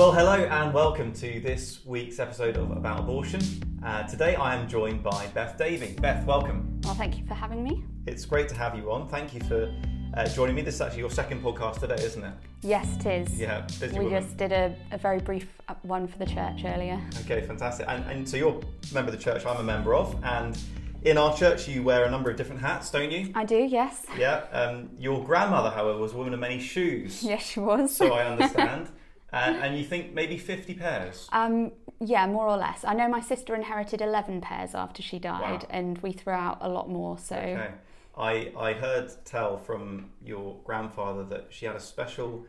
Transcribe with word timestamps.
Well, 0.00 0.12
hello 0.12 0.32
and 0.32 0.72
welcome 0.72 1.12
to 1.12 1.40
this 1.40 1.84
week's 1.84 2.18
episode 2.20 2.56
of 2.56 2.70
About 2.70 3.00
Abortion. 3.00 3.42
Uh, 3.84 4.04
today 4.04 4.34
I 4.34 4.54
am 4.54 4.66
joined 4.66 5.02
by 5.02 5.26
Beth 5.34 5.58
Davey. 5.58 5.94
Beth, 6.00 6.24
welcome. 6.24 6.80
Well, 6.84 6.94
thank 6.94 7.18
you 7.18 7.26
for 7.26 7.34
having 7.34 7.62
me. 7.62 7.84
It's 8.06 8.24
great 8.24 8.48
to 8.48 8.54
have 8.54 8.74
you 8.74 8.90
on. 8.90 9.08
Thank 9.10 9.34
you 9.34 9.40
for 9.40 9.70
uh, 10.14 10.26
joining 10.30 10.54
me. 10.54 10.62
This 10.62 10.76
is 10.76 10.80
actually 10.80 11.00
your 11.00 11.10
second 11.10 11.42
podcast 11.42 11.80
today, 11.80 12.02
isn't 12.02 12.24
it? 12.24 12.32
Yes, 12.62 12.96
it 13.04 13.28
is. 13.28 13.38
Yeah, 13.38 13.60
busy 13.78 13.98
we 13.98 14.06
woman. 14.06 14.22
just 14.22 14.38
did 14.38 14.52
a, 14.52 14.74
a 14.90 14.96
very 14.96 15.18
brief 15.18 15.52
uh, 15.68 15.74
one 15.82 16.08
for 16.08 16.16
the 16.16 16.24
church 16.24 16.62
earlier. 16.64 16.98
Okay, 17.26 17.42
fantastic. 17.42 17.84
And, 17.86 18.02
and 18.10 18.26
so 18.26 18.38
you're 18.38 18.58
a 18.58 18.94
member 18.94 19.12
of 19.12 19.18
the 19.18 19.22
church 19.22 19.44
I'm 19.44 19.58
a 19.58 19.62
member 19.62 19.94
of, 19.94 20.16
and 20.24 20.58
in 21.02 21.18
our 21.18 21.36
church 21.36 21.68
you 21.68 21.82
wear 21.82 22.06
a 22.06 22.10
number 22.10 22.30
of 22.30 22.38
different 22.38 22.62
hats, 22.62 22.90
don't 22.90 23.10
you? 23.10 23.32
I 23.34 23.44
do, 23.44 23.58
yes. 23.58 24.06
Yeah. 24.16 24.46
Um, 24.50 24.88
your 24.98 25.22
grandmother, 25.22 25.68
however, 25.68 25.98
was 25.98 26.14
a 26.14 26.16
woman 26.16 26.32
of 26.32 26.40
many 26.40 26.58
shoes. 26.58 27.22
Yes, 27.30 27.42
she 27.42 27.60
was. 27.60 27.94
So 27.94 28.14
I 28.14 28.24
understand. 28.24 28.88
uh, 29.32 29.36
and 29.36 29.76
you 29.78 29.84
think 29.84 30.12
maybe 30.12 30.36
50 30.38 30.74
pairs? 30.74 31.28
um, 31.32 31.72
yeah, 32.02 32.26
more 32.26 32.46
or 32.46 32.56
less. 32.56 32.84
I 32.84 32.94
know 32.94 33.08
my 33.08 33.20
sister 33.20 33.54
inherited 33.54 34.00
11 34.00 34.40
pairs 34.40 34.74
after 34.74 35.02
she 35.02 35.18
died, 35.18 35.62
Wow. 35.62 35.66
and 35.70 35.98
we 35.98 36.12
threw 36.12 36.32
out 36.32 36.58
a 36.62 36.68
lot 36.68 36.88
more, 36.88 37.18
so. 37.18 37.36
Okay. 37.36 37.70
I, 38.16 38.52
I 38.58 38.72
heard 38.72 39.10
tell 39.24 39.56
from 39.58 40.10
your 40.24 40.56
grandfather 40.64 41.24
that 41.24 41.46
she 41.50 41.66
had 41.66 41.76
a 41.76 41.80
special 41.80 42.46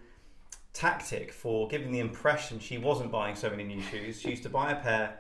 tactic 0.74 1.32
for 1.34 1.68
giving 1.68 1.92
the 1.92 2.00
impression 2.00 2.60
she 2.60 2.78
wasn't 2.78 3.12
buying 3.12 3.36
so 3.36 3.50
many 3.50 3.64
new 3.66 3.82
shoes. 3.82 4.22
She 4.22 4.30
used 4.30 4.44
to 4.44 4.50
buy 4.50 4.72
a 4.72 4.76
pair, 4.76 5.20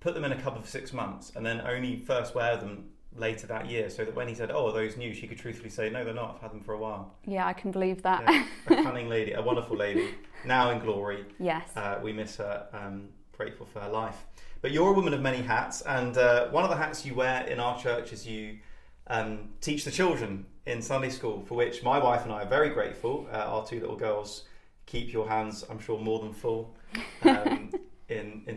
put 0.00 0.14
them 0.14 0.24
in 0.24 0.32
a 0.32 0.40
cupboard 0.40 0.62
for 0.62 0.68
six 0.68 0.92
months, 0.92 1.32
and 1.36 1.46
then 1.46 1.60
only 1.60 1.96
first 1.96 2.34
wear 2.34 2.56
them 2.56 2.90
later 3.16 3.46
that 3.46 3.68
year 3.68 3.90
so 3.90 4.04
that 4.04 4.14
when 4.14 4.28
he 4.28 4.34
said, 4.34 4.50
Oh, 4.50 4.68
are 4.68 4.72
those 4.72 4.96
new? 4.96 5.12
she 5.14 5.26
could 5.26 5.38
truthfully 5.38 5.70
say, 5.70 5.90
No, 5.90 6.04
they're 6.04 6.14
not. 6.14 6.36
I've 6.36 6.42
had 6.42 6.50
them 6.52 6.60
for 6.60 6.74
a 6.74 6.78
while. 6.78 7.14
Yeah, 7.26 7.46
I 7.46 7.52
can 7.52 7.70
believe 7.70 8.02
that. 8.02 8.22
Yeah. 8.22 8.46
a 8.78 8.82
cunning 8.82 9.08
lady, 9.08 9.32
a 9.32 9.42
wonderful 9.42 9.76
lady, 9.76 10.14
now 10.44 10.70
in 10.70 10.78
glory. 10.78 11.24
yes. 11.38 11.68
Uh, 11.76 11.98
we 12.02 12.12
miss 12.12 12.36
her, 12.36 12.66
um, 12.72 13.08
grateful 13.32 13.66
for 13.66 13.80
her 13.80 13.88
life. 13.88 14.24
But 14.60 14.72
you're 14.72 14.88
a 14.88 14.92
woman 14.92 15.14
of 15.14 15.20
many 15.20 15.38
hats, 15.42 15.82
and 15.82 16.18
uh, 16.18 16.48
one 16.48 16.64
of 16.64 16.70
the 16.70 16.76
hats 16.76 17.06
you 17.06 17.14
wear 17.14 17.46
in 17.46 17.60
our 17.60 17.78
church 17.80 18.12
is 18.12 18.26
you 18.26 18.58
um, 19.06 19.50
teach 19.60 19.84
the 19.84 19.90
children 19.92 20.46
in 20.66 20.82
Sunday 20.82 21.10
school, 21.10 21.42
for 21.46 21.54
which 21.54 21.82
my 21.84 21.98
wife 21.98 22.24
and 22.24 22.32
I 22.32 22.42
are 22.42 22.48
very 22.48 22.70
grateful. 22.70 23.28
Uh, 23.32 23.36
our 23.36 23.64
two 23.64 23.78
little 23.80 23.96
girls 23.96 24.44
keep 24.86 25.12
your 25.12 25.28
hands, 25.28 25.64
I'm 25.70 25.78
sure, 25.78 25.98
more 26.00 26.18
than 26.18 26.32
full 26.32 26.74
um, 27.22 27.70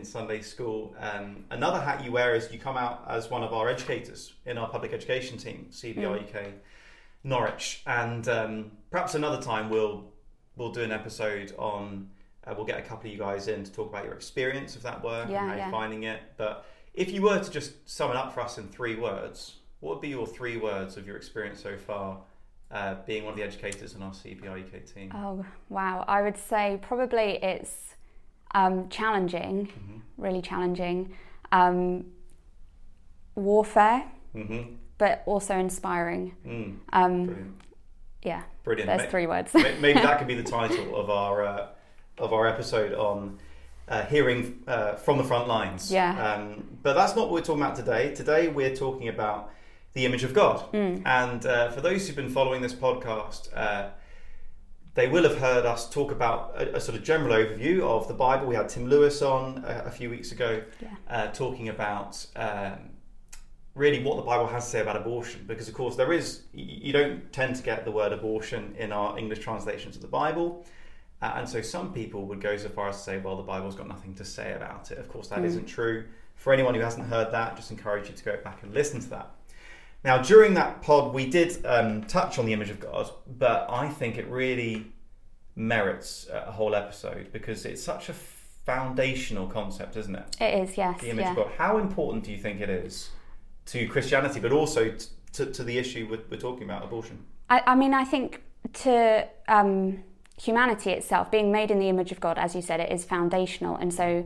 in, 0.02 0.06
Sunday 0.06 0.40
school. 0.42 0.94
Um, 0.98 1.44
another 1.50 1.80
hat 1.80 2.04
you 2.04 2.12
wear 2.12 2.34
is 2.34 2.52
you 2.52 2.58
come 2.58 2.76
out 2.76 3.04
as 3.08 3.30
one 3.30 3.42
of 3.42 3.52
our 3.52 3.68
educators 3.68 4.34
in 4.46 4.58
our 4.58 4.68
public 4.68 4.92
education 4.92 5.38
team, 5.38 5.66
CBR 5.70 6.28
UK 6.28 6.52
Norwich. 7.24 7.82
And 7.86 8.28
um, 8.28 8.72
perhaps 8.90 9.14
another 9.14 9.40
time 9.40 9.70
we'll, 9.70 10.04
we'll 10.56 10.72
do 10.72 10.82
an 10.82 10.92
episode 10.92 11.54
on 11.58 12.08
uh, 12.44 12.54
we'll 12.56 12.66
get 12.66 12.78
a 12.78 12.82
couple 12.82 13.06
of 13.06 13.12
you 13.12 13.18
guys 13.18 13.46
in 13.46 13.62
to 13.62 13.70
talk 13.70 13.88
about 13.88 14.04
your 14.04 14.14
experience 14.14 14.74
of 14.74 14.82
that 14.82 15.02
work 15.04 15.28
Yeah, 15.30 15.42
and 15.42 15.50
how 15.50 15.56
yeah. 15.56 15.62
you're 15.64 15.72
finding 15.72 16.02
it. 16.02 16.20
But 16.36 16.66
if 16.92 17.12
you 17.12 17.22
were 17.22 17.38
to 17.38 17.50
just 17.50 17.88
sum 17.88 18.10
it 18.10 18.16
up 18.16 18.34
for 18.34 18.40
us 18.40 18.58
in 18.58 18.66
three 18.66 18.96
words, 18.96 19.58
what 19.78 19.94
would 19.94 20.02
be 20.02 20.08
your 20.08 20.26
three 20.26 20.56
words 20.56 20.96
of 20.96 21.06
your 21.06 21.16
experience 21.16 21.60
so 21.60 21.76
far 21.76 22.18
uh, 22.72 22.96
being 23.06 23.22
one 23.22 23.34
of 23.34 23.38
the 23.38 23.44
educators 23.44 23.94
in 23.94 24.02
our 24.02 24.10
CBR 24.10 24.66
UK 24.66 24.84
team? 24.84 25.12
Oh, 25.14 25.44
wow. 25.68 26.04
I 26.08 26.20
would 26.22 26.36
say 26.36 26.80
probably 26.82 27.38
it's 27.44 27.94
um, 28.54 28.88
challenging, 28.88 29.66
Mm-hmm. 29.68 29.98
really 30.22 30.42
challenging, 30.42 31.14
um, 31.52 32.04
warfare, 33.34 34.04
Mm-hmm. 34.34 34.74
but 34.98 35.22
also 35.26 35.58
inspiring. 35.58 36.34
Mm, 36.46 36.76
Um, 36.92 37.24
brilliant. 37.26 37.60
yeah, 38.22 38.42
Brilliant. 38.64 38.86
there's 38.88 39.02
Ma- 39.02 39.10
three 39.10 39.26
words. 39.26 39.52
Maybe 39.54 39.92
that 39.94 40.18
could 40.18 40.26
be 40.28 40.34
the 40.34 40.42
title 40.42 40.96
of 40.96 41.10
our 41.10 41.44
uh, 41.44 41.66
of 42.18 42.32
our 42.32 42.46
episode 42.46 42.92
on 42.94 43.38
uh, 43.88 44.04
hearing 44.06 44.62
uh, 44.66 44.94
from 44.94 45.18
the 45.18 45.24
front 45.24 45.48
lines. 45.48 45.90
Yeah. 45.92 46.12
Um, 46.34 46.78
but 46.82 46.94
that's 46.94 47.14
not 47.16 47.22
what 47.26 47.32
we're 47.32 47.40
talking 47.42 47.62
about 47.62 47.76
today. 47.76 48.14
Today 48.14 48.48
we're 48.48 48.74
talking 48.76 49.08
about 49.08 49.50
the 49.94 50.06
image 50.06 50.24
of 50.24 50.32
God. 50.32 50.70
Mm. 50.72 51.02
And 51.04 51.44
uh, 51.44 51.70
for 51.72 51.80
those 51.82 52.06
who've 52.06 52.16
been 52.16 52.30
following 52.30 52.62
this 52.62 52.74
podcast, 52.74 53.48
uh, 53.54 53.88
they 54.94 55.08
will 55.08 55.22
have 55.22 55.38
heard 55.38 55.64
us 55.64 55.88
talk 55.88 56.10
about 56.12 56.52
a, 56.56 56.76
a 56.76 56.80
sort 56.80 56.96
of 56.98 57.04
general 57.04 57.34
overview 57.34 57.80
of 57.82 58.08
the 58.08 58.14
Bible. 58.14 58.46
We 58.46 58.54
had 58.54 58.68
Tim 58.68 58.88
Lewis 58.88 59.22
on 59.22 59.64
uh, 59.64 59.82
a 59.86 59.90
few 59.90 60.10
weeks 60.10 60.32
ago 60.32 60.62
Yeah. 60.80 60.88
uh, 61.08 61.26
talking 61.28 61.68
about 61.70 62.24
um, 62.36 62.90
really 63.74 64.02
what 64.02 64.16
the 64.16 64.22
Bible 64.22 64.46
has 64.48 64.64
to 64.66 64.70
say 64.70 64.80
about 64.80 64.96
abortion, 64.96 65.44
because 65.46 65.66
of 65.68 65.74
course 65.74 65.96
there 65.96 66.12
is 66.12 66.42
you 66.52 66.92
don't 66.92 67.32
tend 67.32 67.56
to 67.56 67.62
get 67.62 67.84
the 67.86 67.90
word 67.90 68.12
abortion 68.12 68.74
in 68.78 68.92
our 68.92 69.18
English 69.18 69.38
translations 69.38 69.96
of 69.96 70.02
the 70.02 70.08
Bible. 70.08 70.64
Uh, 71.22 71.34
and 71.36 71.48
so 71.48 71.62
some 71.62 71.92
people 71.92 72.26
would 72.26 72.40
go 72.40 72.56
so 72.56 72.68
far 72.68 72.88
as 72.88 72.96
to 72.96 73.02
say, 73.02 73.18
well, 73.18 73.36
the 73.36 73.42
Bible's 73.44 73.76
got 73.76 73.86
nothing 73.88 74.12
to 74.16 74.24
say 74.24 74.52
about 74.54 74.90
it. 74.90 74.98
Of 74.98 75.08
course, 75.08 75.28
that 75.28 75.38
Mm. 75.38 75.54
not 75.54 75.66
true. 75.68 76.04
For 76.34 76.52
anyone 76.52 76.74
who 76.74 76.80
hasn't 76.80 77.06
heard 77.06 77.30
that, 77.32 77.54
just 77.56 77.70
encourage 77.70 78.08
you 78.10 78.16
to 78.16 78.24
go 78.24 78.36
back 78.42 78.64
and 78.64 78.74
listen 78.74 79.00
to 79.00 79.08
that. 79.10 79.30
Now, 80.04 80.18
during 80.18 80.54
that 80.54 80.82
pod, 80.82 81.14
we 81.14 81.26
did 81.26 81.64
um, 81.64 82.02
touch 82.04 82.38
on 82.38 82.46
the 82.46 82.52
image 82.52 82.70
of 82.70 82.80
God, 82.80 83.10
but 83.26 83.66
I 83.70 83.88
think 83.88 84.18
it 84.18 84.26
really 84.28 84.86
merits 85.54 86.28
a 86.32 86.50
whole 86.50 86.74
episode 86.74 87.32
because 87.32 87.64
it's 87.64 87.82
such 87.82 88.08
a 88.08 88.14
foundational 88.64 89.46
concept, 89.46 89.96
isn't 89.96 90.14
it? 90.14 90.36
It 90.40 90.62
is, 90.62 90.76
yes. 90.76 91.00
The 91.00 91.10
image 91.10 91.24
yeah. 91.24 91.30
of 91.30 91.36
God. 91.36 91.50
How 91.56 91.78
important 91.78 92.24
do 92.24 92.32
you 92.32 92.38
think 92.38 92.60
it 92.60 92.70
is 92.70 93.10
to 93.66 93.86
Christianity, 93.86 94.40
but 94.40 94.52
also 94.52 94.90
t- 94.90 95.06
to, 95.34 95.46
to 95.46 95.62
the 95.62 95.78
issue 95.78 96.08
we're, 96.10 96.20
we're 96.30 96.40
talking 96.40 96.64
about, 96.64 96.84
abortion? 96.84 97.24
I, 97.48 97.62
I 97.66 97.74
mean, 97.74 97.94
I 97.94 98.04
think 98.04 98.42
to 98.72 99.28
um, 99.48 100.02
humanity 100.40 100.90
itself, 100.90 101.30
being 101.30 101.52
made 101.52 101.70
in 101.70 101.78
the 101.78 101.88
image 101.88 102.12
of 102.12 102.20
God, 102.20 102.38
as 102.38 102.54
you 102.54 102.62
said, 102.62 102.80
it 102.80 102.90
is 102.90 103.04
foundational. 103.04 103.76
And 103.76 103.92
so 103.92 104.24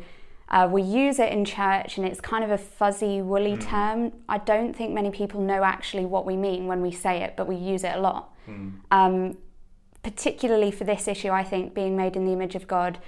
uh, 0.49 0.69
we 0.71 0.83
use 0.83 1.19
it 1.19 1.33
in 1.33 1.45
church, 1.45 1.99
and 1.99 2.07
it's 2.07 2.21
kind 2.21 2.45
of 2.45 2.51
a 2.51 2.59
fuzzy, 2.59 3.21
woolly 3.21 3.57
term. 3.57 4.13
I 4.29 4.39
don't 4.39 4.75
think 4.75 4.93
many 4.93 5.11
people 5.11 5.41
know 5.41 5.65
actually 5.65 6.05
what 6.05 6.25
we 6.25 6.37
mean 6.37 6.67
when 6.67 6.83
we 6.83 6.93
say 6.93 7.23
it, 7.23 7.35
but 7.37 7.47
we 7.49 7.57
use 7.57 7.83
it 7.83 7.97
a 7.97 8.01
lot. 8.01 8.33
Um, 8.93 9.39
particularly 10.05 10.71
for 10.71 10.85
this 10.85 11.09
issue, 11.09 11.31
I 11.31 11.43
think 11.43 11.75
being 11.75 11.97
made 11.97 12.15
in 12.15 12.25
the 12.27 12.33
image 12.33 12.55
of 12.55 12.69
God 12.69 12.99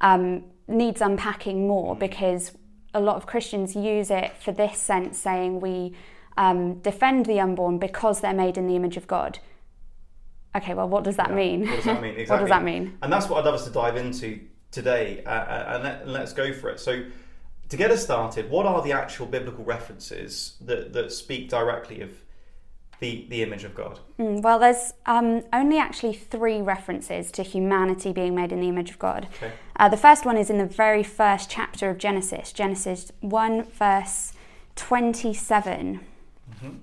um, 0.00 0.44
needs 0.68 1.00
unpacking 1.00 1.66
more 1.66 1.96
because 1.96 2.52
a 2.94 3.00
lot 3.00 3.16
of 3.16 3.26
Christians 3.26 3.74
use 3.74 4.08
it 4.10 4.36
for 4.40 4.52
this 4.52 4.78
sense, 4.78 5.18
saying 5.18 5.58
we 5.58 5.94
um, 6.36 6.74
defend 6.74 7.26
the 7.26 7.40
unborn 7.40 7.78
because 7.78 8.20
they're 8.20 8.32
made 8.32 8.56
in 8.56 8.68
the 8.68 8.76
image 8.76 8.96
of 8.96 9.08
God. 9.08 9.40
Okay, 10.56 10.74
well, 10.74 10.88
what 10.88 11.02
does 11.02 11.16
that 11.16 11.30
Yeah. 11.30 11.34
mean? 11.34 11.66
What 11.66 11.76
does 11.76 11.84
that 11.86 12.02
mean? 12.02 12.14
what 12.28 12.38
does 12.38 12.48
that 12.48 12.62
mean? 12.62 12.98
And 13.02 13.12
that's 13.12 13.28
what 13.28 13.38
I'd 13.38 13.44
love 13.46 13.54
us 13.54 13.64
to 13.64 13.72
dive 13.72 13.96
into 13.96 14.38
today, 14.74 15.22
uh, 15.24 15.30
uh, 15.30 15.64
and, 15.74 15.84
let, 15.84 16.02
and 16.02 16.12
let's 16.12 16.32
go 16.32 16.52
for 16.52 16.68
it. 16.68 16.80
So, 16.80 17.04
to 17.70 17.76
get 17.76 17.90
us 17.90 18.02
started, 18.02 18.50
what 18.50 18.66
are 18.66 18.82
the 18.82 18.92
actual 18.92 19.26
biblical 19.26 19.64
references 19.64 20.56
that, 20.60 20.92
that 20.92 21.10
speak 21.12 21.48
directly 21.48 22.02
of 22.02 22.10
the, 23.00 23.26
the 23.30 23.42
image 23.42 23.64
of 23.64 23.74
God? 23.74 24.00
Mm, 24.18 24.42
well, 24.42 24.58
there's 24.58 24.92
um, 25.06 25.42
only 25.52 25.78
actually 25.78 26.12
three 26.12 26.60
references 26.60 27.30
to 27.32 27.42
humanity 27.42 28.12
being 28.12 28.34
made 28.34 28.52
in 28.52 28.60
the 28.60 28.68
image 28.68 28.90
of 28.90 28.98
God. 28.98 29.28
Okay. 29.36 29.52
Uh, 29.76 29.88
the 29.88 29.96
first 29.96 30.26
one 30.26 30.36
is 30.36 30.50
in 30.50 30.58
the 30.58 30.66
very 30.66 31.02
first 31.02 31.48
chapter 31.48 31.88
of 31.88 31.98
Genesis, 31.98 32.52
Genesis 32.52 33.10
1, 33.20 33.64
verse 33.64 34.34
27. 34.76 36.00
Mhm. 36.52 36.80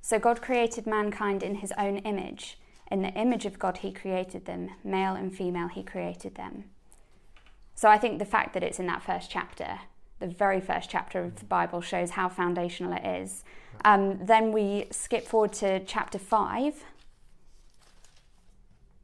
So 0.00 0.18
God 0.18 0.40
created 0.40 0.86
mankind 0.86 1.42
in 1.42 1.56
his 1.56 1.72
own 1.76 1.98
image. 1.98 2.58
In 2.90 3.02
the 3.02 3.12
image 3.12 3.44
of 3.44 3.58
God, 3.58 3.78
he 3.78 3.92
created 3.92 4.46
them. 4.46 4.70
Male 4.82 5.14
and 5.14 5.34
female, 5.34 5.68
he 5.68 5.82
created 5.82 6.36
them. 6.36 6.64
So 7.78 7.88
I 7.88 7.96
think 7.96 8.18
the 8.18 8.24
fact 8.24 8.54
that 8.54 8.64
it's 8.64 8.80
in 8.80 8.86
that 8.86 9.04
first 9.04 9.30
chapter, 9.30 9.78
the 10.18 10.26
very 10.26 10.60
first 10.60 10.90
chapter 10.90 11.22
of 11.22 11.36
the 11.36 11.44
Bible, 11.44 11.80
shows 11.80 12.10
how 12.10 12.28
foundational 12.28 12.92
it 12.92 13.06
is. 13.06 13.44
Um, 13.84 14.18
then 14.20 14.50
we 14.50 14.88
skip 14.90 15.28
forward 15.28 15.52
to 15.62 15.78
chapter 15.84 16.18
5, 16.18 16.82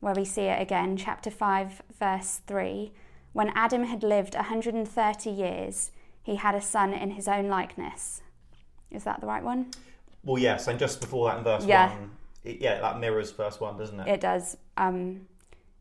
where 0.00 0.14
we 0.14 0.24
see 0.24 0.46
it 0.46 0.60
again. 0.60 0.96
Chapter 0.96 1.30
5, 1.30 1.82
verse 2.00 2.40
3. 2.48 2.90
When 3.32 3.52
Adam 3.54 3.84
had 3.84 4.02
lived 4.02 4.34
130 4.34 5.30
years, 5.30 5.92
he 6.24 6.34
had 6.34 6.56
a 6.56 6.60
son 6.60 6.92
in 6.92 7.12
his 7.12 7.28
own 7.28 7.46
likeness. 7.46 8.22
Is 8.90 9.04
that 9.04 9.20
the 9.20 9.28
right 9.28 9.44
one? 9.44 9.70
Well, 10.24 10.42
yes, 10.42 10.66
and 10.66 10.80
just 10.80 11.00
before 11.00 11.28
that 11.28 11.38
in 11.38 11.44
verse 11.44 11.64
Yeah. 11.64 11.90
1, 11.90 12.10
it, 12.42 12.60
yeah, 12.60 12.80
that 12.80 12.98
mirrors 12.98 13.30
verse 13.30 13.60
1, 13.60 13.78
doesn't 13.78 14.00
it? 14.00 14.08
It 14.08 14.20
does. 14.20 14.56
Um, 14.76 15.28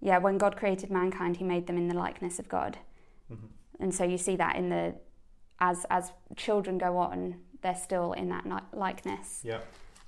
yeah, 0.03 0.17
when 0.17 0.37
God 0.37 0.57
created 0.57 0.91
mankind, 0.91 1.37
He 1.37 1.43
made 1.43 1.65
them 1.67 1.77
in 1.77 1.87
the 1.87 1.95
likeness 1.95 2.37
of 2.37 2.49
God, 2.49 2.77
Mhm. 3.31 3.49
and 3.79 3.95
so 3.95 4.03
you 4.03 4.17
see 4.17 4.35
that 4.35 4.55
in 4.55 4.69
the 4.69 4.95
as 5.59 5.85
as 5.89 6.11
children 6.35 6.77
go 6.77 6.97
on, 6.97 7.41
they're 7.61 7.75
still 7.75 8.11
in 8.13 8.29
that 8.29 8.45
likeness. 8.73 9.41
Yeah. 9.43 9.61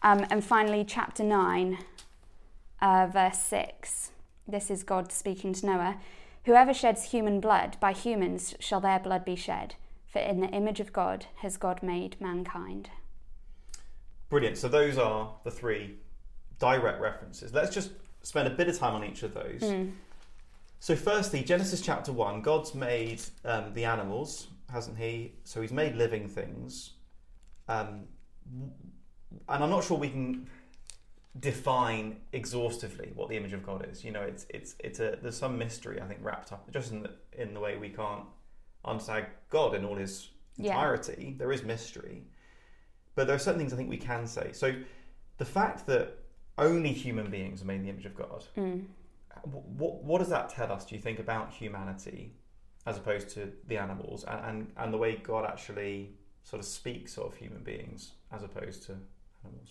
Um, 0.04 0.26
and 0.30 0.44
finally, 0.44 0.84
chapter 0.84 1.24
nine, 1.24 1.78
uh, 2.82 3.08
verse 3.08 3.40
six. 3.40 4.12
This 4.48 4.70
is 4.70 4.84
God 4.84 5.12
speaking 5.12 5.54
to 5.54 5.66
Noah. 5.66 5.98
Whoever 6.44 6.74
sheds 6.74 7.12
human 7.12 7.40
blood, 7.40 7.78
by 7.80 7.94
humans 7.94 8.54
shall 8.60 8.82
their 8.82 9.00
blood 9.00 9.26
be 9.26 9.36
shed. 9.36 9.76
For 10.06 10.20
in 10.20 10.40
the 10.40 10.50
image 10.50 10.80
of 10.80 10.94
God 10.94 11.26
has 11.38 11.58
God 11.58 11.82
made 11.82 12.22
mankind. 12.22 12.90
Brilliant. 14.30 14.58
So, 14.58 14.68
those 14.68 14.98
are 14.98 15.36
the 15.44 15.52
three 15.52 15.98
direct 16.60 17.02
references. 17.02 17.54
Let's 17.54 17.74
just 17.74 17.92
spend 18.26 18.48
a 18.48 18.52
bit 18.52 18.68
of 18.68 18.78
time 18.78 18.96
on 18.96 19.04
each 19.04 19.22
of 19.24 19.34
those. 19.34 19.62
Mm. 19.62 19.94
So, 20.80 20.96
firstly, 20.96 21.44
Genesis 21.44 21.80
chapter 21.80 22.12
1, 22.12 22.42
God's 22.42 22.74
made 22.74 23.22
um, 23.44 23.74
the 23.74 23.86
animals, 23.86 24.48
hasn't 24.72 24.98
He? 24.98 25.34
So, 25.44 25.62
He's 25.62 25.72
made 25.72 25.96
living 25.96 26.28
things. 26.28 26.94
Um, 27.68 28.06
and 29.50 29.64
I'm 29.64 29.70
not 29.70 29.84
sure 29.84 29.98
we 29.98 30.10
can 30.10 30.48
define 31.40 32.18
exhaustively 32.34 33.12
what 33.16 33.30
the 33.30 33.36
image 33.38 33.54
of 33.54 33.64
God 33.64 33.88
is. 33.90 34.04
You 34.04 34.12
know, 34.12 34.22
it's 34.22 34.46
it's 34.50 34.76
it's 34.80 35.00
a 35.00 35.18
there's 35.22 35.38
some 35.38 35.58
mystery 35.58 36.00
I 36.02 36.06
think 36.06 36.20
wrapped 36.24 36.52
up 36.54 36.72
just 36.72 36.92
in 36.92 37.04
the 37.04 37.12
in 37.34 37.54
the 37.54 37.60
way 37.60 37.78
we 37.78 37.90
can't 37.90 38.24
understand 38.86 39.26
God 39.50 39.76
in 39.76 39.84
all 39.86 39.96
His 39.96 40.30
Yeah. 40.58 40.72
entirety. 40.72 41.36
There 41.38 41.52
is 41.52 41.64
mystery, 41.64 42.24
but 43.16 43.28
there 43.28 43.36
are 43.36 43.40
certain 43.40 43.60
things 43.60 43.74
I 43.74 43.76
think 43.76 43.90
we 43.90 43.98
can 43.98 44.26
say. 44.28 44.52
So, 44.54 44.74
the 45.38 45.46
fact 45.46 45.86
that 45.88 46.25
only 46.58 46.92
human 46.92 47.30
beings 47.30 47.62
are 47.62 47.66
made 47.66 47.76
in 47.76 47.84
the 47.84 47.90
image 47.90 48.06
of 48.06 48.16
God 48.16 48.44
Mm. 48.58 48.86
what, 49.44 50.04
what 50.04 50.20
does 50.20 50.30
that 50.30 50.50
tell 50.50 50.72
us, 50.72 50.86
do 50.86 50.96
you 50.96 51.02
think, 51.02 51.20
about 51.20 51.52
humanity 51.52 52.32
as 52.86 52.98
opposed 52.98 53.30
to 53.30 53.52
the 53.68 53.78
animals 53.78 54.24
and, 54.24 54.40
and, 54.46 54.72
and 54.78 54.94
the 54.94 54.98
way 54.98 55.16
God 55.16 55.46
actually 55.46 56.12
sort 56.44 56.60
of 56.60 56.66
speaks 56.66 57.18
of 57.18 57.36
human 57.36 57.64
beings 57.64 58.12
as 58.32 58.44
opposed 58.44 58.84
to 58.84 58.94
animals? 59.44 59.70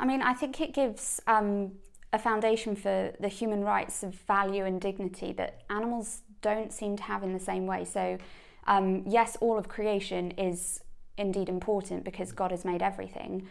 I 0.00 0.06
mean, 0.06 0.22
I 0.22 0.34
think 0.34 0.60
it 0.60 0.74
gives 0.74 1.20
um, 1.26 1.72
a 2.12 2.18
foundation 2.18 2.74
for 2.74 3.12
the 3.20 3.28
human 3.28 3.62
rights 3.62 4.02
of 4.02 4.14
value 4.14 4.64
and 4.64 4.80
dignity 4.80 5.32
that 5.32 5.62
animals 5.70 6.22
don't 6.42 6.72
seem 6.72 6.96
to 6.96 7.02
have 7.02 7.22
in 7.22 7.32
the 7.32 7.40
same 7.40 7.66
way. 7.66 7.84
So, 7.84 8.18
um, 8.66 9.04
yes, 9.06 9.36
all 9.40 9.58
of 9.58 9.68
creation 9.68 10.32
is 10.32 10.80
indeed 11.16 11.48
important 11.48 12.02
because 12.04 12.32
God 12.32 12.50
has 12.50 12.64
made 12.64 12.82
everything. 12.82 13.46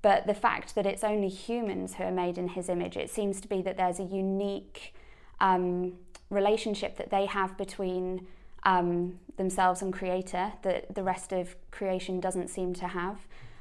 But 0.00 0.26
the 0.26 0.34
fact 0.34 0.74
that 0.74 0.86
it's 0.86 1.02
only 1.02 1.28
humans 1.28 1.94
who 1.94 2.04
are 2.04 2.12
made 2.12 2.38
in 2.38 2.48
His 2.48 2.68
image, 2.68 2.96
it 2.96 3.10
seems 3.10 3.40
to 3.40 3.48
be 3.48 3.62
that 3.62 3.76
there's 3.76 3.98
a 3.98 4.04
unique 4.04 4.94
um, 5.40 5.94
relationship 6.30 6.96
that 6.96 7.10
they 7.10 7.26
have 7.26 7.56
between 7.56 8.26
um, 8.64 9.18
themselves 9.36 9.82
and 9.82 9.92
Creator 9.92 10.52
that 10.62 10.94
the 10.94 11.02
rest 11.02 11.32
of 11.32 11.56
creation 11.70 12.20
doesn't 12.20 12.48
seem 12.48 12.74
to 12.74 12.88
have 12.88 13.18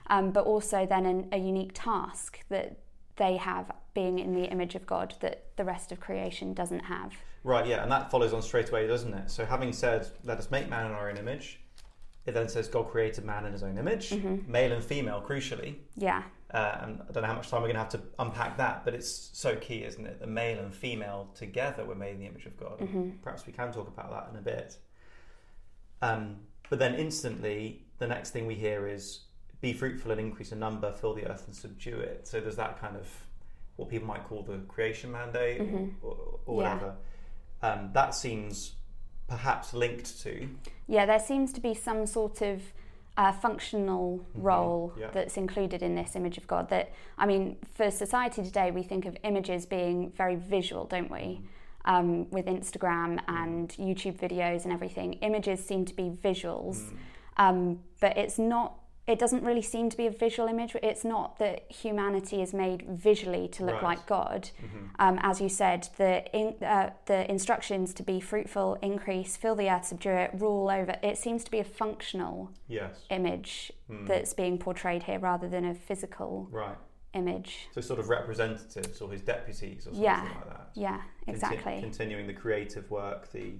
um, 0.10 0.31
but 0.31 0.45
also 0.45 0.86
then 0.86 1.06
an, 1.06 1.28
a 1.31 1.38
unique 1.38 1.72
task 1.74 2.39
that 2.50 2.78
they 3.18 3.38
have 3.38 3.72
being 3.94 4.19
in 4.19 4.34
the 4.34 4.45
image 4.45 4.75
of 4.75 4.86
God 4.86 5.16
that 5.22 5.45
the 5.57 5.63
rest 5.63 5.92
of 5.92 6.00
creation 6.00 6.54
doesn't 6.54 6.81
have. 6.81 7.13
Right, 7.44 7.66
yeah, 7.66 7.84
and 7.84 7.92
that 7.92 8.12
follows 8.12 8.34
on 8.34 8.42
straight 8.42 8.69
away, 8.69 8.88
doesn't 8.88 9.13
it? 9.13 9.31
So, 9.31 9.45
having 9.45 9.74
said, 9.74 10.07
let 10.24 10.38
us 10.38 10.51
make 10.51 10.69
man 10.69 10.88
in 10.88 10.92
our 10.92 11.10
own 11.10 11.18
image, 11.18 11.60
it 12.27 12.33
then 12.33 12.47
says 12.50 12.68
God 12.68 12.89
created 12.89 13.25
man 13.25 13.45
in 13.45 13.53
his 13.53 13.63
own 13.63 13.77
image, 13.77 14.12
male 14.47 14.74
and 14.74 14.83
female, 14.83 15.24
crucially. 15.27 15.75
Yeah, 15.95 16.24
and 16.51 17.01
I 17.07 17.12
don't 17.12 17.24
know 17.24 17.27
how 17.29 17.35
much 17.35 17.50
time 17.50 17.62
we're 17.62 17.68
going 17.74 17.75
to 17.75 17.81
have 17.83 17.89
to 17.89 18.01
unpack 18.19 18.57
that, 18.57 18.85
but 18.85 18.94
it's 18.94 19.29
so 19.33 19.56
key, 19.56 19.83
isn't 19.83 20.06
it? 20.06 20.19
The 20.19 20.27
male 20.27 20.59
and 20.59 20.74
female 20.74 21.29
together 21.35 21.83
were 21.85 21.95
made 21.95 22.12
in 22.15 22.19
the 22.19 22.25
image 22.27 22.45
of 22.45 22.56
God. 22.57 22.88
Perhaps 23.24 23.47
we 23.47 23.53
can 23.53 23.71
talk 23.71 23.88
about 23.88 24.12
that 24.12 24.29
in 24.31 24.38
a 24.38 24.41
bit. 24.41 24.77
Um, 26.01 26.38
but 26.69 26.79
then 26.79 26.95
instantly, 26.95 27.85
the 27.97 28.07
next 28.07 28.31
thing 28.31 28.45
we 28.45 28.56
hear 28.56 28.88
is 28.88 29.21
be 29.62 29.74
fruitful 29.74 30.12
and 30.12 30.19
increase 30.19 30.51
in 30.51 30.59
number, 30.59 30.91
fill 30.91 31.13
the 31.15 31.25
earth 31.25 31.45
and 31.47 31.56
subdue 31.56 31.97
it. 32.00 32.27
So 32.27 32.39
there's 32.39 32.57
that 32.57 32.79
kind 32.79 32.95
of 32.95 33.07
what 33.77 33.89
people 33.89 34.07
might 34.07 34.24
call 34.27 34.44
the 34.44 34.57
creation 34.68 35.12
mandate 35.12 35.62
or, 36.01 36.39
or 36.45 36.62
Yeah. 36.62 36.74
whatever. 36.74 36.95
Um, 37.63 37.89
that 37.94 38.13
seems 38.13 38.74
perhaps 39.27 39.74
linked 39.74 40.21
to. 40.21 40.47
yeah. 40.88 41.06
There 41.06 41.19
seems 41.19 41.53
to 41.53 41.62
be 41.62 41.74
some 41.74 42.06
sort 42.06 42.41
of 42.41 42.62
uh, 43.18 43.31
functional 43.31 44.24
role 44.35 44.94
yeah. 44.97 45.09
that's 45.12 45.38
included 45.38 45.81
in 45.81 45.95
this 45.95 46.15
image 46.15 46.38
of 46.38 46.47
God. 46.47 46.69
That 46.69 46.91
I 47.18 47.25
mean, 47.25 47.57
for 47.74 47.89
society 47.89 48.44
today, 48.44 48.71
we 48.71 48.83
think 48.83 49.06
of 49.06 49.18
images 49.24 49.65
being 49.65 50.12
very 50.12 50.35
visual, 50.35 50.85
don't 50.85 51.12
we? 51.12 51.41
Um, 51.85 52.29
with 52.31 52.47
Instagram 52.47 53.19
and 53.27 53.69
YouTube 53.69 54.19
videos 54.19 54.65
and 54.65 54.74
everything, 54.74 55.13
images 55.13 55.63
seem 55.65 55.85
to 55.85 55.95
be 55.95 56.09
visuals. 56.09 56.94
um, 57.38 57.79
but 58.01 58.18
it's 58.18 58.38
not 58.38 58.77
it 59.07 59.18
doesn't 59.18 59.44
really 59.44 59.62
seem 59.62 59.89
to 59.89 59.95
be 59.98 60.06
a 60.06 60.12
visual 60.12 60.50
image 60.50 60.75
it's 60.83 61.06
not 61.06 61.39
that 61.39 61.71
humanity 61.71 62.42
is 62.42 62.54
made 62.54 62.81
visually 62.89 63.48
to 63.48 63.63
look 63.63 63.75
Right. 63.75 63.83
like 63.98 64.06
god 64.06 64.50
um, 65.00 65.18
as 65.21 65.39
you 65.42 65.50
said 65.50 65.88
the 65.98 66.25
in, 66.36 66.62
uh, 66.63 66.92
the 67.06 67.30
instructions 67.31 67.94
to 67.95 68.04
be 68.04 68.19
fruitful 68.19 68.77
increase 68.81 69.38
fill 69.38 69.56
the 69.56 69.69
earth 69.69 69.86
subdue 69.86 70.09
it 70.12 70.31
rule 70.33 70.69
over 70.69 70.95
it 71.01 71.18
seems 71.18 71.44
to 71.45 71.51
be 71.51 71.59
a 71.59 71.63
functional 71.63 72.51
Yes. 72.68 73.06
image 73.09 73.71
that's 73.89 74.33
being 74.33 74.57
portrayed 74.57 75.04
here 75.04 75.19
rather 75.19 75.48
than 75.48 75.63
a 75.65 75.74
physical 75.74 76.48
Right. 76.51 76.77
image 77.13 77.69
So 77.71 77.81
sort 77.81 78.00
of 78.00 78.10
representatives 78.10 79.00
or 79.01 79.10
his 79.12 79.21
deputies 79.21 79.81
or 79.88 79.92
something 79.92 80.03
Yeah. 80.03 80.24
like 80.24 80.50
that. 80.50 80.69
yeah 80.75 81.01
exactly 81.27 81.80
continuing 81.81 82.27
the 82.27 82.33
creative 82.33 82.92
work, 82.92 83.31
the 83.31 83.53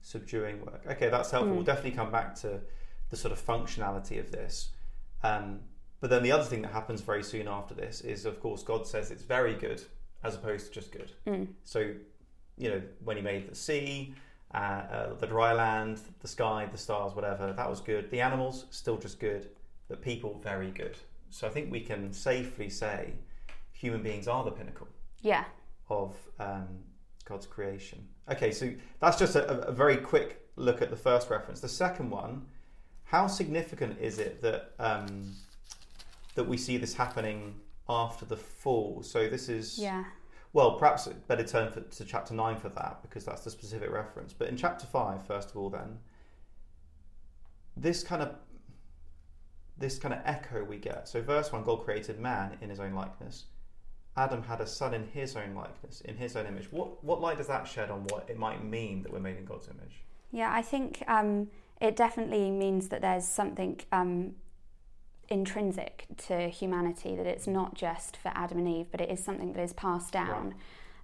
subduing 0.00 0.64
work. 0.64 0.82
Okay, 0.86 1.08
that's 1.08 1.30
helpful. 1.32 1.52
Mm. 1.52 1.56
We'll 1.56 1.64
definitely 1.64 1.90
come 1.92 2.10
back 2.12 2.34
to 2.36 2.60
the 3.10 3.16
sort 3.16 3.32
of 3.32 3.44
functionality 3.44 4.18
of 4.20 4.30
this. 4.30 4.70
Um, 5.22 5.60
but 6.00 6.10
then 6.10 6.22
the 6.22 6.32
other 6.32 6.44
thing 6.44 6.62
that 6.62 6.72
happens 6.72 7.00
very 7.00 7.22
soon 7.22 7.48
after 7.48 7.74
this 7.74 8.00
is, 8.02 8.24
of 8.24 8.40
course, 8.40 8.62
God 8.62 8.86
says 8.86 9.10
it's 9.10 9.22
very 9.22 9.54
good 9.54 9.82
as 10.22 10.34
opposed 10.34 10.66
to 10.66 10.72
just 10.72 10.92
good. 10.92 11.12
Mm. 11.26 11.48
So, 11.64 11.92
you 12.56 12.70
know, 12.70 12.82
when 13.04 13.16
He 13.16 13.22
made 13.22 13.48
the 13.48 13.54
sea, 13.54 14.14
uh, 14.54 14.58
uh, 14.58 15.14
the 15.14 15.26
dry 15.26 15.52
land, 15.52 16.00
the 16.20 16.28
sky, 16.28 16.68
the 16.70 16.78
stars, 16.78 17.14
whatever, 17.14 17.52
that 17.52 17.68
was 17.68 17.80
good. 17.80 18.10
The 18.10 18.20
animals, 18.20 18.66
still 18.70 18.96
just 18.96 19.18
good. 19.18 19.50
The 19.88 19.96
people, 19.96 20.40
very 20.42 20.70
good. 20.70 20.96
So 21.30 21.46
I 21.46 21.50
think 21.50 21.70
we 21.70 21.80
can 21.80 22.12
safely 22.12 22.70
say 22.70 23.12
human 23.72 24.02
beings 24.02 24.26
are 24.26 24.42
the 24.44 24.50
pinnacle 24.50 24.88
yeah 25.20 25.44
of 25.90 26.14
um, 26.38 26.66
God's 27.24 27.46
creation. 27.46 28.06
Okay, 28.30 28.50
so 28.50 28.70
that's 29.00 29.18
just 29.18 29.36
a, 29.36 29.66
a 29.66 29.72
very 29.72 29.96
quick 29.96 30.48
look 30.56 30.82
at 30.82 30.90
the 30.90 30.96
first 30.96 31.30
reference. 31.30 31.60
The 31.60 31.68
second 31.68 32.10
one, 32.10 32.46
how 33.08 33.26
significant 33.26 33.98
is 34.00 34.18
it 34.18 34.40
that 34.42 34.72
um, 34.78 35.34
that 36.34 36.44
we 36.44 36.56
see 36.56 36.76
this 36.76 36.94
happening 36.94 37.54
after 37.88 38.24
the 38.24 38.36
fall? 38.36 39.02
So 39.02 39.28
this 39.28 39.48
is 39.48 39.78
yeah 39.78 40.04
well, 40.52 40.72
perhaps 40.72 41.06
a 41.06 41.10
better 41.10 41.44
turn 41.44 41.70
for, 41.70 41.80
to 41.80 42.04
chapter 42.04 42.34
nine 42.34 42.56
for 42.56 42.70
that 42.70 43.02
because 43.02 43.24
that's 43.24 43.44
the 43.44 43.50
specific 43.50 43.90
reference. 43.90 44.32
But 44.32 44.48
in 44.48 44.56
chapter 44.56 44.86
five, 44.86 45.26
first 45.26 45.50
of 45.50 45.56
all, 45.56 45.70
then 45.70 45.98
this 47.76 48.02
kind 48.02 48.22
of 48.22 48.34
this 49.76 49.98
kind 49.98 50.14
of 50.14 50.20
echo 50.24 50.64
we 50.64 50.78
get. 50.78 51.06
So 51.06 51.20
verse 51.20 51.52
one, 51.52 51.62
God 51.64 51.84
created 51.84 52.18
man 52.18 52.56
in 52.60 52.70
His 52.70 52.80
own 52.80 52.94
likeness. 52.94 53.44
Adam 54.16 54.42
had 54.42 54.60
a 54.60 54.66
son 54.66 54.94
in 54.94 55.04
his 55.04 55.36
own 55.36 55.54
likeness, 55.54 56.00
in 56.00 56.16
his 56.16 56.34
own 56.34 56.44
image. 56.46 56.72
What 56.72 57.04
what 57.04 57.20
light 57.20 57.36
does 57.36 57.46
that 57.46 57.68
shed 57.68 57.88
on 57.88 58.04
what 58.08 58.28
it 58.28 58.36
might 58.36 58.64
mean 58.64 59.02
that 59.04 59.12
we're 59.12 59.20
made 59.20 59.36
in 59.36 59.44
God's 59.44 59.68
image? 59.68 60.02
Yeah, 60.32 60.52
I 60.52 60.60
think 60.60 61.04
um, 61.06 61.48
it 61.80 61.96
definitely 61.96 62.50
means 62.50 62.88
that 62.88 63.00
there's 63.00 63.26
something 63.26 63.80
um, 63.92 64.34
intrinsic 65.28 66.06
to 66.26 66.48
humanity, 66.48 67.14
that 67.16 67.26
it's 67.26 67.46
not 67.46 67.74
just 67.74 68.16
for 68.16 68.32
Adam 68.34 68.58
and 68.58 68.68
Eve, 68.68 68.86
but 68.90 69.00
it 69.00 69.10
is 69.10 69.22
something 69.22 69.52
that 69.52 69.62
is 69.62 69.72
passed 69.72 70.12
down. 70.12 70.54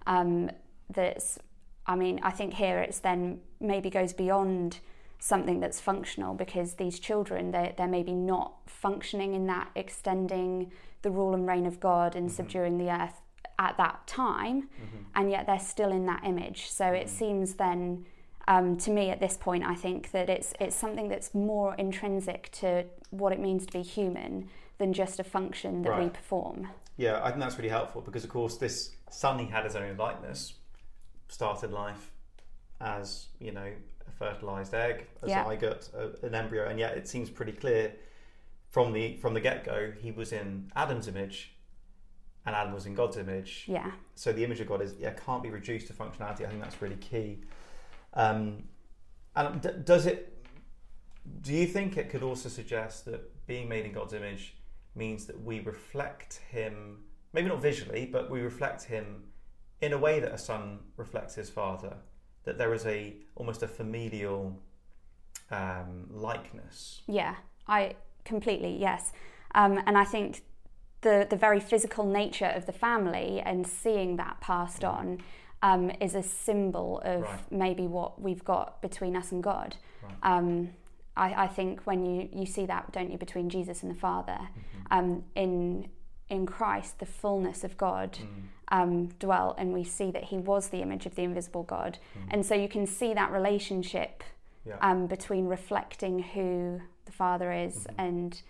Um, 0.07 0.51
that's, 0.89 1.39
I 1.85 1.95
mean, 1.95 2.19
I 2.23 2.31
think 2.31 2.53
here 2.55 2.79
it's 2.79 2.99
then 2.99 3.39
maybe 3.59 3.89
goes 3.89 4.13
beyond 4.13 4.79
something 5.19 5.59
that's 5.59 5.79
functional 5.79 6.33
because 6.35 6.75
these 6.75 6.99
children, 6.99 7.51
they're, 7.51 7.73
they're 7.77 7.87
maybe 7.87 8.13
not 8.13 8.53
functioning 8.67 9.33
in 9.33 9.47
that 9.47 9.69
extending 9.75 10.71
the 11.01 11.11
rule 11.11 11.33
and 11.33 11.47
reign 11.47 11.65
of 11.65 11.79
God 11.79 12.15
and 12.15 12.31
subduing 12.31 12.77
the 12.77 12.89
earth 12.89 13.21
at 13.57 13.77
that 13.77 14.05
time, 14.05 14.69
and 15.15 15.31
yet 15.31 15.45
they're 15.45 15.59
still 15.59 15.91
in 15.91 16.05
that 16.07 16.23
image. 16.25 16.69
So 16.69 16.87
it 16.87 17.09
seems 17.09 17.53
then 17.53 18.05
um, 18.47 18.77
to 18.77 18.91
me 18.91 19.09
at 19.09 19.19
this 19.19 19.37
point, 19.37 19.63
I 19.63 19.75
think 19.75 20.11
that 20.11 20.29
it's 20.29 20.53
it's 20.59 20.75
something 20.75 21.09
that's 21.09 21.33
more 21.33 21.75
intrinsic 21.75 22.51
to 22.53 22.85
what 23.09 23.33
it 23.33 23.39
means 23.39 23.65
to 23.65 23.73
be 23.73 23.81
human 23.81 24.49
than 24.77 24.93
just 24.93 25.19
a 25.19 25.23
function 25.23 25.81
that 25.83 25.99
we 25.99 26.09
perform. 26.09 26.67
Yeah, 26.97 27.21
I 27.23 27.29
think 27.29 27.39
that's 27.41 27.57
really 27.57 27.69
helpful 27.69 28.01
because, 28.01 28.23
of 28.23 28.29
course, 28.29 28.57
this 28.57 28.91
son 29.09 29.39
he 29.39 29.45
had 29.47 29.63
his 29.63 29.75
own 29.75 29.97
likeness, 29.97 30.53
started 31.27 31.71
life 31.71 32.11
as 32.81 33.27
you 33.39 33.51
know 33.51 33.69
a 34.07 34.11
fertilized 34.11 34.73
egg, 34.73 35.07
a 35.23 35.29
Yeah. 35.29 35.43
zygote, 35.45 35.93
a, 35.93 36.25
an 36.25 36.35
embryo, 36.35 36.67
and 36.67 36.77
yet 36.79 36.97
it 36.97 37.07
seems 37.07 37.29
pretty 37.29 37.51
clear 37.53 37.93
from 38.69 38.91
the 38.93 39.17
from 39.17 39.33
the 39.33 39.41
get 39.41 39.63
go 39.63 39.91
he 39.99 40.11
was 40.11 40.31
in 40.33 40.71
Adam's 40.75 41.07
image, 41.07 41.55
and 42.45 42.55
Adam 42.55 42.73
was 42.73 42.85
in 42.85 42.93
God's 42.93 43.17
image. 43.17 43.65
Yeah, 43.67 43.91
So 44.13 44.31
the 44.31 44.43
image 44.43 44.59
of 44.59 44.67
God 44.67 44.81
is 44.81 44.93
yeah 44.99 45.11
can't 45.11 45.41
be 45.41 45.49
reduced 45.49 45.87
to 45.87 45.93
functionality. 45.93 46.45
I 46.45 46.49
think 46.49 46.61
that's 46.61 46.81
really 46.81 46.97
key. 46.97 47.39
Um, 48.15 48.63
and 49.35 49.61
d- 49.61 49.69
does 49.83 50.05
it? 50.05 50.31
Do 51.41 51.53
you 51.53 51.65
think 51.65 51.97
it 51.97 52.09
could 52.09 52.23
also 52.23 52.49
suggest 52.49 53.05
that 53.05 53.45
being 53.47 53.67
made 53.67 53.85
in 53.85 53.91
God's 53.91 54.13
image 54.13 54.55
means 54.95 55.25
that 55.25 55.43
we 55.43 55.59
reflect 55.59 56.41
Him, 56.49 57.03
maybe 57.33 57.49
not 57.49 57.61
visually, 57.61 58.05
but 58.05 58.29
we 58.29 58.41
reflect 58.41 58.83
Him 58.83 59.23
in 59.81 59.93
a 59.93 59.97
way 59.97 60.19
that 60.19 60.31
a 60.31 60.37
son 60.37 60.79
reflects 60.97 61.35
his 61.35 61.49
father? 61.49 61.97
That 62.43 62.57
there 62.57 62.73
is 62.73 62.85
a 62.85 63.15
almost 63.35 63.63
a 63.63 63.67
familial 63.67 64.61
um, 65.51 66.07
likeness. 66.09 67.01
yeah, 67.07 67.35
I 67.67 67.95
completely 68.23 68.77
yes, 68.77 69.11
um, 69.53 69.81
and 69.85 69.97
I 69.97 70.05
think 70.05 70.43
the 71.01 71.27
the 71.29 71.35
very 71.35 71.59
physical 71.59 72.05
nature 72.05 72.45
of 72.45 72.65
the 72.65 72.71
family 72.71 73.41
and 73.41 73.65
seeing 73.65 74.17
that 74.17 74.41
passed 74.41 74.83
on 74.83 75.19
um, 75.67 75.83
is 76.05 76.13
a 76.15 76.23
symbol 76.47 76.89
of 77.13 77.21
Right. 77.23 77.51
maybe 77.65 77.85
what 77.97 78.11
we've 78.25 78.43
got 78.53 78.67
between 78.87 79.13
us 79.21 79.31
and 79.33 79.41
God. 79.51 79.69
Right. 80.03 80.13
Um, 80.31 80.47
I, 81.25 81.27
I 81.45 81.47
think 81.57 81.73
when 81.89 81.99
you, 82.05 82.19
you 82.39 82.45
see 82.45 82.65
that, 82.73 82.91
don't 82.91 83.09
you, 83.11 83.17
between 83.17 83.47
Jesus 83.49 83.77
and 83.83 83.89
the 83.95 83.99
Father, 84.07 84.39
Mm-hmm. 84.41 84.93
um, 84.97 85.23
in 85.35 85.87
in 86.27 86.45
Christ, 86.57 86.91
the 86.99 87.05
fullness 87.21 87.63
of 87.63 87.77
God 87.77 88.11
Mm. 88.17 88.27
um, 88.77 88.91
dwell, 89.25 89.49
and 89.59 89.67
we 89.79 89.83
see 89.83 90.09
that 90.15 90.23
He 90.31 90.37
was 90.51 90.69
the 90.69 90.81
image 90.85 91.05
of 91.05 91.13
the 91.15 91.21
invisible 91.29 91.63
God, 91.77 91.93
and 92.31 92.43
so 92.45 92.53
you 92.63 92.67
can 92.75 92.85
see 92.87 93.13
that 93.13 93.29
relationship 93.39 94.13
Mm. 94.23 94.69
Yeah. 94.69 94.77
um, 94.89 95.05
between 95.15 95.45
reflecting 95.57 96.15
who 96.33 96.81
the 97.05 97.11
Father 97.11 97.49
is, 97.67 97.75
and 97.99 98.41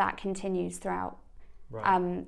that 0.00 0.16
continues 0.16 0.78
throughout. 0.78 1.16
right. 1.70 1.86
Um, 1.94 2.26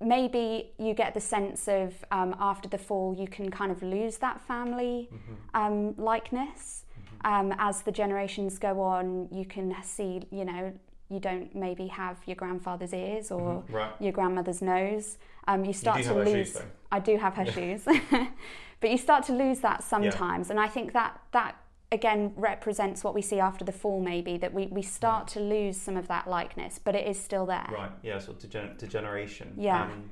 maybe 0.00 0.70
you 0.78 0.94
get 0.94 1.14
the 1.14 1.20
sense 1.20 1.68
of 1.68 1.94
um, 2.10 2.34
after 2.38 2.68
the 2.68 2.78
fall, 2.78 3.16
you 3.18 3.26
can 3.26 3.50
kind 3.50 3.72
of 3.72 3.82
lose 3.82 4.18
that 4.18 4.40
family 4.40 5.08
um, 5.54 5.94
likeness. 5.96 6.84
Um, 7.24 7.52
as 7.58 7.82
the 7.82 7.90
generations 7.90 8.58
go 8.58 8.80
on, 8.80 9.28
you 9.32 9.44
can 9.44 9.74
see, 9.82 10.22
you 10.30 10.44
know, 10.44 10.72
you 11.10 11.18
don't 11.18 11.54
maybe 11.54 11.86
have 11.88 12.16
your 12.26 12.36
grandfather's 12.36 12.92
ears 12.92 13.30
or 13.30 13.64
right. 13.70 13.90
your 13.98 14.12
grandmother's 14.12 14.62
nose. 14.62 15.18
Um, 15.46 15.64
you 15.64 15.72
start 15.72 15.98
do 15.98 16.02
to 16.04 16.08
have 16.08 16.16
her 16.18 16.24
lose. 16.24 16.34
shoes, 16.34 16.52
though. 16.52 16.64
I 16.92 17.00
do 17.00 17.16
have 17.16 17.34
her 17.34 17.46
shoes, 17.46 17.82
but 18.80 18.90
you 18.90 18.98
start 18.98 19.24
to 19.26 19.32
lose 19.32 19.60
that 19.60 19.82
sometimes, 19.82 20.50
and 20.50 20.60
I 20.60 20.68
think 20.68 20.92
that 20.92 21.20
that 21.32 21.56
again 21.90 22.32
represents 22.36 23.02
what 23.02 23.14
we 23.14 23.22
see 23.22 23.40
after 23.40 23.64
the 23.64 23.72
fall. 23.72 24.00
Maybe 24.00 24.36
that 24.38 24.52
we 24.52 24.66
we 24.66 24.82
start 24.82 25.28
to 25.28 25.40
lose 25.40 25.76
some 25.76 25.96
of 25.96 26.08
that 26.08 26.28
likeness, 26.28 26.78
but 26.82 26.94
it 26.94 27.06
is 27.06 27.18
still 27.20 27.46
there. 27.46 27.68
Right. 27.72 27.90
Yeah. 28.02 28.18
So 28.18 28.32
degen- 28.34 28.76
degeneration. 28.76 29.54
Yeah. 29.56 29.84
Um, 29.84 30.10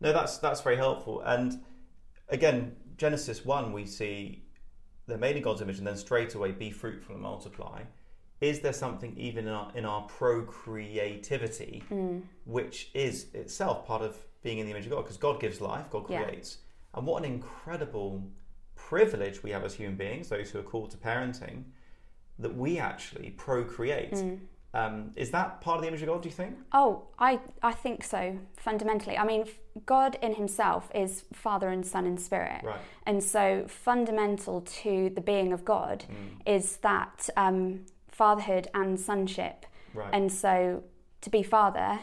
no, 0.00 0.12
that's 0.12 0.38
that's 0.38 0.60
very 0.60 0.76
helpful. 0.76 1.20
And 1.22 1.62
again, 2.28 2.76
Genesis 2.96 3.44
one, 3.44 3.72
we 3.72 3.86
see 3.86 4.44
they're 5.06 5.18
made 5.18 5.36
in 5.36 5.42
God's 5.42 5.60
image, 5.60 5.78
and 5.78 5.86
then 5.86 5.96
straight 5.96 6.34
away 6.34 6.52
be 6.52 6.70
fruitful 6.70 7.14
and 7.14 7.22
multiply. 7.22 7.82
Is 8.40 8.60
there 8.60 8.72
something 8.72 9.16
even 9.16 9.46
in 9.46 9.52
our, 9.52 9.70
in 9.74 9.84
our 9.86 10.02
procreativity, 10.02 11.82
Mm. 11.90 12.22
which 12.44 12.90
is 12.94 13.26
itself 13.34 13.86
part 13.86 14.02
of 14.02 14.16
being 14.42 14.58
in 14.58 14.66
the 14.66 14.72
image 14.72 14.84
of 14.86 14.90
God? 14.92 15.02
Because 15.02 15.16
God 15.16 15.40
gives 15.40 15.60
life, 15.60 15.88
God 15.90 16.08
Yeah. 16.10 16.24
creates, 16.24 16.58
and 16.94 17.06
what 17.06 17.22
an 17.24 17.30
incredible 17.30 18.22
privilege 18.88 19.42
we 19.42 19.50
have 19.50 19.64
as 19.64 19.74
human 19.74 19.96
beings, 19.96 20.28
those 20.28 20.50
who 20.50 20.58
are 20.58 20.68
called 20.72 20.90
to 20.90 20.96
parenting, 20.96 21.64
that 22.38 22.54
we 22.54 22.78
actually 22.78 23.30
procreate. 23.30 24.12
Mm. 24.12 24.38
Um, 24.74 25.12
is 25.14 25.30
that 25.30 25.60
part 25.60 25.76
of 25.76 25.82
the 25.82 25.88
image 25.88 26.02
of 26.02 26.08
God? 26.08 26.22
Do 26.22 26.28
you 26.28 26.34
think? 26.34 26.56
Oh, 26.72 27.04
I, 27.18 27.38
I 27.62 27.72
think 27.72 28.02
so, 28.02 28.36
fundamentally. 28.56 29.16
I 29.16 29.24
mean, 29.24 29.44
God 29.86 30.18
in 30.20 30.34
himself 30.34 30.90
is 30.94 31.24
Father 31.32 31.68
and 31.68 31.86
Son 31.86 32.04
and 32.06 32.20
Spirit. 32.20 32.60
Right. 32.64 32.80
And 33.06 33.22
so, 33.22 33.66
fundamental 33.68 34.62
to 34.82 35.10
the 35.14 35.20
being 35.20 35.52
of 35.52 35.64
God 35.64 36.04
Mm. 36.08 36.56
is 36.56 36.78
that 36.78 37.30
um, 37.36 37.86
fatherhood 38.08 38.66
and 38.74 38.98
sonship. 38.98 39.64
Right. 39.94 40.12
And 40.12 40.30
so, 40.30 40.82
to 41.20 41.30
be 41.30 41.42
Father, 41.42 42.00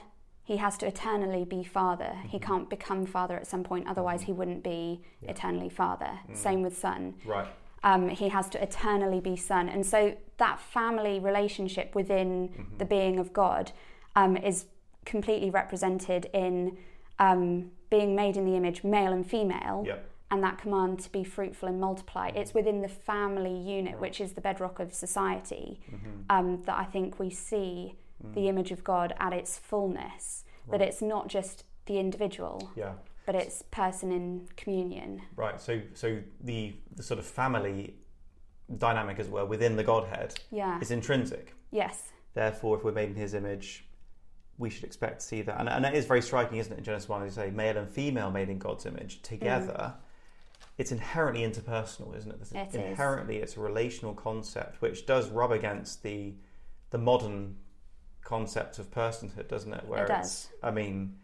he 0.51 0.57
has 0.57 0.77
to 0.77 0.85
eternally 0.93 1.45
be 1.45 1.63
Father. 1.63 2.11
He 2.33 2.37
Mm-hmm. 2.37 2.47
can't 2.49 2.69
become 2.69 3.05
Father 3.05 3.35
at 3.41 3.47
some 3.47 3.63
point, 3.63 3.87
otherwise, 3.87 4.21
he 4.23 4.33
wouldn't 4.39 4.63
be 4.63 5.01
Yeah. 5.21 5.31
eternally 5.31 5.69
Father. 5.69 6.11
Mm. 6.29 6.35
Same 6.47 6.61
with 6.61 6.75
Son. 6.85 7.01
right. 7.25 7.47
um, 7.83 8.09
he 8.09 8.27
has 8.29 8.47
to 8.49 8.61
eternally 8.61 9.19
be 9.19 9.35
son. 9.35 9.67
And 9.67 9.83
so 9.93 9.99
that 10.37 10.59
family 10.59 11.15
relationship 11.19 11.87
within 11.95 12.29
Mm-hmm. 12.49 12.77
the 12.81 12.85
being 12.95 13.17
of 13.23 13.27
God 13.33 13.71
um, 14.15 14.37
is 14.37 14.65
completely 15.13 15.49
represented 15.49 16.21
in 16.43 16.77
um, 17.17 17.71
being 17.89 18.11
made 18.15 18.35
in 18.39 18.45
the 18.45 18.55
image, 18.61 18.83
male 18.83 19.13
and 19.17 19.25
female. 19.35 19.77
Yeah. 19.87 19.97
And 20.31 20.43
that 20.43 20.57
command 20.63 20.99
to 21.05 21.09
be 21.11 21.23
fruitful 21.23 21.67
and 21.71 21.79
multiply. 21.87 22.27
It's 22.41 22.53
within 22.53 22.81
the 22.81 22.87
family 23.11 23.57
unit, 23.77 23.93
Right. 23.93 24.01
which 24.05 24.21
is 24.25 24.29
the 24.33 24.41
bedrock 24.41 24.79
of 24.79 24.93
society, 24.93 25.67
Mhm. 25.81 26.25
um, 26.35 26.47
that 26.67 26.77
I 26.83 26.85
think 26.95 27.19
we 27.23 27.29
see 27.49 27.95
Mm. 28.23 28.33
the 28.33 28.47
image 28.49 28.71
of 28.71 28.83
God 28.83 29.13
at 29.19 29.33
its 29.33 29.57
fullness. 29.57 30.43
That 30.69 30.81
it's 30.81 31.01
not 31.01 31.27
just 31.27 31.65
the 31.85 31.97
individual, 31.99 32.69
Yeah. 32.75 32.93
but 33.25 33.35
it's 33.35 33.63
person 33.71 34.11
in 34.11 34.47
communion. 34.55 35.21
Right. 35.35 35.59
So 35.59 35.81
so 35.95 36.21
the 36.39 36.75
the 36.95 37.03
sort 37.03 37.19
of 37.19 37.25
family 37.25 37.95
dynamic 38.77 39.19
as 39.19 39.27
well 39.27 39.45
within 39.47 39.75
the 39.75 39.83
Godhead 39.83 40.35
Yeah. 40.51 40.79
is 40.79 40.91
intrinsic. 40.91 41.53
Yes. 41.71 42.11
Therefore, 42.33 42.77
if 42.77 42.83
we're 42.83 42.91
made 42.93 43.09
in 43.09 43.15
His 43.15 43.33
image, 43.33 43.85
we 44.57 44.69
should 44.69 44.83
expect 44.85 45.19
to 45.21 45.25
see 45.25 45.41
that. 45.41 45.59
And, 45.59 45.67
and 45.67 45.85
it 45.85 45.93
is 45.93 46.05
very 46.05 46.21
striking, 46.21 46.57
isn't 46.59 46.71
it? 46.71 46.77
In 46.77 46.83
Genesis 46.83 47.09
one, 47.09 47.23
as 47.23 47.35
you 47.35 47.41
say, 47.43 47.49
male 47.51 47.77
and 47.77 47.89
female 47.89 48.31
made 48.31 48.49
in 48.49 48.59
God's 48.59 48.85
image 48.85 49.21
together. 49.23 49.93
Mm. 49.95 49.95
It's 50.77 50.91
inherently 50.91 51.41
interpersonal, 51.41 52.15
isn't 52.15 52.31
it? 52.31 52.41
Is- 52.41 52.51
It 52.53 52.67
is. 52.69 52.75
inherently, 52.75 53.37
it's 53.37 53.57
a 53.57 53.59
relational 53.59 54.13
concept, 54.13 54.81
which 54.81 55.05
does 55.05 55.29
rub 55.29 55.51
against 55.51 56.03
the 56.03 56.35
the 56.91 56.97
modern 56.97 57.55
concept 58.23 58.79
of 58.79 58.89
personhood, 58.91 59.47
doesn't 59.47 59.73
it? 59.73 59.85
Where 59.87 60.05
It 60.05 60.11
it's, 60.11 60.49
I 60.63 60.71
mean, 60.71 61.15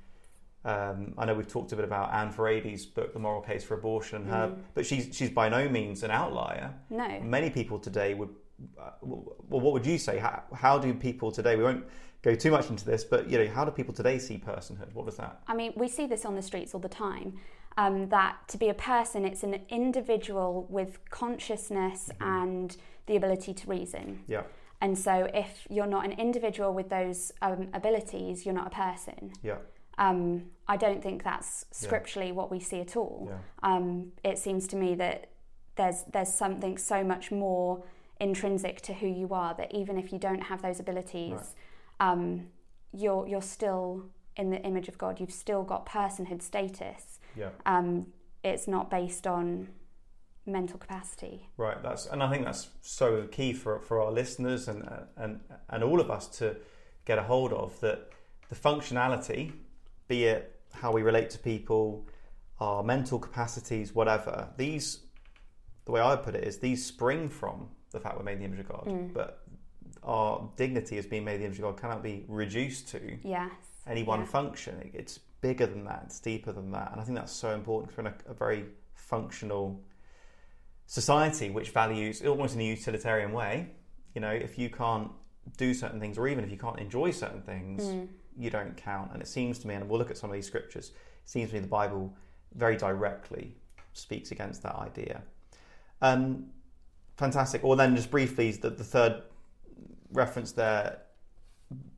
um, 0.65 1.13
I 1.17 1.25
know 1.25 1.33
we've 1.33 1.47
talked 1.47 1.71
a 1.71 1.75
bit 1.75 1.85
about 1.85 2.13
Ann 2.13 2.31
Furedi's 2.33 2.85
book, 2.85 3.13
The 3.13 3.19
Moral 3.19 3.41
Case 3.41 3.63
for 3.63 3.75
Abortion, 3.75 4.23
and 4.23 4.29
her, 4.31 4.47
Mm. 4.49 4.57
but 4.73 4.85
she's 4.85 5.15
she's 5.15 5.29
by 5.29 5.47
no 5.49 5.69
means 5.69 6.03
an 6.03 6.11
outlier. 6.11 6.73
No. 6.89 7.19
Many 7.21 7.49
people 7.49 7.79
today 7.79 8.13
would. 8.13 8.29
Uh, 8.77 8.89
well, 9.01 9.61
what 9.61 9.71
would 9.73 9.85
you 9.85 9.97
say? 9.99 10.17
How, 10.17 10.41
how 10.53 10.79
do 10.79 10.93
people 10.93 11.31
today? 11.31 11.55
We 11.55 11.63
won't 11.63 11.85
go 12.23 12.33
too 12.33 12.49
much 12.51 12.69
into 12.71 12.83
this, 12.85 13.03
but 13.03 13.29
you 13.29 13.37
know, 13.37 13.47
how 13.47 13.63
do 13.63 13.71
people 13.71 13.93
today 13.93 14.17
see 14.17 14.37
personhood? 14.39 14.91
What 14.93 15.07
is 15.07 15.15
that? 15.17 15.41
I 15.47 15.53
mean, 15.55 15.73
we 15.75 15.87
see 15.87 16.07
this 16.07 16.25
on 16.25 16.35
the 16.35 16.41
streets 16.41 16.73
all 16.73 16.79
the 16.81 16.89
time. 16.89 17.39
Um, 17.77 18.09
that 18.09 18.37
to 18.47 18.57
be 18.57 18.69
a 18.69 18.73
person, 18.73 19.23
it's 19.23 19.43
an 19.43 19.61
individual 19.69 20.65
with 20.69 20.97
consciousness 21.11 22.09
and 22.19 22.75
the 23.05 23.15
ability 23.15 23.53
to 23.53 23.69
reason. 23.69 24.23
Yeah, 24.27 24.41
And 24.81 24.97
so, 24.97 25.27
if 25.33 25.65
you're 25.69 25.87
not 25.87 26.05
an 26.05 26.11
individual 26.13 26.73
with 26.73 26.89
those 26.89 27.31
um, 27.41 27.69
abilities, 27.73 28.45
you're 28.45 28.53
not 28.55 28.67
a 28.67 28.69
person. 28.69 29.33
yeah, 29.41 29.57
Um, 29.97 30.51
I 30.67 30.77
don't 30.77 31.01
think 31.01 31.23
that's 31.23 31.65
scripturally 31.71 32.31
what 32.31 32.51
we 32.51 32.59
see 32.59 32.79
at 32.81 32.95
all. 32.95 33.27
yeah, 33.29 33.37
Um, 33.63 34.11
it 34.23 34.37
seems 34.37 34.67
to 34.67 34.75
me 34.75 34.93
that 34.95 35.29
there's 35.75 36.03
there's 36.13 36.33
something 36.33 36.77
so 36.77 37.03
much 37.03 37.31
more 37.31 37.83
intrinsic 38.19 38.81
to 38.81 38.93
who 38.93 39.07
you 39.07 39.29
are 39.33 39.53
that 39.55 39.73
even 39.73 39.97
if 39.97 40.11
you 40.11 40.19
don't 40.19 40.41
have 40.43 40.61
those 40.61 40.79
abilities, 40.79 41.55
um, 41.99 42.47
you're 42.93 43.27
you're 43.27 43.41
still 43.41 44.03
in 44.35 44.51
the 44.51 44.61
image 44.61 44.87
of 44.87 44.97
God. 44.97 45.19
You've 45.19 45.31
still 45.45 45.63
got 45.63 45.85
personhood 45.87 46.41
status. 46.41 47.19
yeah. 47.35 47.49
Um, 47.65 48.07
it's 48.43 48.67
not 48.67 48.89
based 48.89 49.25
on 49.25 49.69
mental 50.47 50.79
capacity. 50.79 51.49
Right. 51.57 51.81
That's 51.83 52.05
and 52.07 52.23
I 52.23 52.29
think 52.31 52.45
that's 52.45 52.69
so 52.81 53.27
key 53.27 53.53
for 53.53 53.79
for 53.79 54.01
our 54.01 54.11
listeners 54.11 54.67
and 54.67 54.87
and 55.17 55.39
and 55.69 55.83
all 55.83 55.99
of 55.99 56.09
us 56.09 56.27
to 56.39 56.55
get 57.05 57.17
a 57.17 57.23
hold 57.23 57.53
of 57.53 57.79
that 57.81 58.09
the 58.49 58.55
functionality, 58.55 59.51
be 60.07 60.25
it 60.25 60.59
how 60.73 60.91
we 60.91 61.01
relate 61.01 61.29
to 61.31 61.39
people, 61.39 62.07
our 62.59 62.83
mental 62.83 63.19
capacities, 63.19 63.93
whatever. 63.95 64.47
These, 64.57 64.99
the 65.85 65.91
way 65.91 66.01
I 66.01 66.15
put 66.15 66.35
it 66.35 66.43
is, 66.43 66.59
these 66.59 66.85
spring 66.85 67.29
from 67.29 67.67
the 67.91 67.99
fact 67.99 68.17
we're 68.17 68.23
made 68.23 68.33
in 68.33 68.39
the 68.39 68.45
image 68.45 68.59
of 68.59 68.67
God, 68.69 68.85
Mm. 68.85 69.13
but 69.13 69.43
our 70.03 70.49
dignity 70.55 70.97
as 70.97 71.05
being 71.05 71.25
made 71.25 71.35
in 71.35 71.39
the 71.41 71.45
image 71.47 71.57
of 71.59 71.63
God 71.63 71.77
cannot 71.81 72.03
be 72.03 72.25
reduced 72.27 72.87
to 72.89 73.17
Yes. 73.23 73.51
any 73.87 74.03
one 74.03 74.19
Yeah. 74.21 74.25
function. 74.27 74.91
It's 74.93 75.17
bigger 75.41 75.65
than 75.65 75.83
that. 75.85 76.03
It's 76.05 76.19
deeper 76.19 76.51
than 76.51 76.71
that, 76.71 76.91
and 76.91 77.01
I 77.01 77.03
think 77.03 77.17
that's 77.17 77.31
so 77.33 77.53
important 77.53 77.97
in 77.97 78.07
a, 78.07 78.13
a 78.27 78.33
very 78.33 78.65
functional 78.93 79.81
society 80.87 81.49
which 81.49 81.69
values 81.69 82.21
almost 82.25 82.55
in 82.55 82.61
a 82.61 82.63
utilitarian 82.63 83.31
way. 83.33 83.69
You 84.15 84.21
know, 84.21 84.31
if 84.31 84.57
you 84.57 84.69
can't 84.69 85.11
do 85.57 85.73
certain 85.73 85.99
things, 85.99 86.17
or 86.17 86.27
even 86.27 86.43
if 86.43 86.49
you 86.51 86.57
can't 86.57 86.79
enjoy 86.79 87.11
certain 87.11 87.41
things, 87.41 87.83
Mm. 87.83 88.07
you 88.37 88.49
don't 88.49 88.75
count. 88.75 89.11
And 89.13 89.21
it 89.21 89.27
seems 89.27 89.59
to 89.59 89.67
me, 89.67 89.75
and 89.75 89.87
we'll 89.87 89.99
look 89.99 90.09
at 90.09 90.17
some 90.17 90.29
of 90.29 90.33
these 90.33 90.47
scriptures. 90.47 90.89
It 91.23 91.29
seems 91.29 91.49
to 91.49 91.55
me 91.55 91.59
the 91.61 91.67
Bible 91.67 92.15
very 92.55 92.75
directly 92.77 93.55
speaks 93.93 94.31
against 94.31 94.63
that 94.63 94.75
idea. 94.75 95.21
Um, 96.01 96.51
fantastic. 97.17 97.63
Or 97.63 97.75
then 97.75 97.95
just 97.95 98.09
briefly, 98.11 98.51
the, 98.51 98.69
the 98.69 98.83
third 98.83 99.23
reference 100.11 100.51
there. 100.53 101.01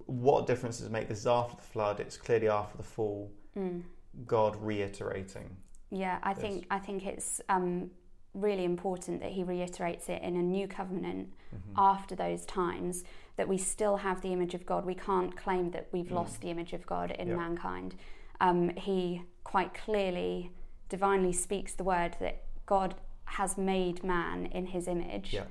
What 0.06 0.48
difference 0.48 0.78
does 0.78 0.88
it 0.88 0.92
make? 0.92 1.08
This 1.08 1.20
is 1.20 1.28
after 1.28 1.56
the 1.56 1.62
flood. 1.62 2.00
It's 2.00 2.18
clearly 2.18 2.50
after 2.50 2.78
the 2.78 2.84
fall. 2.84 3.32
Mm. 3.56 3.84
God 4.26 4.56
reiterating. 4.56 5.56
Yeah, 5.92 6.18
I 6.24 6.32
Yes. 6.32 6.40
think 6.40 6.66
I 6.72 6.80
think 6.80 7.06
it's 7.06 7.42
um, 7.50 7.92
really 8.34 8.64
important 8.64 9.22
that 9.22 9.32
he 9.32 9.44
reiterates 9.44 10.08
it 10.10 10.22
in 10.22 10.36
a 10.36 10.42
new 10.42 10.68
covenant 10.68 11.34
Mm-hmm. 11.56 11.80
after 11.80 12.16
those 12.16 12.46
times 12.46 13.04
that 13.36 13.48
we 13.48 13.58
still 13.58 13.98
have 13.98 14.22
the 14.22 14.32
image 14.32 14.54
of 14.54 14.68
God. 14.68 14.86
We 14.86 14.94
can't 14.94 15.36
claim 15.36 15.72
that 15.72 15.88
we've 15.92 16.06
Mm. 16.10 16.12
lost 16.12 16.42
the 16.42 16.52
image 16.52 16.74
of 16.74 16.86
God 16.86 17.10
in 17.12 17.30
Yeah. 17.30 17.38
mankind. 17.38 17.96
Um, 18.40 18.70
he 18.76 19.24
quite 19.44 19.74
clearly, 19.74 20.52
divinely 20.90 21.34
speaks 21.34 21.74
the 21.74 21.84
word 21.84 22.16
that 22.20 22.44
God 22.68 22.94
has 23.26 23.58
made 23.58 24.04
man 24.04 24.46
in 24.48 24.68
His 24.68 24.88
image, 24.88 25.34
Yeah. 25.34 25.46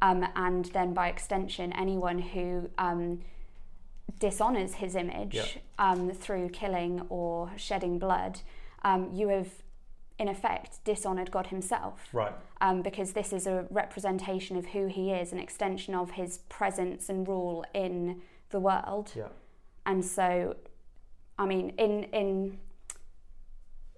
um, 0.00 0.26
and 0.34 0.64
then 0.66 0.94
by 0.94 1.08
extension, 1.08 1.70
anyone 1.74 2.18
who 2.18 2.70
um, 2.78 3.20
dishonors 4.18 4.74
His 4.74 4.94
image 4.94 5.34
Yeah. 5.34 5.44
um, 5.78 6.10
through 6.12 6.48
killing 6.50 7.04
or 7.08 7.50
shedding 7.56 7.98
blood, 7.98 8.40
um, 8.84 9.10
you 9.12 9.28
have 9.28 9.50
in 10.18 10.28
effect, 10.28 10.84
dishonored 10.84 11.30
God 11.30 11.48
Himself. 11.48 12.08
Right. 12.12 12.32
Um, 12.60 12.82
because 12.82 13.12
this 13.12 13.32
is 13.32 13.46
a 13.46 13.66
representation 13.70 14.56
of 14.56 14.66
who 14.66 14.86
He 14.86 15.10
is, 15.12 15.32
an 15.32 15.38
extension 15.38 15.94
of 15.94 16.12
His 16.12 16.38
presence 16.48 17.08
and 17.08 17.26
rule 17.26 17.64
in 17.74 18.22
the 18.50 18.60
world. 18.60 19.12
Yeah. 19.16 19.28
And 19.86 20.04
so, 20.04 20.56
I 21.38 21.46
mean, 21.46 21.70
in 21.78 22.04
in 22.04 22.58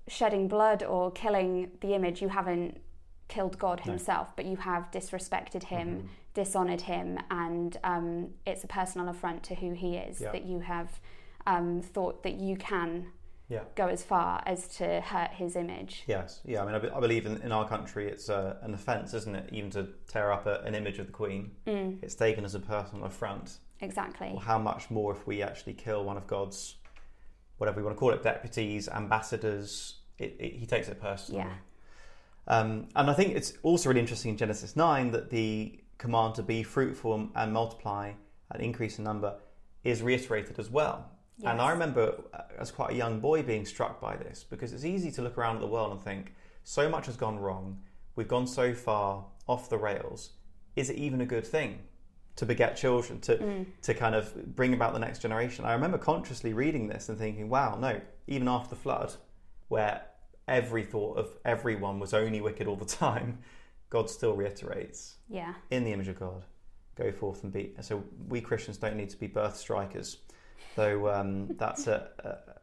shedding 0.06 0.48
blood 0.48 0.82
or 0.82 1.10
killing 1.10 1.70
the 1.80 1.94
image, 1.94 2.20
you 2.20 2.28
haven't 2.28 2.78
killed 3.28 3.58
God 3.58 3.80
No. 3.84 3.92
Himself, 3.92 4.36
but 4.36 4.44
you 4.44 4.56
have 4.56 4.90
disrespected 4.90 5.64
Him, 5.64 6.02
Mhm. 6.02 6.08
dishonored 6.34 6.82
Him, 6.82 7.18
and 7.30 7.76
um, 7.84 8.34
it's 8.46 8.62
a 8.64 8.66
personal 8.66 9.08
affront 9.08 9.42
to 9.44 9.54
who 9.54 9.72
He 9.72 9.96
is 9.96 10.20
Yeah. 10.20 10.32
that 10.32 10.44
you 10.44 10.60
have 10.60 11.00
um, 11.46 11.82
thought 11.82 12.22
that 12.22 12.34
you 12.34 12.56
can 12.56 13.12
Yeah. 13.48 13.60
go 13.74 13.88
as 13.88 14.02
far 14.02 14.42
as 14.46 14.66
to 14.78 15.00
hurt 15.02 15.30
His 15.32 15.54
image. 15.54 16.04
Yes. 16.06 16.40
Yeah. 16.44 16.62
I 16.62 16.66
mean, 16.66 16.74
I, 16.74 16.78
be- 16.78 16.90
I 16.90 17.00
believe 17.00 17.26
in, 17.26 17.40
in 17.42 17.52
our 17.52 17.68
country 17.68 18.08
it's 18.08 18.30
uh, 18.30 18.56
an 18.62 18.72
offence, 18.74 19.12
isn't 19.14 19.34
it, 19.36 19.50
even 19.52 19.70
to 19.70 19.88
tear 20.08 20.32
up 20.32 20.46
a, 20.46 20.60
an 20.62 20.74
image 20.74 20.98
of 20.98 21.06
the 21.06 21.12
Queen? 21.12 21.50
Mm, 21.66 21.98
It's 22.02 22.14
taken 22.14 22.44
as 22.44 22.54
a 22.54 22.60
personal 22.60 23.04
affront. 23.04 23.58
exactly. 23.80 24.28
Well, 24.30 24.38
how 24.40 24.58
much 24.58 24.90
more 24.90 25.12
if 25.12 25.26
we 25.26 25.42
actually 25.42 25.74
kill 25.74 26.04
one 26.04 26.16
of 26.16 26.26
God's, 26.26 26.76
whatever 27.58 27.76
we 27.78 27.84
want 27.84 27.96
to 27.96 28.00
call 28.00 28.12
it, 28.12 28.22
deputies, 28.22 28.88
ambassadors? 28.88 29.96
It, 30.18 30.36
it, 30.40 30.52
he 30.54 30.64
takes 30.66 30.88
it 30.88 31.00
personally. 31.00 31.42
Yeah. 31.44 31.52
Um, 32.46 32.88
and 32.96 33.10
I 33.10 33.14
think 33.14 33.34
it's 33.36 33.54
also 33.62 33.88
really 33.88 34.00
interesting 34.00 34.30
in 34.30 34.36
Genesis 34.36 34.74
9 34.76 35.10
that 35.12 35.30
the 35.30 35.80
command 35.98 36.34
to 36.36 36.42
be 36.42 36.62
fruitful 36.62 37.28
and 37.34 37.52
multiply 37.52 38.12
and 38.50 38.62
increase 38.62 38.98
in 38.98 39.04
number 39.04 39.36
is 39.82 40.02
reiterated 40.02 40.58
as 40.58 40.70
well. 40.70 41.10
And 41.42 41.60
I 41.60 41.70
remember 41.70 42.22
uh, 42.32 42.42
as 42.58 42.70
quite 42.70 42.92
a 42.92 42.94
young 42.94 43.20
boy 43.20 43.42
being 43.42 43.64
struck 43.66 44.00
by 44.00 44.16
this 44.16 44.44
because 44.48 44.72
it's 44.72 44.84
easy 44.84 45.10
to 45.12 45.22
look 45.22 45.36
around 45.36 45.56
at 45.56 45.60
the 45.62 45.66
world 45.66 45.92
and 45.92 46.00
think, 46.00 46.34
so 46.62 46.88
much 46.88 47.06
has 47.06 47.16
gone 47.16 47.38
wrong, 47.38 47.80
we've 48.16 48.28
gone 48.28 48.46
so 48.46 48.72
far 48.72 49.26
off 49.48 49.68
the 49.68 49.76
rails. 49.78 50.30
Is 50.76 50.90
it 50.90 50.96
even 50.96 51.20
a 51.20 51.26
good 51.26 51.46
thing 51.46 51.80
to 52.36 52.46
beget 52.46 52.76
children, 52.76 53.20
to, 53.22 53.36
Mm. 53.36 53.66
to 53.82 53.94
kind 53.94 54.14
of 54.14 54.54
bring 54.56 54.72
about 54.74 54.92
the 54.92 54.98
next 54.98 55.20
generation? 55.20 55.64
I 55.64 55.72
remember 55.72 55.98
consciously 55.98 56.52
reading 56.52 56.86
this 56.88 57.08
and 57.08 57.18
thinking, 57.18 57.48
wow, 57.48 57.76
no, 57.76 58.00
even 58.26 58.48
after 58.48 58.70
the 58.70 58.80
flood, 58.80 59.12
where 59.68 60.02
every 60.48 60.84
thought 60.84 61.16
of 61.18 61.36
everyone 61.44 61.98
was 61.98 62.14
only 62.14 62.40
wicked 62.40 62.66
all 62.66 62.76
the 62.76 62.84
time, 62.84 63.38
God 63.90 64.08
still 64.08 64.34
reiterates, 64.34 65.16
Yeah. 65.28 65.54
in 65.70 65.84
the 65.84 65.92
image 65.92 66.08
of 66.08 66.18
God, 66.18 66.44
go 66.96 67.12
forth 67.12 67.42
and 67.44 67.52
be. 67.52 67.74
So 67.80 68.04
we 68.28 68.40
Christians 68.40 68.78
don't 68.78 68.96
need 68.96 69.10
to 69.10 69.16
be 69.16 69.26
birth 69.26 69.56
strikers, 69.56 70.18
though 70.74 71.08
um, 71.12 71.48
that's 71.56 71.86
a, 71.86 72.08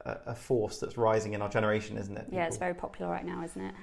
a, 0.06 0.32
a 0.32 0.36
force 0.36 0.80
that's 0.80 0.98
rising 0.98 1.34
in 1.34 1.42
our 1.42 1.50
generation, 1.50 1.98
isn't 1.98 2.18
it? 2.18 2.28
Yeah, 2.32 2.46
it's 2.48 2.58
very 2.58 2.74
popular 2.74 3.12
right 3.12 3.26
now, 3.26 3.44
isn't 3.44 3.62
it? 3.62 3.76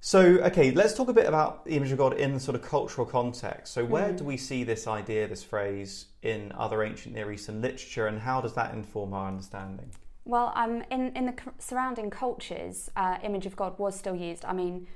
So, 0.00 0.20
okay, 0.20 0.70
let's 0.70 0.94
talk 0.94 1.08
a 1.08 1.12
bit 1.12 1.26
about 1.26 1.64
the 1.64 1.76
image 1.76 1.90
of 1.90 1.98
God 1.98 2.14
in 2.14 2.34
the 2.34 2.40
sort 2.40 2.54
of 2.54 2.62
cultural 2.62 3.06
context. 3.06 3.72
So, 3.72 3.84
where 3.84 4.12
Mm. 4.12 4.18
do 4.18 4.24
we 4.24 4.36
see 4.36 4.62
this 4.62 4.86
idea, 4.86 5.26
this 5.26 5.42
phrase, 5.42 6.06
in 6.22 6.52
other 6.52 6.82
ancient 6.82 7.14
Near 7.14 7.32
Eastern 7.32 7.60
literature, 7.60 8.06
and 8.06 8.20
how 8.20 8.40
does 8.40 8.52
that 8.54 8.72
inform 8.74 9.14
our 9.14 9.26
understanding? 9.26 9.90
Well, 10.24 10.52
um, 10.54 10.82
in 10.90 11.12
in 11.16 11.26
the 11.26 11.34
surrounding 11.58 12.10
cultures, 12.10 12.90
uh, 12.96 13.18
image 13.22 13.46
of 13.46 13.56
God 13.56 13.78
was 13.78 13.96
still 13.96 14.14
used. 14.14 14.44
I 14.44 14.52
mean, 14.52 14.86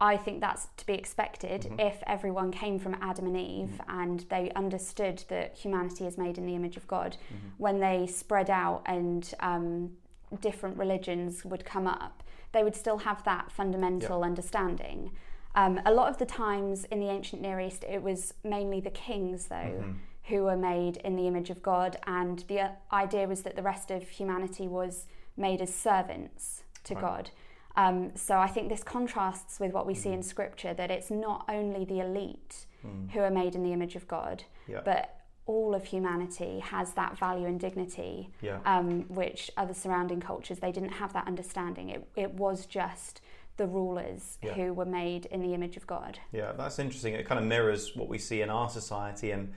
I 0.00 0.16
think 0.16 0.40
that's 0.40 0.66
to 0.78 0.86
be 0.86 0.94
expected 0.94 1.62
Mhm. 1.62 1.80
if 1.80 2.02
everyone 2.06 2.50
came 2.50 2.78
from 2.78 2.96
Adam 3.00 3.26
and 3.26 3.36
Eve 3.36 3.80
and 3.88 4.20
they 4.28 4.50
understood 4.56 5.24
that 5.28 5.56
humanity 5.56 6.04
is 6.06 6.18
made 6.18 6.36
in 6.36 6.46
the 6.46 6.54
image 6.54 6.76
of 6.76 6.86
God. 6.88 7.16
When 7.58 7.78
they 7.80 8.06
spread 8.06 8.50
out 8.50 8.82
and 8.86 9.32
um, 9.40 9.96
different 10.40 10.76
religions 10.76 11.44
would 11.44 11.64
come 11.64 11.86
up, 11.86 12.22
they 12.52 12.64
would 12.64 12.74
still 12.74 12.98
have 12.98 13.22
that 13.24 13.52
fundamental 13.52 14.24
understanding. 14.24 15.12
Um, 15.54 15.80
a 15.86 15.92
lot 15.92 16.08
of 16.08 16.18
the 16.18 16.26
times 16.26 16.84
in 16.86 16.98
the 16.98 17.08
ancient 17.08 17.40
Near 17.40 17.60
East, 17.60 17.84
it 17.84 18.02
was 18.02 18.34
mainly 18.42 18.80
the 18.80 18.90
kings, 18.90 19.46
though, 19.46 19.54
Mhm. 19.80 19.98
who 20.24 20.42
were 20.44 20.56
made 20.56 20.96
in 20.98 21.14
the 21.14 21.28
image 21.28 21.50
of 21.50 21.62
God, 21.62 21.96
and 22.06 22.40
the 22.48 22.60
uh, 22.60 22.68
idea 22.92 23.28
was 23.28 23.42
that 23.44 23.54
the 23.54 23.62
rest 23.62 23.92
of 23.92 24.02
humanity 24.08 24.66
was 24.66 25.06
made 25.36 25.62
as 25.62 25.72
servants 25.72 26.64
to 26.84 26.94
Right. 26.94 27.00
God. 27.00 27.30
Um, 27.76 28.12
so 28.14 28.38
I 28.38 28.46
think 28.46 28.68
this 28.68 28.84
contrasts 28.84 29.58
with 29.58 29.72
what 29.72 29.86
we 29.86 29.94
see 29.94 30.10
in 30.10 30.22
Scripture 30.22 30.74
that 30.74 30.90
it's 30.90 31.10
not 31.10 31.44
only 31.48 31.84
the 31.84 32.00
elite 32.00 32.66
Mm. 32.84 33.10
who 33.12 33.20
are 33.20 33.30
made 33.30 33.54
in 33.54 33.62
the 33.62 33.72
image 33.72 33.96
of 33.96 34.06
God, 34.06 34.44
Yeah. 34.68 34.82
but 34.84 35.18
all 35.46 35.74
of 35.74 35.86
humanity 35.86 36.60
has 36.60 36.92
that 36.94 37.16
value 37.18 37.46
and 37.46 37.58
dignity, 37.58 38.30
Yeah. 38.42 38.60
um, 38.66 39.02
which 39.08 39.50
other 39.56 39.72
surrounding 39.72 40.20
cultures 40.20 40.58
they 40.58 40.70
didn't 40.70 40.90
have 40.90 41.12
that 41.14 41.26
understanding. 41.26 41.88
It 41.88 42.06
it 42.14 42.34
was 42.34 42.66
just 42.66 43.22
the 43.56 43.66
rulers 43.66 44.38
Yeah. 44.42 44.52
who 44.52 44.74
were 44.74 44.84
made 44.84 45.26
in 45.26 45.40
the 45.40 45.54
image 45.54 45.76
of 45.78 45.86
God. 45.86 46.18
Yeah, 46.32 46.52
that's 46.52 46.78
interesting. 46.78 47.14
It 47.14 47.24
kind 47.26 47.38
of 47.38 47.46
mirrors 47.46 47.96
what 47.96 48.08
we 48.08 48.18
see 48.18 48.42
in 48.42 48.50
our 48.50 48.68
society 48.68 49.30
and 49.30 49.54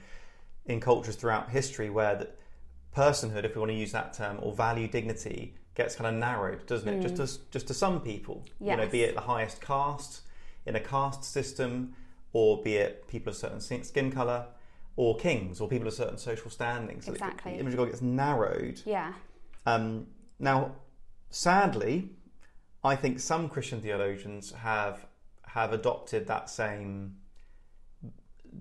in 0.66 0.80
cultures 0.80 1.16
throughout 1.16 1.50
history, 1.50 1.90
where 1.90 2.14
the 2.16 2.28
personhood, 2.94 3.44
if 3.44 3.54
we 3.54 3.60
want 3.60 3.70
to 3.70 3.76
use 3.76 3.92
that 3.92 4.12
term, 4.14 4.38
or 4.42 4.52
value 4.54 4.88
dignity, 4.88 5.54
gets 5.78 5.94
kind 5.96 6.08
of 6.08 6.20
narrowed, 6.20 6.66
doesn't 6.66 6.88
it? 6.88 7.00
Just 7.00 7.16
to, 7.16 7.50
just 7.50 7.68
to 7.68 7.74
some 7.74 8.00
people, 8.02 8.44
you 8.60 8.76
know, 8.76 8.86
be 8.86 9.02
it 9.04 9.14
the 9.14 9.22
highest 9.22 9.62
caste 9.62 10.20
in 10.66 10.76
a 10.76 10.80
caste 10.80 11.24
system, 11.24 11.94
or 12.34 12.62
be 12.62 12.74
it 12.76 13.08
people 13.08 13.30
of 13.30 13.36
certain 13.36 13.60
skin- 13.60 13.84
skin 13.84 14.10
color, 14.10 14.44
or 14.96 15.16
kings, 15.16 15.60
or 15.60 15.68
people 15.68 15.88
of 15.88 15.94
certain 15.94 16.18
social 16.18 16.50
standing. 16.50 17.00
So 17.00 17.12
Exactly. 17.12 17.52
the 17.52 17.60
image 17.60 17.72
of 17.74 17.78
God 17.78 17.86
gets 17.86 18.02
narrowed. 18.02 18.82
Yeah. 18.84 19.14
Um, 19.64 20.08
now, 20.38 20.72
sadly, 21.30 22.10
I 22.84 22.96
think 22.96 23.20
some 23.20 23.48
Christian 23.48 23.80
theologians 23.80 24.52
have 24.52 25.06
have 25.46 25.72
adopted 25.72 26.26
that 26.26 26.50
same 26.50 27.16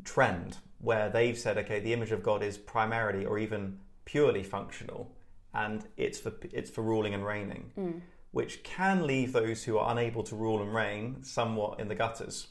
trend 0.06 0.58
where 0.80 1.10
they've 1.10 1.38
said, 1.38 1.58
okay, 1.58 1.80
the 1.80 1.92
image 1.92 2.12
of 2.12 2.24
God 2.24 2.42
is 2.42 2.58
primarily 2.58 3.26
or 3.26 3.38
even 3.38 3.80
purely 4.06 4.44
functional, 4.44 5.12
and 5.58 5.86
it's 5.98 6.20
for 6.20 6.32
it's 6.54 6.70
for 6.70 6.82
ruling 6.84 7.14
and 7.14 7.26
reigning, 7.26 7.72
Mm. 7.78 8.02
which 8.32 8.64
can 8.64 9.06
leave 9.08 9.34
those 9.34 9.64
who 9.64 9.78
are 9.78 9.92
unable 9.92 10.24
to 10.24 10.36
rule 10.36 10.62
and 10.62 10.74
reign 10.74 11.24
somewhat 11.24 11.80
in 11.80 11.88
the 11.88 11.96
gutters. 11.96 12.48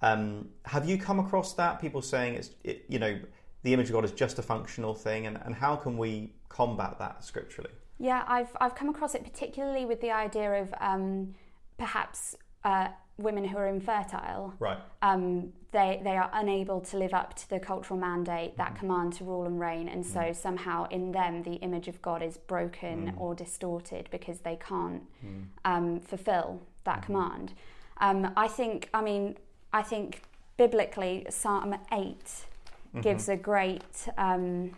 Um, 0.00 0.50
have 0.66 0.88
you 0.88 0.96
come 0.98 1.18
across 1.18 1.54
that? 1.54 1.80
People 1.80 2.02
saying 2.02 2.34
it's 2.34 2.50
it, 2.62 2.84
you 2.88 2.98
know 2.98 3.18
the 3.62 3.72
image 3.74 3.86
of 3.88 3.92
God 3.94 4.04
is 4.04 4.12
just 4.12 4.38
a 4.38 4.42
functional 4.42 4.94
thing, 4.94 5.26
and, 5.26 5.36
and 5.44 5.54
how 5.54 5.74
can 5.74 5.96
we 5.98 6.34
combat 6.48 6.98
that 6.98 7.24
scripturally? 7.24 7.70
Yeah, 7.98 8.22
I've 8.28 8.52
I've 8.60 8.74
come 8.74 8.88
across 8.90 9.14
it 9.14 9.24
particularly 9.24 9.84
with 9.86 10.00
the 10.00 10.12
idea 10.12 10.62
of 10.62 10.72
um, 10.80 11.34
perhaps 11.78 12.36
uh, 12.64 12.88
women 13.16 13.44
who 13.44 13.56
are 13.56 13.66
infertile. 13.66 14.54
Right. 14.60 14.78
Um, 15.02 15.52
they 15.70 16.00
they 16.02 16.16
are 16.16 16.30
unable 16.32 16.80
to 16.80 16.96
live 16.96 17.12
up 17.12 17.34
to 17.34 17.48
the 17.50 17.60
cultural 17.60 17.98
mandate, 18.00 18.56
that 18.56 18.74
Mhm. 18.74 18.78
command 18.78 19.12
to 19.14 19.24
rule 19.24 19.44
and 19.44 19.60
reign, 19.60 19.88
and 19.88 20.04
so 20.04 20.20
Mm. 20.20 20.36
somehow 20.36 20.86
in 20.88 21.12
them 21.12 21.42
the 21.42 21.54
image 21.56 21.88
of 21.88 22.00
God 22.00 22.22
is 22.22 22.38
broken 22.38 23.12
Mm. 23.12 23.20
or 23.20 23.34
distorted 23.34 24.08
because 24.10 24.40
they 24.40 24.56
can't 24.56 25.02
Mm. 25.24 25.46
um, 25.64 26.00
fulfill 26.00 26.60
that 26.84 27.00
Mhm. 27.00 27.06
command. 27.06 27.52
Um, 27.98 28.32
I 28.36 28.48
think, 28.48 28.88
I 28.94 29.02
mean, 29.02 29.36
I 29.72 29.82
think 29.82 30.22
biblically 30.56 31.26
Psalm 31.30 31.74
eight 31.92 32.46
Mhm. 32.94 33.02
gives 33.02 33.28
a 33.28 33.36
great 33.36 34.08
um, 34.16 34.74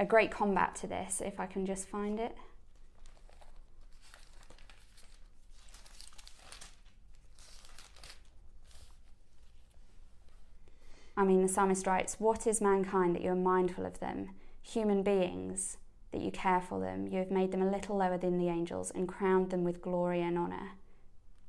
a 0.00 0.06
great 0.06 0.30
combat 0.30 0.74
to 0.76 0.86
this. 0.86 1.20
If 1.20 1.40
I 1.40 1.46
can 1.46 1.66
just 1.66 1.88
find 1.88 2.20
it. 2.20 2.36
I 11.18 11.24
mean, 11.24 11.42
the 11.42 11.48
psalmist 11.48 11.84
writes, 11.86 12.14
What 12.20 12.46
is 12.46 12.60
mankind 12.60 13.16
that 13.16 13.22
you 13.22 13.32
are 13.32 13.36
mindful 13.36 13.84
of 13.84 13.98
them? 13.98 14.30
Human 14.62 15.02
beings 15.02 15.76
that 16.12 16.20
you 16.22 16.30
care 16.30 16.60
for 16.60 16.78
them. 16.78 17.08
You 17.08 17.18
have 17.18 17.30
made 17.32 17.50
them 17.50 17.60
a 17.60 17.70
little 17.70 17.96
lower 17.96 18.16
than 18.16 18.38
the 18.38 18.48
angels 18.48 18.92
and 18.92 19.08
crowned 19.08 19.50
them 19.50 19.64
with 19.64 19.82
glory 19.82 20.22
and 20.22 20.38
honour. 20.38 20.70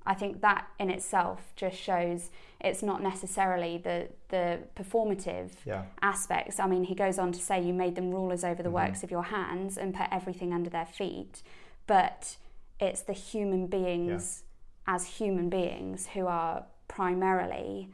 I 0.08 0.16
think 0.16 0.42
that 0.42 0.66
in 0.80 0.90
itself 0.90 1.54
just 1.56 1.78
shows 1.78 2.32
it's 2.60 2.82
not 2.82 3.04
necessarily 3.04 3.78
the, 3.78 4.08
the 4.30 4.60
performative 4.76 5.52
Yeah. 5.66 5.84
aspects. 6.02 6.60
I 6.60 6.66
mean, 6.66 6.86
he 6.86 6.96
goes 6.96 7.20
on 7.20 7.32
to 7.32 7.40
say, 7.40 7.62
You 7.62 7.74
made 7.74 7.94
them 7.94 8.10
rulers 8.10 8.44
over 8.44 8.64
the 8.64 8.70
Mhm. 8.70 8.74
works 8.88 9.04
of 9.04 9.12
your 9.12 9.24
hands 9.26 9.78
and 9.78 9.94
put 9.94 10.08
everything 10.12 10.52
under 10.52 10.72
their 10.72 10.88
feet. 10.88 11.44
But 11.86 12.38
it's 12.80 13.04
the 13.04 13.14
human 13.14 13.68
beings 13.68 14.44
as 14.88 15.06
human 15.20 15.50
beings 15.50 16.08
who 16.08 16.26
are 16.26 16.66
primarily 16.88 17.90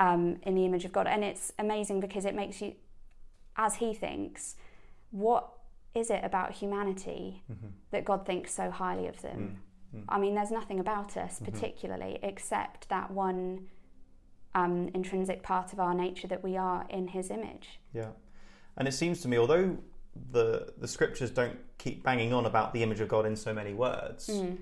um, 0.00 0.38
in 0.42 0.54
the 0.54 0.64
image 0.64 0.84
of 0.84 0.92
God. 0.92 1.06
And 1.06 1.22
it's 1.24 1.52
amazing 1.58 2.00
because 2.00 2.24
it 2.24 2.34
makes 2.34 2.60
you, 2.60 2.74
as 3.56 3.76
he 3.76 3.94
thinks, 3.94 4.56
what 5.10 5.48
is 5.94 6.10
it 6.10 6.24
about 6.24 6.52
humanity 6.52 7.42
Mhm. 7.50 7.70
that 7.90 8.04
God 8.04 8.26
thinks 8.26 8.52
so 8.52 8.70
highly 8.70 9.06
of 9.06 9.22
them? 9.22 9.60
Mm. 9.94 10.00
Mm. 10.00 10.04
I 10.08 10.18
mean, 10.18 10.34
there's 10.34 10.50
nothing 10.50 10.80
about 10.80 11.16
us 11.16 11.38
Mhm. 11.40 11.44
particularly 11.44 12.18
except 12.22 12.88
that 12.88 13.10
one 13.10 13.68
um, 14.56 14.86
intrinsic 14.94 15.42
part 15.42 15.72
of 15.72 15.80
our 15.80 15.94
nature 15.94 16.28
that 16.28 16.44
we 16.44 16.56
are 16.56 16.86
in 16.88 17.08
His 17.08 17.28
image. 17.28 17.80
Yeah, 17.92 18.12
and 18.76 18.86
it 18.86 18.92
seems 18.92 19.20
to 19.22 19.28
me, 19.28 19.36
although 19.36 19.78
the 20.30 20.72
the 20.78 20.86
scriptures 20.86 21.32
don't 21.32 21.58
keep 21.76 22.04
banging 22.04 22.32
on 22.32 22.46
about 22.46 22.72
the 22.72 22.84
image 22.84 23.00
of 23.00 23.08
God 23.08 23.26
in 23.26 23.34
so 23.34 23.52
many 23.52 23.74
words, 23.74 24.28
Mm. 24.28 24.58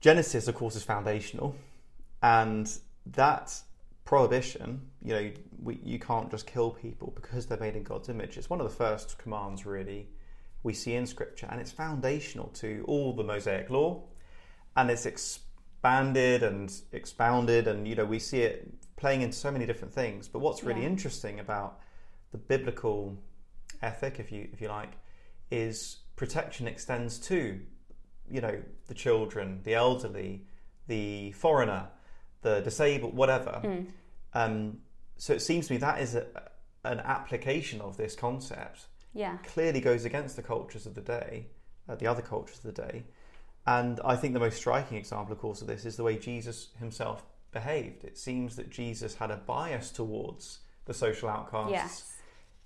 Genesis, 0.00 0.48
of 0.48 0.54
course, 0.54 0.74
is 0.74 0.84
foundational, 0.84 1.54
and 2.22 2.78
that 3.04 3.62
prohibition, 4.08 4.80
you 5.04 5.12
know, 5.12 5.30
we, 5.62 5.78
you 5.84 5.98
can't 5.98 6.30
just 6.30 6.46
kill 6.46 6.70
people 6.70 7.12
because 7.14 7.44
they're 7.44 7.58
made 7.58 7.76
in 7.76 7.82
God's 7.82 8.08
image. 8.08 8.38
It's 8.38 8.48
one 8.48 8.58
of 8.58 8.66
the 8.66 8.74
first 8.74 9.18
commands, 9.18 9.66
really, 9.66 10.08
we 10.62 10.72
see 10.72 10.94
in 10.94 11.06
Scripture, 11.06 11.46
and 11.50 11.60
it's 11.60 11.70
foundational 11.70 12.46
to 12.54 12.86
all 12.88 13.12
the 13.12 13.22
Mosaic 13.22 13.68
law, 13.68 14.02
and 14.78 14.90
it's 14.90 15.04
expanded 15.04 16.42
and 16.42 16.72
expounded, 16.92 17.68
and 17.68 17.86
you 17.86 17.94
know, 17.96 18.06
we 18.06 18.18
see 18.18 18.40
it 18.40 18.72
playing 18.96 19.20
into 19.20 19.36
so 19.36 19.50
many 19.50 19.66
different 19.66 19.92
things. 19.92 20.26
But 20.26 20.38
what's 20.38 20.64
really 20.64 20.80
Yeah. 20.80 20.94
interesting 20.94 21.38
about 21.38 21.78
the 22.32 22.38
biblical 22.38 23.14
ethic, 23.82 24.18
if 24.18 24.32
you 24.32 24.48
if 24.54 24.62
you 24.62 24.68
like, 24.68 24.92
is 25.50 25.98
protection 26.16 26.66
extends 26.66 27.18
to, 27.28 27.60
you 28.30 28.40
know, 28.40 28.62
the 28.86 28.94
children, 28.94 29.60
the 29.64 29.74
elderly, 29.74 30.46
the 30.86 31.32
foreigner, 31.32 31.90
the 32.42 32.60
disabled, 32.60 33.14
whatever. 33.14 33.60
Um, 34.34 34.78
so 35.16 35.32
it 35.32 35.40
seems 35.42 35.66
to 35.68 35.74
me 35.74 35.78
that 35.78 36.00
is 36.00 36.14
a, 36.14 36.26
an 36.84 37.00
application 37.00 37.80
of 37.80 37.96
this 37.96 38.14
concept. 38.14 38.86
Yeah. 39.12 39.36
Clearly 39.38 39.80
goes 39.80 40.04
against 40.04 40.36
the 40.36 40.42
cultures 40.42 40.86
of 40.86 40.94
the 40.94 41.00
day, 41.00 41.46
uh, 41.88 41.96
the 41.96 42.06
other 42.06 42.22
cultures 42.22 42.58
of 42.58 42.74
the 42.74 42.82
day. 42.82 43.04
And 43.66 44.00
I 44.04 44.16
think 44.16 44.34
the 44.34 44.40
most 44.40 44.56
striking 44.56 44.96
example, 44.96 45.32
of 45.32 45.40
course, 45.40 45.60
of 45.60 45.66
this 45.66 45.84
is 45.84 45.96
the 45.96 46.02
way 46.02 46.16
Jesus 46.16 46.68
himself 46.78 47.24
behaved. 47.52 48.04
It 48.04 48.16
seems 48.16 48.56
that 48.56 48.70
Jesus 48.70 49.14
had 49.14 49.30
a 49.30 49.36
bias 49.36 49.90
towards 49.90 50.60
the 50.84 50.94
social 50.94 51.28
outcasts. 51.28 51.72
Yes. 51.72 52.12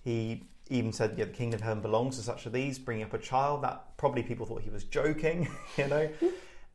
He 0.04 0.44
even 0.68 0.92
said, 0.92 1.14
"Yeah, 1.16 1.24
the 1.26 1.32
kingdom 1.32 1.58
of 1.58 1.64
heaven 1.64 1.82
belongs 1.82 2.16
to 2.16 2.22
such 2.22 2.46
as 2.46 2.52
these." 2.52 2.78
Bringing 2.78 3.04
up 3.04 3.14
a 3.14 3.18
child, 3.18 3.62
that 3.62 3.96
probably 3.96 4.22
people 4.22 4.46
thought 4.46 4.62
he 4.62 4.70
was 4.70 4.84
joking, 4.84 5.48
you 5.76 5.86
know. 5.86 6.08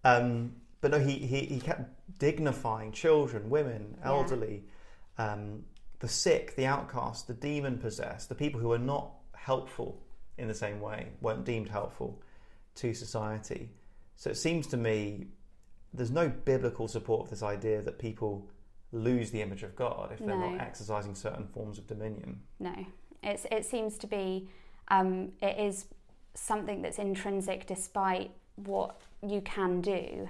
um, 0.04 0.56
but 0.82 0.92
no, 0.92 1.00
he, 1.00 1.14
he 1.14 1.42
he 1.46 1.60
kept 1.60 1.90
dignifying 2.20 2.92
children, 2.92 3.50
women, 3.50 3.96
Yeah. 4.00 4.08
elderly, 4.08 4.64
um, 5.18 5.64
the 6.00 6.08
sick, 6.08 6.56
the 6.56 6.66
outcast, 6.66 7.28
the 7.28 7.34
demon 7.34 7.78
possessed, 7.80 8.30
the 8.30 8.36
people 8.36 8.60
who 8.60 8.70
were 8.70 8.78
not 8.80 9.12
helpful 9.36 10.02
in 10.38 10.48
the 10.48 10.54
same 10.54 10.80
way, 10.80 11.08
weren't 11.22 11.46
deemed 11.46 11.70
helpful 11.70 12.22
to 12.76 12.94
society. 12.94 13.70
So 14.16 14.30
it 14.30 14.38
seems 14.38 14.68
to 14.68 14.78
me 14.78 15.28
there's 15.94 16.12
no 16.12 16.30
biblical 16.30 16.88
support 16.88 17.26
for 17.28 17.32
this 17.32 17.42
idea 17.44 17.82
that 17.82 17.98
people 17.98 18.48
lose 18.92 19.32
the 19.32 19.42
image 19.42 19.64
of 19.64 19.76
God 19.76 20.12
if 20.12 20.20
they're 20.20 20.38
No. 20.38 20.52
not 20.52 20.62
exercising 20.62 21.16
certain 21.16 21.48
forms 21.48 21.78
of 21.80 21.88
dominion. 21.88 22.42
No, 22.60 22.74
it's 23.24 23.46
it 23.52 23.66
seems 23.66 23.98
to 24.00 24.08
be 24.08 24.50
um, 24.90 25.32
it 25.42 25.58
is 25.60 25.86
something 26.36 26.82
that's 26.84 27.00
intrinsic 27.00 27.66
despite 27.66 28.30
what 28.56 29.02
you 29.26 29.42
can 29.42 29.82
do. 29.82 30.30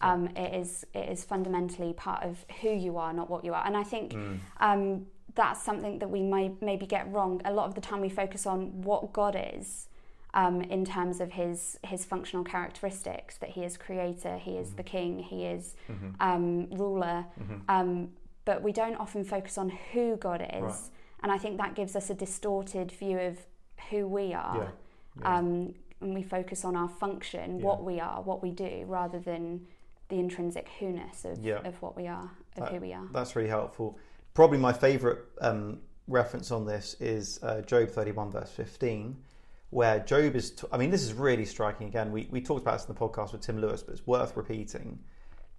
Um, 0.00 0.28
it 0.36 0.54
is 0.54 0.84
it 0.94 1.08
is 1.08 1.24
fundamentally 1.24 1.92
part 1.94 2.24
of 2.24 2.44
who 2.60 2.70
you 2.70 2.98
are, 2.98 3.12
not 3.12 3.30
what 3.30 3.44
you 3.44 3.54
are. 3.54 3.64
And 3.66 3.76
I 3.76 3.82
think 3.84 4.14
um, 4.60 5.06
that's 5.34 5.62
something 5.62 5.98
that 6.00 6.10
we 6.10 6.20
may 6.20 6.52
maybe 6.60 6.86
get 6.86 7.10
wrong. 7.10 7.40
A 7.44 7.52
lot 7.52 7.66
of 7.66 7.74
the 7.74 7.80
time, 7.80 8.00
we 8.00 8.08
focus 8.10 8.46
on 8.46 8.82
what 8.82 9.12
God 9.12 9.36
is. 9.54 9.88
Um, 10.34 10.62
in 10.62 10.84
terms 10.84 11.20
of 11.20 11.30
his 11.30 11.78
his 11.84 12.04
functional 12.04 12.44
characteristics, 12.44 13.36
that 13.38 13.50
he 13.50 13.62
is 13.62 13.76
creator, 13.76 14.36
he 14.36 14.56
is 14.56 14.72
the 14.72 14.82
king, 14.82 15.20
he 15.20 15.44
is 15.46 15.76
um, 16.18 16.68
ruler, 16.72 17.24
um, 17.68 18.10
but 18.44 18.60
we 18.60 18.72
don't 18.72 18.96
often 18.96 19.22
focus 19.24 19.56
on 19.58 19.68
who 19.92 20.16
God 20.16 20.42
is, 20.42 20.62
Right. 20.62 20.74
and 21.22 21.30
I 21.30 21.38
think 21.38 21.56
that 21.58 21.76
gives 21.76 21.94
us 21.94 22.10
a 22.10 22.14
distorted 22.14 22.90
view 22.90 23.16
of 23.20 23.38
who 23.90 24.08
we 24.08 24.34
are. 24.34 24.56
Yeah, 24.56 24.68
yeah. 25.20 25.36
Um, 25.38 25.74
and 26.00 26.12
we 26.14 26.24
focus 26.24 26.64
on 26.64 26.74
our 26.74 26.88
function, 26.88 27.60
Yeah. 27.60 27.64
what 27.66 27.84
we 27.84 28.00
are, 28.00 28.20
what 28.20 28.42
we 28.42 28.50
do, 28.50 28.84
rather 28.88 29.20
than 29.20 29.66
the 30.08 30.18
intrinsic 30.18 30.68
who-ness 30.78 31.24
of, 31.24 31.38
Yeah. 31.38 31.60
of 31.64 31.80
what 31.82 31.96
we 31.96 32.06
are, 32.06 32.30
of 32.56 32.62
That- 32.64 32.72
who 32.72 32.80
we 32.80 32.92
are. 32.92 33.06
That's 33.12 33.34
really 33.36 33.48
helpful. 33.48 33.98
Probably 34.34 34.58
my 34.58 34.72
favourite 34.72 35.18
um, 35.40 35.80
reference 36.08 36.50
on 36.50 36.66
this 36.66 36.94
is 37.00 37.38
uh, 37.42 37.60
Job 37.62 37.88
31, 37.90 38.30
verse 38.32 38.50
15, 38.50 39.16
where 39.70 40.00
Job 40.00 40.34
is. 40.36 40.50
T- 40.52 40.66
I 40.72 40.76
mean, 40.76 40.90
this 40.90 41.02
is 41.02 41.12
really 41.14 41.44
striking 41.44 41.86
again. 41.88 42.12
We, 42.12 42.28
we 42.30 42.40
talked 42.40 42.62
about 42.62 42.78
this 42.78 42.86
in 42.88 42.94
the 42.94 43.00
podcast 43.00 43.32
with 43.32 43.40
Tim 43.42 43.60
Lewis, 43.60 43.82
but 43.82 43.92
it's 43.94 44.06
worth 44.06 44.36
repeating. 44.36 44.98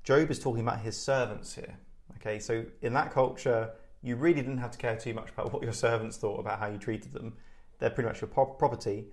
Job 0.03 0.29
is 0.29 0.39
talking 0.39 0.61
about 0.61 0.79
his 0.81 0.95
servants 0.97 1.55
here. 1.55 1.77
Okay, 2.17 2.39
so 2.39 2.65
in 2.81 2.93
that 2.93 3.11
culture, 3.11 3.71
you 4.03 4.15
really 4.15 4.35
didn't 4.41 4.59
have 4.59 4.71
to 4.71 4.77
care 4.77 4.95
too 4.95 5.13
much 5.13 5.29
about 5.31 5.51
what 5.53 5.63
your 5.63 5.73
servants 5.73 6.17
thought 6.17 6.39
about 6.39 6.59
how 6.59 6.67
you 6.67 6.77
treated 6.77 7.13
them. 7.13 7.33
They're 7.79 7.89
pretty 7.89 8.07
much 8.07 8.21
your 8.21 8.27
pro- 8.29 8.45
property. 8.45 9.07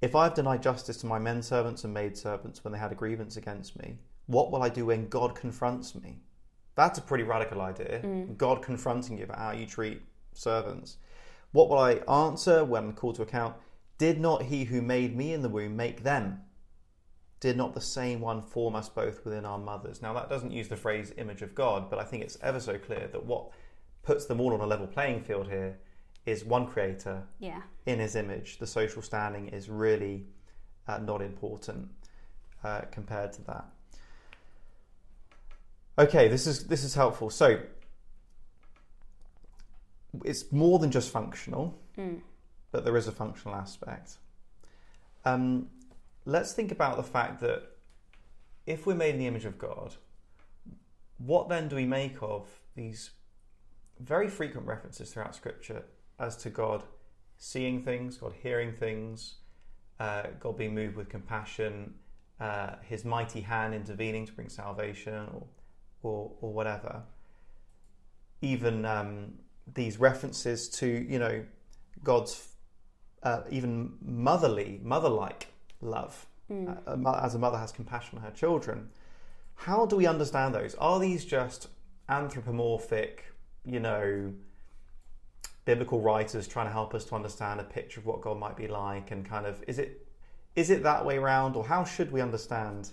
If 0.00 0.14
I've 0.14 0.34
denied 0.34 0.62
justice 0.62 0.96
to 0.98 1.06
my 1.06 1.18
men 1.18 1.42
servants 1.42 1.84
and 1.84 1.92
maid 1.94 2.16
servants 2.16 2.62
when 2.64 2.72
they 2.72 2.78
had 2.78 2.92
a 2.92 2.94
grievance 2.94 3.36
against 3.36 3.78
me, 3.80 3.98
what 4.26 4.50
will 4.50 4.62
I 4.62 4.68
do 4.68 4.86
when 4.86 5.08
God 5.08 5.34
confronts 5.34 5.94
me? 5.94 6.18
That's 6.76 6.98
a 6.98 7.02
pretty 7.02 7.24
radical 7.24 7.60
idea. 7.60 8.00
God 8.36 8.62
confronting 8.62 9.18
you 9.18 9.24
about 9.24 9.38
how 9.38 9.52
you 9.52 9.66
treat 9.66 10.02
servants. 10.32 10.96
What 11.52 11.68
will 11.68 11.78
I 11.78 11.92
answer 12.08 12.64
when 12.64 12.92
called 12.94 13.14
to 13.16 13.22
account? 13.22 13.54
Did 13.98 14.20
not 14.20 14.42
he 14.42 14.64
who 14.64 14.82
made 14.82 15.16
me 15.16 15.32
in 15.32 15.42
the 15.42 15.48
womb 15.48 15.76
make 15.76 16.02
them? 16.02 16.40
Did 17.38 17.56
not 17.56 17.74
the 17.74 17.80
same 17.80 18.20
one 18.20 18.42
form 18.42 18.74
us 18.74 18.88
both 18.88 19.24
within 19.24 19.44
our 19.44 19.58
mothers? 19.58 20.02
Now, 20.02 20.14
that 20.14 20.28
doesn't 20.28 20.50
use 20.50 20.68
the 20.68 20.76
phrase 20.76 21.12
image 21.16 21.42
of 21.42 21.54
God, 21.54 21.90
but 21.90 21.98
I 21.98 22.04
think 22.04 22.24
it's 22.24 22.38
ever 22.42 22.58
so 22.58 22.78
clear 22.78 23.08
that 23.12 23.24
what 23.24 23.50
puts 24.02 24.26
them 24.26 24.40
all 24.40 24.52
on 24.54 24.60
a 24.60 24.66
level 24.66 24.86
playing 24.86 25.22
field 25.22 25.48
here 25.48 25.78
is 26.26 26.44
one 26.44 26.66
creator 26.66 27.22
Yeah, 27.38 27.62
in 27.86 27.98
his 28.00 28.16
image. 28.16 28.58
The 28.58 28.66
social 28.66 29.02
standing 29.02 29.48
is 29.48 29.68
really 29.68 30.26
uh, 30.88 30.98
not 30.98 31.22
important 31.22 31.88
uh, 32.64 32.82
compared 32.90 33.32
to 33.34 33.42
that. 33.42 33.66
Okay, 35.96 36.28
this 36.28 36.46
is 36.46 36.66
this 36.66 36.82
is 36.82 36.94
helpful. 36.94 37.30
So 37.30 37.60
it's 40.24 40.50
more 40.52 40.78
than 40.78 40.90
just 40.90 41.10
functional, 41.10 41.78
but 42.72 42.84
there 42.84 42.96
is 42.96 43.06
a 43.06 43.12
functional 43.12 43.54
aspect. 43.56 44.16
Um, 45.24 45.68
let's 46.24 46.52
think 46.52 46.72
about 46.72 46.96
the 46.96 47.02
fact 47.02 47.40
that 47.40 47.62
if 48.66 48.86
we're 48.86 48.94
made 48.94 49.14
in 49.14 49.20
the 49.20 49.26
image 49.26 49.44
of 49.44 49.58
God, 49.58 49.94
what 51.18 51.48
then 51.48 51.68
do 51.68 51.76
we 51.76 51.86
make 51.86 52.16
of 52.22 52.48
these 52.74 53.10
very 54.00 54.28
frequent 54.28 54.66
references 54.66 55.12
throughout 55.12 55.34
Scripture 55.34 55.84
as 56.18 56.36
to 56.38 56.50
God 56.50 56.82
seeing 57.36 57.82
things, 57.82 58.16
God 58.16 58.34
hearing 58.42 58.72
things, 58.72 59.36
uh, 60.00 60.24
God 60.40 60.56
being 60.56 60.74
moved 60.74 60.96
with 60.96 61.08
compassion, 61.08 61.94
uh, 62.40 62.76
His 62.82 63.04
mighty 63.04 63.40
hand 63.40 63.74
intervening 63.74 64.26
to 64.26 64.32
bring 64.32 64.48
salvation, 64.48 65.28
or 65.32 65.46
or, 66.04 66.30
or 66.40 66.52
whatever. 66.52 67.02
Even 68.40 68.84
um, 68.84 69.34
these 69.72 69.98
references 69.98 70.68
to 70.68 70.86
you 70.86 71.18
know 71.18 71.44
God's 72.02 72.48
uh, 73.22 73.40
even 73.50 73.94
motherly, 74.02 74.80
mother-like 74.82 75.48
love, 75.80 76.26
uh, 76.86 77.20
as 77.22 77.34
a 77.34 77.38
mother 77.38 77.56
has 77.56 77.72
compassion 77.72 78.18
on 78.18 78.24
her 78.24 78.30
children. 78.30 78.90
How 79.54 79.86
do 79.86 79.96
we 79.96 80.06
understand 80.06 80.54
those? 80.54 80.74
Are 80.74 81.00
these 81.00 81.24
just 81.24 81.68
anthropomorphic, 82.08 83.32
you 83.64 83.80
know, 83.80 84.34
biblical 85.64 86.00
writers 86.00 86.46
trying 86.46 86.66
to 86.66 86.72
help 86.72 86.94
us 86.94 87.04
to 87.06 87.14
understand 87.14 87.60
a 87.60 87.64
picture 87.64 88.00
of 88.00 88.06
what 88.06 88.20
God 88.20 88.38
might 88.38 88.56
be 88.56 88.68
like, 88.68 89.10
and 89.10 89.24
kind 89.24 89.46
of 89.46 89.64
is 89.66 89.78
it 89.78 90.06
is 90.54 90.70
it 90.70 90.82
that 90.82 91.04
way 91.04 91.18
round, 91.18 91.56
or 91.56 91.64
how 91.64 91.84
should 91.84 92.12
we 92.12 92.20
understand? 92.20 92.90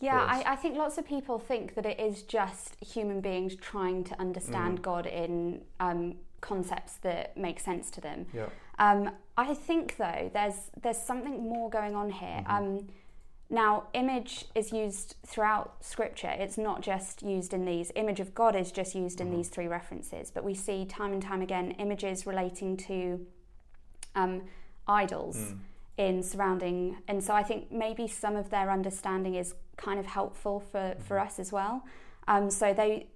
Yeah. 0.00 0.24
I, 0.24 0.52
I 0.52 0.56
think 0.56 0.76
lots 0.76 0.98
of 0.98 1.06
people 1.06 1.38
think 1.38 1.74
that 1.74 1.86
it 1.86 2.00
is 2.00 2.22
just 2.22 2.76
human 2.82 3.20
beings 3.20 3.54
trying 3.56 4.04
to 4.04 4.20
understand 4.20 4.78
Mm. 4.78 4.82
God 4.82 5.06
in 5.06 5.62
um, 5.78 6.16
concepts 6.40 6.94
that 7.02 7.36
make 7.36 7.60
sense 7.60 7.90
to 7.92 8.00
them. 8.00 8.26
Yeah, 8.32 8.46
Um, 8.78 9.10
I 9.36 9.54
think 9.54 9.96
though 9.96 10.30
there's 10.32 10.70
there's 10.82 10.98
something 10.98 11.48
more 11.48 11.68
going 11.70 11.94
on 11.94 12.10
here. 12.10 12.42
Um, 12.46 12.88
now, 13.52 13.88
image 13.94 14.44
is 14.54 14.72
used 14.72 15.16
throughout 15.26 15.84
Scripture. 15.84 16.32
It's 16.38 16.56
not 16.56 16.82
just 16.82 17.20
used 17.22 17.52
in 17.52 17.64
these. 17.64 17.90
Image 17.96 18.20
of 18.20 18.32
God 18.32 18.54
is 18.54 18.70
just 18.70 18.94
used 18.94 19.20
in 19.20 19.32
these 19.32 19.48
three 19.48 19.66
references, 19.66 20.30
but 20.30 20.44
we 20.44 20.54
see 20.54 20.84
time 20.84 21.12
and 21.12 21.20
time 21.20 21.42
again 21.42 21.72
images 21.72 22.26
relating 22.26 22.76
to 22.76 23.26
um, 24.14 24.42
idols 24.86 25.54
in 25.96 26.22
surrounding. 26.22 26.98
And 27.08 27.22
so 27.24 27.34
I 27.34 27.42
think 27.42 27.72
maybe 27.72 28.06
some 28.06 28.36
of 28.36 28.50
their 28.50 28.70
understanding 28.70 29.34
is 29.34 29.54
kind 29.80 29.98
of 29.98 30.06
helpful 30.06 30.60
for, 30.60 30.94
for 30.98 31.18
us 31.18 31.38
as 31.38 31.52
well. 31.52 31.84
Um, 32.28 32.50
so 32.50 32.72
they 32.72 33.08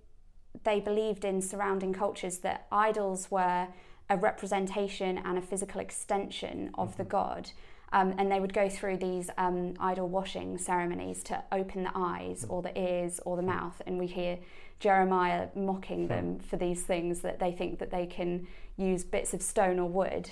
they 0.62 0.79
believed 0.79 1.24
in 1.24 1.42
surrounding 1.42 1.92
cultures 1.92 2.38
that 2.38 2.66
idols 2.70 3.29
were 3.29 3.66
a 4.09 4.16
representation 4.16 5.18
and 5.18 5.37
a 5.37 5.42
physical 5.42 5.81
extension 5.81 6.70
of 6.74 6.96
the 6.96 7.05
god. 7.05 7.50
Um, 7.92 8.14
and 8.18 8.31
they 8.31 8.40
would 8.40 8.53
go 8.53 8.68
through 8.68 8.98
these 8.98 9.31
um, 9.37 9.74
idol 9.81 10.09
washing 10.09 10.59
ceremonies 10.59 11.22
to 11.24 11.42
open 11.53 11.85
the 11.85 11.92
eyes 11.94 12.44
or 12.48 12.62
the 12.62 12.77
ears 12.79 13.20
or 13.24 13.37
the 13.37 13.42
mouth. 13.42 13.81
And 13.87 13.98
we 13.98 14.07
hear 14.07 14.38
Jeremiah 14.81 15.48
mocking 15.55 16.09
them 16.09 16.38
for 16.38 16.57
these 16.57 16.83
things 16.83 17.20
that 17.20 17.38
they 17.38 17.53
think 17.53 17.79
that 17.79 17.90
they 17.90 18.07
can 18.07 18.46
use 18.77 19.05
bits 19.05 19.33
of 19.33 19.42
stone 19.42 19.79
or 19.79 19.88
wood 19.88 20.31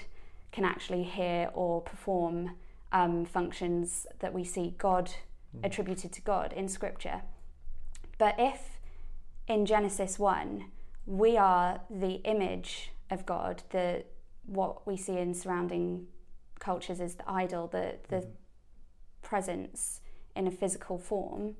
can 0.50 0.64
actually 0.64 1.04
hear 1.04 1.50
or 1.54 1.80
perform 1.80 2.52
um, 2.92 3.24
functions 3.24 4.06
that 4.20 4.32
we 4.32 4.44
see 4.44 4.74
God 4.76 5.10
attributed 5.62 6.12
to 6.12 6.22
God 6.22 6.52
in 6.52 6.68
Scripture. 6.68 7.22
But 8.18 8.34
if 8.38 8.78
in 9.48 9.66
Genesis 9.66 10.18
1 10.18 10.64
we 11.06 11.36
are 11.36 11.80
the 11.90 12.22
image 12.24 12.92
of 13.10 13.26
God, 13.26 13.62
the 13.70 14.04
what 14.46 14.86
we 14.86 14.96
see 14.96 15.18
in 15.18 15.34
surrounding 15.34 16.06
cultures 16.58 17.00
is 17.00 17.14
the 17.14 17.28
idol, 17.28 17.68
the, 17.68 17.96
the 18.08 18.16
mm-hmm. 18.16 18.30
presence 19.22 20.00
in 20.34 20.46
a 20.46 20.50
physical 20.50 20.98
form, 20.98 21.54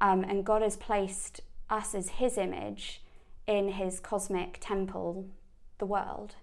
um, 0.00 0.24
and 0.24 0.44
God 0.44 0.62
has 0.62 0.76
placed 0.76 1.40
us 1.70 1.94
as 1.94 2.10
His 2.10 2.36
image 2.36 3.02
in 3.46 3.70
His 3.70 4.00
cosmic 4.00 4.58
temple, 4.60 5.26
the 5.78 5.86
world 5.86 6.36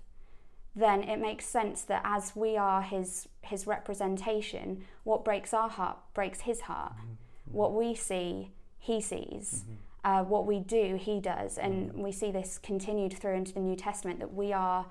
then 0.79 1.03
it 1.03 1.19
makes 1.19 1.45
sense 1.45 1.81
that 1.83 2.01
as 2.05 2.35
we 2.35 2.55
are 2.57 2.81
his 2.81 3.27
his 3.41 3.67
representation, 3.67 4.85
what 5.03 5.25
breaks 5.25 5.53
our 5.53 5.69
heart 5.69 5.97
breaks 6.13 6.41
his 6.41 6.61
heart. 6.61 6.93
Mm-hmm. 6.93 7.57
What 7.57 7.73
we 7.73 7.95
see, 7.95 8.51
he 8.77 9.01
sees. 9.01 9.63
Mm-hmm. 9.63 9.73
Uh, 10.01 10.23
what 10.23 10.45
we 10.45 10.59
do, 10.59 10.95
he 10.95 11.19
does, 11.19 11.57
and 11.57 11.89
mm-hmm. 11.89 12.01
we 12.01 12.11
see 12.11 12.31
this 12.31 12.57
continued 12.57 13.11
through 13.11 13.33
into 13.33 13.53
the 13.53 13.59
New 13.59 13.75
Testament 13.75 14.19
that 14.19 14.33
we 14.33 14.53
are 14.53 14.85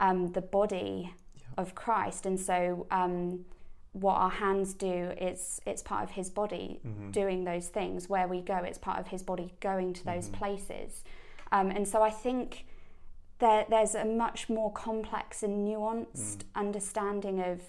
um, 0.00 0.32
the 0.32 0.40
body 0.40 1.12
yeah. 1.36 1.42
of 1.58 1.74
Christ, 1.74 2.24
and 2.24 2.40
so 2.40 2.86
um, 2.90 3.44
what 3.92 4.14
our 4.14 4.30
hands 4.30 4.72
do 4.72 5.12
is 5.20 5.60
it's 5.66 5.82
part 5.82 6.02
of 6.02 6.12
his 6.12 6.30
body 6.30 6.80
mm-hmm. 6.86 7.10
doing 7.10 7.44
those 7.44 7.68
things. 7.68 8.08
Where 8.08 8.26
we 8.26 8.40
go, 8.40 8.56
it's 8.56 8.78
part 8.78 8.98
of 8.98 9.08
his 9.08 9.22
body 9.22 9.52
going 9.60 9.92
to 9.92 10.04
those 10.04 10.28
mm-hmm. 10.28 10.38
places, 10.38 11.04
um, 11.52 11.70
and 11.70 11.86
so 11.86 12.02
I 12.02 12.10
think 12.10 12.64
there, 13.38 13.66
there's 13.68 13.94
a 13.94 14.04
much 14.04 14.48
more 14.48 14.72
complex 14.72 15.42
and 15.42 15.66
nuanced 15.66 16.38
mm. 16.38 16.42
understanding 16.54 17.40
of 17.40 17.60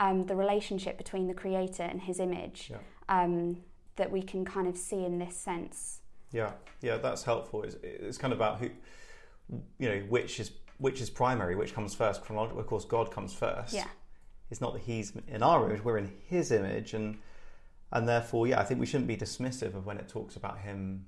um, 0.00 0.26
the 0.26 0.34
relationship 0.34 0.96
between 0.96 1.26
the 1.28 1.34
creator 1.34 1.82
and 1.82 2.00
his 2.00 2.18
image 2.18 2.70
yeah. 2.70 2.78
um, 3.08 3.58
that 3.96 4.10
we 4.10 4.22
can 4.22 4.44
kind 4.44 4.66
of 4.66 4.76
see 4.76 5.04
in 5.04 5.18
this 5.18 5.36
sense. 5.36 6.00
Yeah, 6.32 6.52
yeah, 6.80 6.96
that's 6.96 7.22
helpful. 7.22 7.62
It's, 7.64 7.76
it's 7.82 8.18
kind 8.18 8.32
of 8.32 8.38
about 8.38 8.60
who, 8.60 8.70
you 9.78 9.88
know, 9.88 9.98
which 10.08 10.40
is 10.40 10.52
which 10.78 11.02
is 11.02 11.10
primary, 11.10 11.54
which 11.56 11.74
comes 11.74 11.94
first. 11.94 12.22
Chronologically, 12.22 12.60
of 12.60 12.66
course, 12.66 12.86
God 12.86 13.10
comes 13.10 13.34
first. 13.34 13.74
Yeah, 13.74 13.88
it's 14.50 14.60
not 14.60 14.72
that 14.72 14.82
He's 14.82 15.12
in 15.28 15.42
our 15.42 15.68
image; 15.68 15.84
we're 15.84 15.98
in 15.98 16.10
His 16.28 16.52
image, 16.52 16.94
and 16.94 17.18
and 17.92 18.08
therefore, 18.08 18.46
yeah, 18.46 18.60
I 18.60 18.64
think 18.64 18.80
we 18.80 18.86
shouldn't 18.86 19.08
be 19.08 19.16
dismissive 19.16 19.74
of 19.74 19.84
when 19.84 19.98
it 19.98 20.08
talks 20.08 20.36
about 20.36 20.60
Him, 20.60 21.04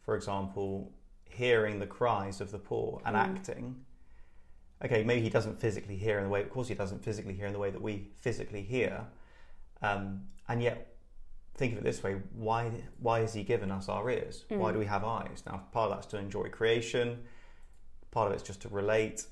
for 0.00 0.16
example, 0.16 0.92
hearing 1.38 1.78
the 1.78 1.86
cries 1.86 2.40
of 2.40 2.50
the 2.50 2.58
poor 2.58 3.00
and 3.06 3.14
mm. 3.14 3.20
acting. 3.20 3.76
Okay, 4.84 5.04
maybe 5.04 5.22
he 5.22 5.30
doesn't 5.30 5.60
physically 5.60 5.96
hear 5.96 6.18
in 6.18 6.24
the 6.24 6.30
way, 6.30 6.42
of 6.42 6.50
course, 6.50 6.68
he 6.68 6.74
doesn't 6.74 7.02
physically 7.02 7.34
hear 7.34 7.46
in 7.46 7.52
the 7.52 7.58
way 7.58 7.70
that 7.70 7.80
we 7.80 8.10
physically 8.20 8.62
hear. 8.62 9.06
Um, 9.80 10.24
and 10.48 10.62
yet, 10.62 10.96
think 11.54 11.72
of 11.72 11.78
it 11.78 11.84
this 11.84 12.02
way 12.02 12.16
why, 12.34 12.70
why 13.00 13.20
has 13.20 13.34
he 13.34 13.42
given 13.42 13.70
us 13.70 13.88
our 13.88 14.10
ears? 14.10 14.44
Mm. 14.50 14.58
Why 14.58 14.72
do 14.72 14.78
we 14.78 14.86
have 14.86 15.04
eyes? 15.04 15.42
Now, 15.46 15.62
part 15.72 15.90
of 15.90 15.96
that's 15.96 16.06
to 16.08 16.18
enjoy 16.18 16.48
creation, 16.48 17.20
part 18.10 18.28
of 18.28 18.34
it's 18.34 18.42
just 18.42 18.60
to 18.62 18.68
relate. 18.68 19.24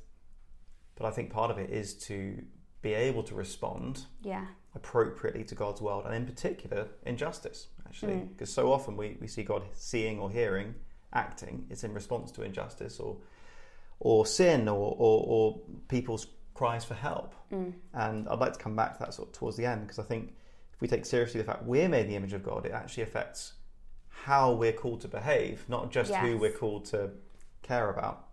But 0.95 1.07
I 1.07 1.11
think 1.11 1.31
part 1.31 1.51
of 1.51 1.59
it 1.59 1.71
is 1.71 1.95
to 2.07 2.42
be 2.83 2.95
able 2.95 3.23
to 3.25 3.35
respond 3.35 4.07
yeah. 4.23 4.47
appropriately 4.75 5.45
to 5.45 5.55
God's 5.55 5.81
world, 5.81 6.05
and 6.07 6.14
in 6.14 6.25
particular, 6.25 6.88
injustice, 7.05 7.66
actually. 7.85 8.16
Because 8.16 8.51
mm. 8.51 8.55
so 8.55 8.73
often 8.73 8.97
we, 8.97 9.16
we 9.21 9.27
see 9.27 9.42
God 9.42 9.62
seeing 9.75 10.19
or 10.19 10.31
hearing 10.31 10.75
acting. 11.16 11.66
It's 11.70 11.83
in 11.83 11.92
response 11.94 12.31
to 12.33 12.42
injustice 12.42 13.00
or 13.00 13.16
or 13.98 14.26
sin 14.26 14.68
or, 14.68 14.94
or, 14.98 15.24
or 15.26 15.61
people's 15.88 16.26
cries 16.52 16.85
for 16.85 16.92
help. 16.92 17.35
Mm. 17.50 17.72
And 17.94 18.29
I'd 18.29 18.38
like 18.38 18.52
to 18.52 18.59
come 18.59 18.76
back 18.76 18.92
to 18.92 18.98
that 19.00 19.14
sort 19.14 19.29
of 19.29 19.35
towards 19.35 19.57
the 19.57 19.64
end 19.64 19.83
because 19.83 19.98
I 19.98 20.02
think 20.02 20.35
if 20.74 20.81
we 20.83 20.87
take 20.87 21.07
seriously 21.07 21.40
the 21.40 21.46
fact 21.46 21.64
we're 21.64 21.88
made 21.88 22.02
in 22.02 22.09
the 22.09 22.16
image 22.16 22.35
of 22.35 22.42
God, 22.42 22.66
it 22.66 22.72
actually 22.72 23.05
affects 23.05 23.55
how 24.11 24.52
we're 24.52 24.74
called 24.74 25.00
to 25.00 25.09
behave, 25.09 25.64
not 25.66 25.90
just 25.90 26.11
yes. 26.11 26.22
who 26.22 26.37
we're 26.37 26.52
called 26.52 26.85
to 26.87 27.11
care 27.62 27.88
about. 27.88 28.26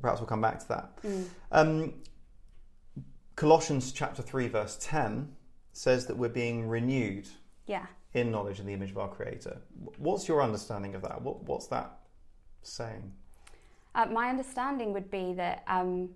Perhaps 0.00 0.20
we'll 0.20 0.26
come 0.26 0.40
back 0.40 0.60
to 0.60 0.68
that. 0.68 1.02
Mm. 1.02 1.24
Um, 1.52 1.94
Colossians 3.36 3.92
chapter 3.92 4.22
3, 4.22 4.48
verse 4.48 4.78
10 4.80 5.36
says 5.74 6.06
that 6.06 6.16
we're 6.16 6.30
being 6.30 6.66
renewed. 6.66 7.28
Yeah 7.66 7.84
in 8.14 8.30
knowledge 8.30 8.58
and 8.58 8.68
the 8.68 8.72
image 8.72 8.90
of 8.90 8.98
our 8.98 9.08
Creator. 9.08 9.58
What's 9.98 10.28
your 10.28 10.42
understanding 10.42 10.94
of 10.94 11.02
that? 11.02 11.22
What, 11.22 11.44
what's 11.44 11.66
that 11.68 11.98
saying? 12.62 13.12
Uh, 13.94 14.06
my 14.06 14.28
understanding 14.28 14.92
would 14.92 15.10
be 15.10 15.32
that, 15.34 15.64
um, 15.66 16.10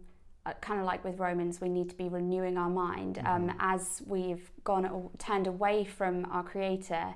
uh, 0.45 0.53
kind 0.61 0.81
of 0.81 0.87
like 0.87 1.05
with 1.05 1.19
Romans, 1.19 1.61
we 1.61 1.69
need 1.69 1.89
to 1.91 1.97
be 1.97 2.09
renewing 2.09 2.57
our 2.57 2.71
mind 2.71 3.19
um, 3.19 3.49
mm-hmm. 3.49 3.57
as 3.61 4.03
we've 4.07 4.51
gone 4.65 5.11
turned 5.19 5.47
away 5.47 5.85
from 5.85 6.27
our 6.31 6.43
Creator. 6.43 7.15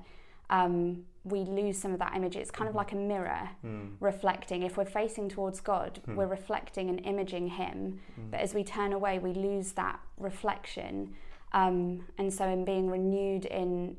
Um, 0.49 1.05
we 1.23 1.41
lose 1.41 1.79
some 1.79 1.93
of 1.93 1.99
that 1.99 2.17
image. 2.17 2.35
It's 2.35 2.51
kind 2.51 2.69
mm-hmm. 2.69 2.77
of 2.79 2.81
like 2.81 2.93
a 2.93 2.97
mirror 2.97 3.51
mm. 3.65 3.91
reflecting. 4.01 4.63
If 4.63 4.79
we're 4.79 4.87
facing 4.87 5.29
towards 5.29 5.61
God, 5.61 6.01
mm. 6.09 6.17
we're 6.17 6.27
reflecting 6.27 6.89
and 6.89 6.99
imaging 7.07 7.49
Him. 7.49 8.01
Mm. 8.19 8.31
But 8.31 8.41
as 8.41 8.55
we 8.55 8.65
turn 8.65 8.95
away, 8.95 9.19
we 9.19 9.35
lose 9.35 9.73
that 9.73 10.01
reflection. 10.17 11.15
Um, 11.53 12.07
and 12.17 12.33
so, 12.33 12.49
in 12.49 12.65
being 12.65 12.89
renewed 12.89 13.45
in 13.45 13.97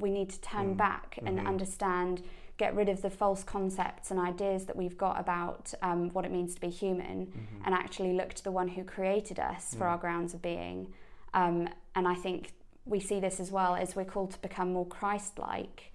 we 0.00 0.10
need 0.10 0.30
to 0.30 0.40
turn 0.40 0.74
mm. 0.74 0.76
back 0.76 1.18
and 1.24 1.38
mm-hmm. 1.38 1.46
understand, 1.46 2.22
get 2.56 2.74
rid 2.74 2.88
of 2.88 3.02
the 3.02 3.10
false 3.10 3.44
concepts 3.44 4.10
and 4.10 4.18
ideas 4.20 4.64
that 4.64 4.76
we've 4.76 4.96
got 4.96 5.20
about 5.20 5.74
um, 5.82 6.10
what 6.10 6.24
it 6.24 6.30
means 6.30 6.54
to 6.54 6.60
be 6.60 6.70
human, 6.70 7.26
mm-hmm. 7.26 7.62
and 7.64 7.74
actually 7.74 8.12
look 8.12 8.34
to 8.34 8.44
the 8.44 8.50
one 8.50 8.68
who 8.68 8.84
created 8.84 9.38
us 9.38 9.74
mm. 9.74 9.78
for 9.78 9.86
our 9.86 9.98
grounds 9.98 10.34
of 10.34 10.42
being. 10.42 10.92
Um, 11.34 11.68
and 11.94 12.06
I 12.08 12.14
think 12.14 12.52
we 12.84 13.00
see 13.00 13.20
this 13.20 13.40
as 13.40 13.50
well 13.50 13.74
as 13.74 13.96
we're 13.96 14.04
called 14.04 14.30
to 14.32 14.38
become 14.40 14.72
more 14.72 14.86
Christ-like. 14.86 15.92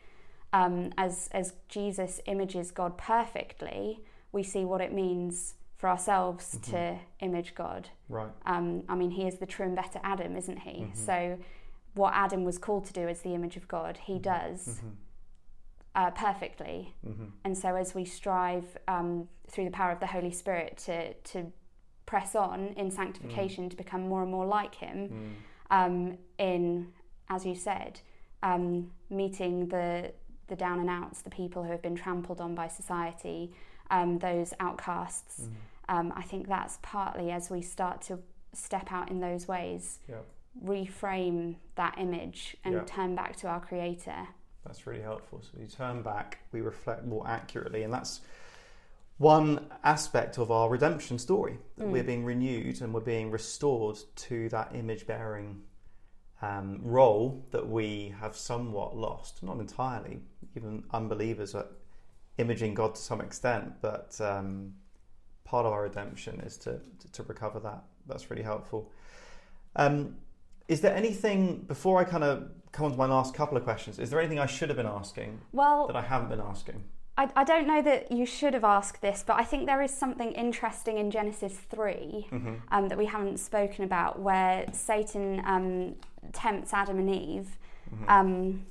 Um, 0.53 0.91
as 0.97 1.29
as 1.31 1.53
Jesus 1.69 2.19
images 2.25 2.71
God 2.71 2.97
perfectly, 2.97 4.01
we 4.33 4.43
see 4.43 4.65
what 4.65 4.81
it 4.81 4.91
means 4.91 5.55
for 5.77 5.89
ourselves 5.89 6.57
mm-hmm. 6.59 6.71
to 6.71 6.99
image 7.21 7.55
God. 7.55 7.89
Right. 8.09 8.29
Um, 8.45 8.83
I 8.89 8.95
mean, 8.95 9.11
He 9.11 9.25
is 9.25 9.37
the 9.37 9.45
true 9.45 9.65
and 9.65 9.75
better 9.75 9.99
Adam, 10.03 10.35
isn't 10.35 10.59
He? 10.59 10.81
Mm-hmm. 10.81 11.05
So 11.05 11.39
what 11.93 12.13
Adam 12.13 12.43
was 12.43 12.57
called 12.57 12.85
to 12.85 12.93
do 12.93 13.07
as 13.07 13.21
the 13.21 13.33
image 13.33 13.57
of 13.57 13.67
God, 13.67 13.97
he 14.05 14.13
mm-hmm. 14.13 14.21
does 14.21 14.67
mm-hmm. 14.67 14.87
uh, 15.95 16.11
perfectly. 16.11 16.93
Mm-hmm. 17.05 17.25
And 17.43 17.57
so, 17.57 17.75
as 17.75 17.93
we 17.93 18.05
strive 18.05 18.77
um, 18.87 19.27
through 19.49 19.65
the 19.65 19.71
power 19.71 19.91
of 19.91 19.99
the 19.99 20.07
Holy 20.07 20.31
Spirit 20.31 20.77
to, 20.85 21.13
to 21.13 21.51
press 22.05 22.35
on 22.35 22.73
in 22.77 22.91
sanctification 22.91 23.65
mm. 23.65 23.69
to 23.69 23.75
become 23.75 24.07
more 24.07 24.21
and 24.21 24.31
more 24.31 24.45
like 24.45 24.75
Him, 24.75 25.09
mm. 25.09 25.75
um, 25.75 26.17
in, 26.37 26.87
as 27.29 27.45
you 27.45 27.55
said, 27.55 27.99
um, 28.43 28.91
meeting 29.09 29.67
the, 29.67 30.11
the 30.47 30.55
down 30.55 30.79
and 30.79 30.89
outs, 30.89 31.21
the 31.21 31.29
people 31.29 31.63
who 31.63 31.71
have 31.71 31.81
been 31.81 31.95
trampled 31.95 32.41
on 32.41 32.55
by 32.55 32.67
society, 32.67 33.53
um, 33.89 34.19
those 34.19 34.53
outcasts. 34.59 35.41
Mm. 35.41 35.49
Um, 35.89 36.13
I 36.15 36.21
think 36.21 36.47
that's 36.47 36.79
partly 36.81 37.31
as 37.31 37.49
we 37.49 37.61
start 37.61 38.01
to 38.03 38.19
step 38.53 38.91
out 38.91 39.09
in 39.09 39.19
those 39.19 39.47
ways 39.47 39.99
reframe 40.65 41.55
that 41.75 41.95
image 41.97 42.55
and 42.63 42.75
yeah. 42.75 42.83
turn 42.85 43.15
back 43.15 43.35
to 43.37 43.47
our 43.47 43.59
creator. 43.59 44.27
That's 44.65 44.85
really 44.85 45.01
helpful. 45.01 45.41
So 45.41 45.57
we 45.59 45.65
turn 45.65 46.01
back, 46.01 46.39
we 46.51 46.61
reflect 46.61 47.05
more 47.05 47.27
accurately, 47.27 47.83
and 47.83 47.93
that's 47.93 48.21
one 49.17 49.67
aspect 49.83 50.37
of 50.37 50.51
our 50.51 50.69
redemption 50.69 51.19
story 51.19 51.57
that 51.77 51.85
mm. 51.85 51.91
we're 51.91 52.03
being 52.03 52.25
renewed 52.25 52.81
and 52.81 52.93
we're 52.93 53.01
being 53.01 53.31
restored 53.31 53.97
to 54.15 54.49
that 54.49 54.71
image 54.75 55.05
bearing 55.05 55.61
um, 56.41 56.79
role 56.83 57.45
that 57.51 57.67
we 57.67 58.13
have 58.19 58.35
somewhat 58.35 58.95
lost. 58.95 59.43
Not 59.43 59.59
entirely, 59.59 60.21
even 60.55 60.83
unbelievers 60.91 61.53
are 61.55 61.67
imaging 62.37 62.73
God 62.73 62.95
to 62.95 63.01
some 63.01 63.21
extent, 63.21 63.73
but 63.81 64.19
um, 64.19 64.73
part 65.43 65.65
of 65.65 65.73
our 65.73 65.83
redemption 65.83 66.39
is 66.41 66.57
to, 66.57 66.79
to, 66.99 67.11
to 67.11 67.23
recover 67.23 67.59
that. 67.59 67.83
That's 68.07 68.29
really 68.31 68.43
helpful. 68.43 68.91
Um, 69.75 70.15
is 70.71 70.79
there 70.79 70.95
anything 70.95 71.57
before 71.67 71.99
I 71.99 72.05
kind 72.05 72.23
of 72.23 72.49
come 72.71 72.85
on 72.85 72.91
to 72.93 72.97
my 72.97 73.05
last 73.05 73.33
couple 73.33 73.57
of 73.57 73.63
questions? 73.65 73.99
Is 73.99 74.09
there 74.09 74.19
anything 74.21 74.39
I 74.39 74.45
should 74.45 74.69
have 74.69 74.77
been 74.77 74.85
asking 74.85 75.41
well, 75.51 75.85
that 75.87 75.97
I 75.97 76.01
haven't 76.01 76.29
been 76.29 76.39
asking? 76.39 76.85
I, 77.17 77.29
I 77.35 77.43
don't 77.43 77.67
know 77.67 77.81
that 77.81 78.09
you 78.09 78.25
should 78.25 78.53
have 78.53 78.63
asked 78.63 79.01
this, 79.01 79.21
but 79.27 79.35
I 79.37 79.43
think 79.43 79.65
there 79.65 79.81
is 79.81 79.91
something 79.91 80.31
interesting 80.31 80.97
in 80.97 81.11
Genesis 81.11 81.57
3 81.69 82.27
mm-hmm. 82.31 82.55
um, 82.71 82.87
that 82.87 82.97
we 82.97 83.05
haven't 83.05 83.37
spoken 83.41 83.83
about, 83.83 84.19
where 84.21 84.65
Satan 84.71 85.41
um, 85.45 85.95
tempts 86.31 86.73
Adam 86.73 86.99
and 86.99 87.09
Eve. 87.13 87.57
Mm-hmm. 87.93 88.09
Um, 88.09 88.65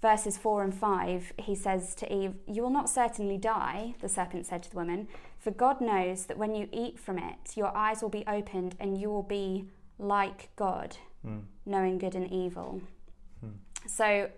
verses 0.00 0.38
4 0.38 0.64
and 0.64 0.74
5, 0.74 1.34
he 1.40 1.54
says 1.54 1.94
to 1.96 2.10
Eve, 2.10 2.36
You 2.46 2.62
will 2.62 2.70
not 2.70 2.88
certainly 2.88 3.36
die, 3.36 3.96
the 4.00 4.08
serpent 4.08 4.46
said 4.46 4.62
to 4.62 4.70
the 4.70 4.76
woman, 4.76 5.08
for 5.38 5.50
God 5.50 5.82
knows 5.82 6.24
that 6.24 6.38
when 6.38 6.54
you 6.54 6.70
eat 6.72 6.98
from 6.98 7.18
it, 7.18 7.54
your 7.54 7.76
eyes 7.76 8.00
will 8.00 8.08
be 8.08 8.24
opened 8.26 8.76
and 8.80 8.98
you 8.98 9.10
will 9.10 9.22
be 9.22 9.66
like 9.98 10.48
God, 10.56 10.96
mm. 11.26 11.42
knowing 11.66 11.98
good 11.98 12.14
and 12.14 12.30
evil. 12.32 12.80
Mm. 13.44 13.52
So 13.86 14.28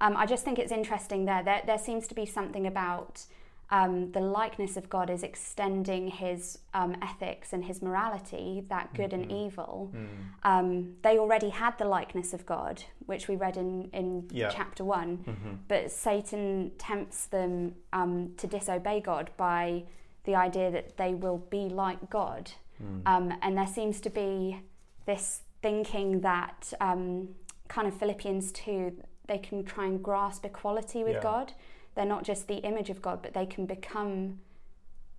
um, 0.00 0.16
I 0.16 0.26
just 0.26 0.44
think 0.44 0.58
it's 0.58 0.72
interesting 0.72 1.24
there. 1.24 1.42
there. 1.42 1.62
There 1.66 1.78
seems 1.78 2.06
to 2.08 2.14
be 2.14 2.26
something 2.26 2.66
about 2.66 3.24
um, 3.68 4.12
the 4.12 4.20
likeness 4.20 4.76
of 4.76 4.88
God 4.88 5.10
is 5.10 5.24
extending 5.24 6.06
his 6.08 6.58
um, 6.72 6.94
ethics 7.02 7.52
and 7.52 7.64
his 7.64 7.82
morality, 7.82 8.64
that 8.68 8.94
good 8.94 9.12
and 9.12 9.24
Mm-hmm. 9.24 9.46
evil. 9.46 9.92
Mm. 9.92 10.08
Um, 10.44 10.94
they 11.02 11.18
already 11.18 11.48
had 11.48 11.76
the 11.76 11.84
likeness 11.84 12.32
of 12.32 12.46
God, 12.46 12.84
which 13.06 13.26
we 13.26 13.34
read 13.34 13.56
in, 13.56 13.90
in 13.92 14.28
Yeah. 14.30 14.50
chapter 14.50 14.84
one. 14.84 15.18
Mhm. 15.26 15.58
But 15.66 15.90
Satan 15.90 16.72
tempts 16.78 17.26
them 17.26 17.74
um, 17.92 18.34
to 18.36 18.46
disobey 18.46 19.00
God 19.00 19.30
by 19.36 19.84
the 20.24 20.36
idea 20.36 20.70
that 20.70 20.96
they 20.96 21.14
will 21.14 21.38
be 21.50 21.68
like 21.68 22.08
God. 22.08 22.52
Mm. 22.80 23.02
Um, 23.06 23.34
and 23.42 23.56
there 23.58 23.66
seems 23.66 24.00
to 24.02 24.10
be 24.10 24.60
this 25.06 25.42
thinking 25.66 26.20
that 26.20 26.72
um, 26.80 27.28
kind 27.68 27.88
of 27.88 27.94
Philippians 27.94 28.52
2, 28.52 29.02
they 29.26 29.38
can 29.38 29.64
try 29.64 29.84
and 29.86 30.00
grasp 30.02 30.44
equality 30.44 31.02
with 31.02 31.14
Yeah. 31.16 31.22
God. 31.30 31.52
They're 31.94 32.12
not 32.16 32.22
just 32.22 32.46
the 32.46 32.58
image 32.70 32.88
of 32.94 33.02
God, 33.02 33.20
but 33.24 33.32
they 33.34 33.46
can 33.46 33.66
become 33.66 34.40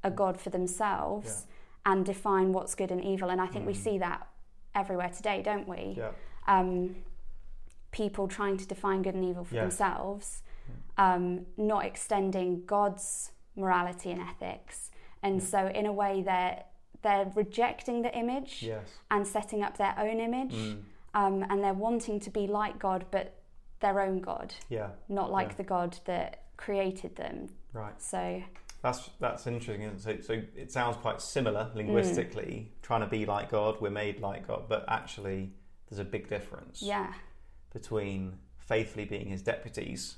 a 0.03 0.11
God 0.21 0.39
for 0.39 0.49
themselves 0.49 1.47
and 1.85 2.05
define 2.05 2.53
what's 2.53 2.75
good 2.75 2.91
and 2.91 3.03
evil. 3.03 3.29
And 3.29 3.41
I 3.41 3.47
think 3.47 3.65
we 3.65 3.73
Mm. 3.73 3.83
see 3.87 3.97
that 3.97 4.25
everywhere 4.73 5.09
today, 5.09 5.41
don't 5.41 5.67
we? 5.67 5.95
Yeah. 5.97 6.11
um, 6.49 6.95
people 7.91 8.25
trying 8.39 8.55
to 8.55 8.65
define 8.65 9.01
good 9.01 9.15
and 9.15 9.25
evil 9.25 9.43
for 9.43 9.55
themselves, 9.63 10.43
um, 10.97 11.45
not 11.57 11.83
extending 11.83 12.63
God's 12.65 13.31
morality 13.55 14.11
and 14.11 14.21
ethics, 14.21 14.91
and 15.21 15.35
Yeah. 15.41 15.47
so 15.53 15.59
in 15.79 15.85
a 15.85 15.91
way 15.91 16.21
they're 16.21 16.63
they're 17.07 17.31
rejecting 17.35 18.01
the 18.01 18.13
image 18.23 18.61
Yes. 18.63 18.87
and 19.09 19.25
setting 19.25 19.63
up 19.63 19.77
their 19.77 19.95
own 19.97 20.19
image, 20.19 20.53
Mm. 20.53 20.83
um, 21.13 21.45
and 21.49 21.63
they're 21.63 21.73
wanting 21.87 22.19
to 22.19 22.29
be 22.29 22.47
like 22.47 22.77
God, 22.79 23.05
but 23.11 23.25
their 23.79 24.01
own 24.01 24.19
God, 24.19 24.53
Yeah. 24.69 24.89
not 25.07 25.31
like 25.31 25.49
Yeah. 25.51 25.55
the 25.61 25.63
God 25.63 25.91
that 26.05 26.29
created 26.57 27.15
them. 27.15 27.37
Right. 27.73 27.99
So 28.01 28.43
That's 28.81 29.09
that's 29.19 29.47
interesting. 29.47 29.81
isn't 29.83 30.09
it? 30.19 30.23
So, 30.25 30.33
so 30.39 30.41
it 30.55 30.71
sounds 30.71 30.97
quite 30.97 31.21
similar 31.21 31.65
Mm. 31.65 31.75
linguistically, 31.75 32.71
trying 32.81 33.01
to 33.01 33.07
be 33.07 33.25
like 33.25 33.49
God. 33.49 33.79
We're 33.81 33.89
made 34.05 34.19
like 34.19 34.45
God, 34.47 34.67
but 34.67 34.83
actually, 34.87 35.53
there's 35.87 35.99
a 35.99 36.05
big 36.05 36.27
difference 36.27 36.81
yeah, 36.81 37.13
between 37.73 38.39
faithfully 38.57 39.05
being 39.05 39.27
His 39.27 39.41
deputies 39.41 40.17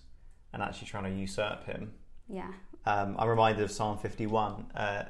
and 0.53 0.61
actually 0.63 0.87
trying 0.87 1.03
to 1.05 1.11
usurp 1.11 1.63
Him. 1.65 1.93
yeah, 2.27 2.51
Um, 2.85 3.15
I'm 3.19 3.27
reminded 3.29 3.63
of 3.63 3.71
Psalm 3.71 3.97
51. 3.97 4.71
Uh, 4.73 5.05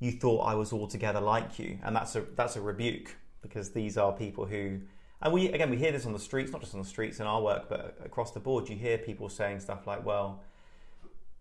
you 0.00 0.12
thought 0.12 0.40
I 0.42 0.54
was 0.54 0.72
altogether 0.72 1.20
like 1.20 1.58
you, 1.58 1.78
and 1.82 1.94
that's 1.96 2.14
a 2.16 2.22
that's 2.36 2.56
a 2.56 2.60
rebuke 2.60 3.16
because 3.42 3.70
these 3.70 3.96
are 3.96 4.12
people 4.12 4.44
who, 4.46 4.80
and 5.22 5.32
we 5.32 5.48
again 5.48 5.70
we 5.70 5.76
hear 5.76 5.92
this 5.92 6.06
on 6.06 6.12
the 6.12 6.18
streets, 6.18 6.52
not 6.52 6.60
just 6.60 6.74
on 6.74 6.80
the 6.80 6.86
streets 6.88 7.20
in 7.20 7.26
our 7.26 7.42
work, 7.42 7.68
but 7.68 7.98
across 8.04 8.30
the 8.32 8.40
board. 8.40 8.68
You 8.68 8.76
hear 8.76 8.98
people 8.98 9.28
saying 9.28 9.60
stuff 9.60 9.86
like, 9.86 10.04
"Well, 10.04 10.42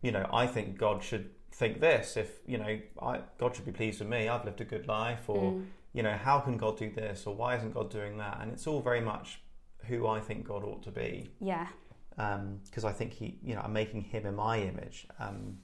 you 0.01 0.11
know, 0.11 0.27
I 0.31 0.47
think 0.47 0.77
God 0.77 1.03
should 1.03 1.29
think 1.51 1.79
this. 1.79 2.17
If 2.17 2.39
you 2.47 2.57
know, 2.57 2.79
I, 3.01 3.19
God 3.37 3.55
should 3.55 3.65
be 3.65 3.71
pleased 3.71 3.99
with 3.99 4.09
me. 4.09 4.27
I've 4.27 4.45
lived 4.45 4.61
a 4.61 4.65
good 4.65 4.87
life, 4.87 5.27
or 5.29 5.51
Mm. 5.53 5.65
you 5.93 6.03
know, 6.03 6.13
how 6.15 6.39
can 6.39 6.57
God 6.57 6.77
do 6.77 6.91
this, 6.91 7.25
or 7.27 7.35
why 7.35 7.55
isn't 7.55 7.73
God 7.73 7.89
doing 7.89 8.17
that?" 8.17 8.39
And 8.41 8.51
it's 8.51 8.67
all 8.67 8.81
very 8.81 9.01
much 9.01 9.39
who 9.85 10.07
I 10.07 10.19
think 10.19 10.47
God 10.47 10.63
ought 10.63 10.83
to 10.83 10.91
be 10.91 11.29
yeah, 11.39 11.67
because 12.15 12.83
I 12.83 12.91
think 12.91 13.13
he, 13.13 13.37
you 13.43 13.55
know, 13.55 13.61
I'm 13.61 13.71
making 13.73 14.01
him 14.01 14.25
in 14.25 14.35
my 14.35 14.59
image. 14.59 15.07
Um, 15.19 15.59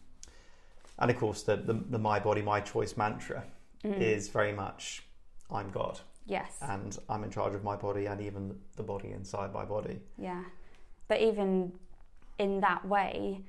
and 1.03 1.11
of 1.11 1.17
course, 1.17 1.43
the, 1.43 1.57
the, 1.57 1.73
the 1.89 1.99
my 1.99 2.17
body, 2.19 2.41
my 2.41 2.59
choice 2.61 2.95
mantra 2.97 3.43
Mm. 3.85 3.99
is 3.99 4.29
very 4.29 4.53
much 4.53 5.03
I'm 5.51 5.69
God 5.69 5.99
yes. 6.25 6.57
and 6.61 6.97
I'm 7.09 7.25
in 7.25 7.29
charge 7.29 7.53
of 7.53 7.65
my 7.65 7.75
body 7.75 8.05
and 8.05 8.21
even 8.21 8.55
the 8.77 8.83
body 8.83 9.11
inside 9.11 9.51
my 9.53 9.65
body. 9.65 9.99
Yeah. 10.17 10.41
But 11.09 11.19
even 11.19 11.73
in 12.39 12.61
that 12.61 12.85
way, 12.87 13.41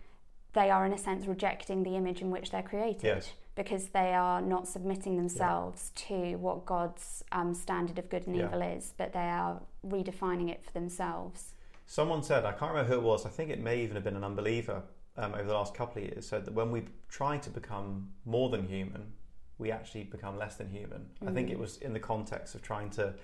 they 0.54 0.70
are 0.70 0.84
in 0.86 0.92
a 0.92 0.98
sense 0.98 1.26
rejecting 1.28 1.84
the 1.84 1.94
image 1.94 2.20
in 2.20 2.32
which 2.32 2.50
they're 2.50 2.64
created 2.64 3.04
Yes. 3.04 3.32
because 3.54 3.84
they 3.90 4.12
are 4.12 4.42
not 4.42 4.66
submitting 4.66 5.16
themselves 5.16 5.92
to 6.08 6.34
what 6.34 6.66
God's 6.66 7.22
um, 7.30 7.54
standard 7.54 7.98
of 8.00 8.10
good 8.10 8.26
and 8.26 8.34
Yeah. 8.34 8.46
evil 8.48 8.62
is, 8.62 8.92
but 8.98 9.12
they 9.12 9.28
are 9.40 9.62
redefining 9.86 10.50
it 10.50 10.64
for 10.64 10.72
themselves. 10.72 11.54
Someone 11.86 12.24
said, 12.24 12.44
I 12.44 12.50
can't 12.52 12.72
remember 12.72 12.92
who 12.92 12.98
it 12.98 13.04
was, 13.04 13.24
I 13.24 13.28
think 13.28 13.50
it 13.50 13.60
may 13.60 13.76
even 13.84 13.94
have 13.94 14.02
been 14.04 14.16
an 14.16 14.24
unbeliever 14.24 14.82
um, 15.16 15.34
over 15.34 15.44
the 15.44 15.54
last 15.54 15.74
couple 15.74 16.02
of 16.02 16.08
years, 16.08 16.26
said 16.28 16.44
that 16.44 16.54
when 16.54 16.70
we 16.70 16.82
try 17.08 17.38
to 17.38 17.50
become 17.50 18.10
more 18.24 18.48
than 18.50 18.66
human, 18.66 19.12
we 19.58 19.70
actually 19.70 20.04
become 20.04 20.36
less 20.36 20.56
than 20.56 20.68
human. 20.70 21.06
I 21.26 21.30
think 21.30 21.50
it 21.50 21.56
Mm. 21.56 21.60
was 21.60 21.76
in 21.78 21.92
the 21.92 22.00
context 22.00 22.54
of 22.54 22.62
trying 22.62 22.90
to, 22.90 23.14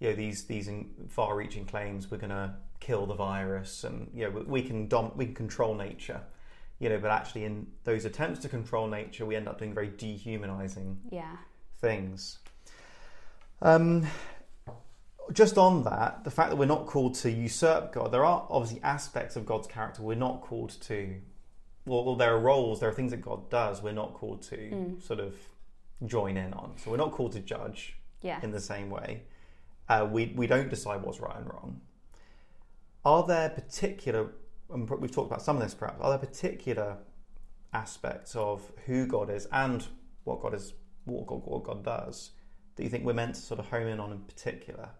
you 0.00 0.08
know, 0.10 0.14
these 0.16 0.46
these 0.46 0.70
far-reaching 1.08 1.66
claims. 1.66 2.10
We're 2.10 2.16
going 2.18 2.30
to 2.30 2.54
kill 2.80 3.06
the 3.06 3.14
virus, 3.14 3.84
and 3.84 4.10
you 4.14 4.24
know, 4.24 4.30
we- 4.30 4.42
we 4.44 4.62
can 4.62 4.88
dom- 4.88 5.12
we 5.16 5.26
can 5.26 5.34
control 5.34 5.74
nature, 5.74 6.22
you 6.78 6.88
know. 6.88 6.98
But 6.98 7.10
actually, 7.10 7.44
in 7.44 7.66
those 7.84 8.04
attempts 8.06 8.40
to 8.40 8.48
control 8.48 8.86
nature, 8.88 9.26
we 9.26 9.36
end 9.36 9.48
up 9.48 9.58
doing 9.58 9.74
very 9.74 9.88
dehumanizing 9.88 11.00
Yeah. 11.10 11.36
things. 11.78 12.38
Um, 13.60 14.06
just 15.32 15.58
on 15.58 15.82
that, 15.84 16.24
the 16.24 16.30
fact 16.30 16.50
that 16.50 16.56
we're 16.56 16.66
not 16.66 16.86
called 16.86 17.14
to 17.16 17.30
usurp 17.30 17.92
God, 17.92 18.12
there 18.12 18.24
are 18.24 18.46
obviously 18.50 18.82
aspects 18.82 19.36
of 19.36 19.44
God's 19.46 19.66
character 19.66 20.02
we're 20.02 20.14
not 20.14 20.40
called 20.40 20.80
to. 20.82 21.16
Well, 21.84 22.16
there 22.16 22.34
are 22.34 22.40
roles, 22.40 22.80
there 22.80 22.88
are 22.88 22.92
things 22.92 23.12
that 23.12 23.20
God 23.22 23.48
does 23.48 23.82
we're 23.82 23.92
not 23.92 24.14
called 24.14 24.42
to 24.42 24.56
Mm. 24.56 25.02
sort 25.02 25.20
of 25.20 25.34
join 26.04 26.36
in 26.36 26.52
on. 26.52 26.74
So 26.78 26.90
we're 26.90 26.96
not 26.96 27.12
called 27.12 27.32
to 27.32 27.40
judge 27.40 27.98
Yeah. 28.22 28.40
in 28.42 28.50
the 28.50 28.60
same 28.60 28.90
way. 28.90 29.22
Uh, 29.88 30.08
we 30.10 30.32
we 30.36 30.46
don't 30.48 30.68
decide 30.68 31.02
what's 31.02 31.20
right 31.20 31.36
and 31.36 31.46
wrong. 31.46 31.80
Are 33.04 33.24
there 33.24 33.50
particular? 33.50 34.32
And 34.68 34.88
we've 34.90 35.12
talked 35.12 35.28
about 35.30 35.42
some 35.42 35.56
of 35.56 35.62
this, 35.62 35.74
perhaps. 35.74 36.00
Are 36.00 36.10
there 36.10 36.18
particular 36.18 36.98
aspects 37.72 38.34
of 38.34 38.72
who 38.86 39.06
God 39.06 39.30
is 39.30 39.46
and 39.52 39.86
what 40.24 40.40
God 40.40 40.54
is, 40.54 40.74
what 41.04 41.26
God, 41.26 41.42
what 41.44 41.62
God 41.62 41.84
does, 41.84 42.32
that 42.74 42.82
you 42.82 42.88
think 42.88 43.04
we're 43.04 43.12
meant 43.12 43.36
to 43.36 43.40
sort 43.40 43.60
of 43.60 43.68
hone 43.68 43.86
in 43.86 44.00
on 44.00 44.10
in 44.12 44.18
particular 44.20 44.90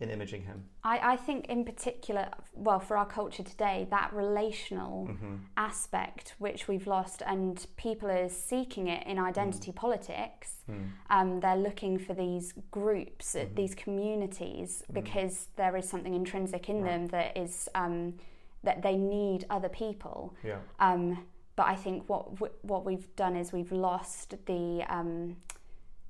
in 0.00 0.10
imaging 0.10 0.42
Him? 0.42 0.64
I, 0.82 1.12
I 1.12 1.16
think, 1.16 1.46
in 1.46 1.64
particular, 1.64 2.28
well, 2.54 2.80
for 2.80 2.96
our 2.96 3.06
culture 3.06 3.42
today, 3.42 3.86
that 3.90 4.12
relational 4.12 5.06
Mm-hmm. 5.08 5.34
aspect 5.56 6.34
which 6.38 6.66
we've 6.68 6.86
lost, 6.86 7.22
and 7.26 7.66
people 7.76 8.10
are 8.10 8.28
seeking 8.28 8.88
it 8.88 9.06
in 9.06 9.18
identity 9.18 9.72
politics. 9.72 10.56
Mm. 10.70 10.90
um, 11.10 11.40
they're 11.40 11.56
looking 11.56 11.98
for 11.98 12.14
these 12.14 12.52
groups, 12.70 13.34
uh 13.34 13.40
Mhm. 13.40 13.54
these 13.56 13.74
communities, 13.74 14.84
Mhm. 14.88 14.94
because 14.94 15.48
there 15.56 15.76
is 15.76 15.88
something 15.88 16.14
intrinsic 16.14 16.68
in 16.68 16.76
Right. 16.82 16.90
them 16.90 17.06
that 17.08 17.36
is 17.36 17.68
um, 17.74 18.14
that 18.62 18.82
they 18.82 18.96
need 18.96 19.46
other 19.50 19.68
people. 19.68 20.34
Yeah. 20.44 20.58
Um, 20.78 21.26
but 21.56 21.66
I 21.66 21.74
think 21.74 22.08
what 22.08 22.34
w- 22.36 22.54
what 22.62 22.84
we've 22.84 23.08
done 23.16 23.34
is 23.36 23.52
we've 23.52 23.72
lost 23.72 24.34
the 24.46 24.84
um, 24.88 25.36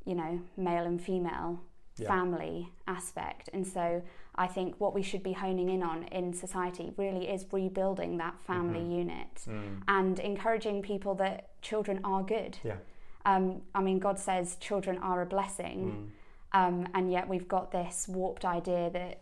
you 0.04 0.14
know 0.14 0.40
male 0.56 0.84
and 0.84 1.00
female 1.00 1.60
Yeah. 2.00 2.08
family 2.08 2.72
aspect, 2.86 3.48
and 3.52 3.66
so 3.66 4.02
I 4.34 4.46
think 4.46 4.76
what 4.78 4.94
we 4.94 5.02
should 5.02 5.22
be 5.22 5.32
honing 5.32 5.68
in 5.68 5.82
on 5.82 6.04
in 6.04 6.32
society 6.32 6.92
really 6.96 7.28
is 7.28 7.46
rebuilding 7.52 8.16
that 8.18 8.38
family 8.40 8.80
Mhm. 8.80 8.96
unit 9.02 9.34
Mm. 9.46 9.82
and 9.88 10.18
encouraging 10.18 10.82
people 10.82 11.14
that 11.16 11.60
children 11.62 12.00
are 12.04 12.22
good. 12.22 12.58
Yeah. 12.64 12.76
Um, 13.26 13.62
I 13.74 13.82
mean, 13.82 13.98
God 13.98 14.18
says 14.18 14.56
children 14.56 14.96
are 14.98 15.20
a 15.20 15.26
blessing, 15.26 16.10
Mm. 16.54 16.58
um, 16.58 16.88
and 16.94 17.10
yet 17.12 17.28
we've 17.28 17.48
got 17.48 17.70
this 17.70 18.08
warped 18.08 18.44
idea 18.44 18.90
that 18.90 19.20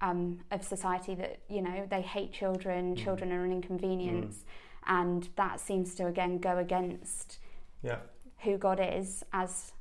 um, 0.00 0.40
of 0.50 0.64
society 0.64 1.14
that 1.14 1.38
you 1.48 1.62
know 1.62 1.86
they 1.88 2.02
hate 2.02 2.32
children, 2.32 2.96
Mm. 2.96 2.98
children 3.04 3.30
are 3.32 3.44
an 3.44 3.52
inconvenience, 3.52 4.44
and 4.86 5.28
that 5.36 5.60
seems 5.60 5.94
to 5.94 6.06
again 6.06 6.38
go 6.38 6.58
against 6.58 7.38
Yeah. 7.82 8.00
who 8.38 8.58
God 8.58 8.80
is 8.80 9.24
as 9.32 9.72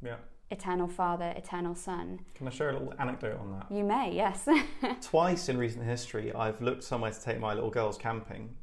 Yeah. 0.00 0.18
Eternal 0.50 0.86
Father, 0.88 1.32
eternal 1.36 1.74
Son. 1.74 2.20
Can 2.34 2.46
I 2.46 2.50
share 2.50 2.70
a 2.70 2.72
little 2.72 2.94
anecdote 2.98 3.38
on 3.38 3.50
that? 3.52 3.66
You 3.74 3.84
may, 3.84 4.14
yes. 4.14 4.48
Twice 5.00 5.48
in 5.48 5.58
recent 5.58 5.84
history, 5.84 6.32
I've 6.32 6.60
looked 6.60 6.84
somewhere 6.84 7.10
to 7.10 7.20
take 7.20 7.40
my 7.40 7.54
little 7.54 7.70
girls 7.70 7.98
camping 7.98 8.54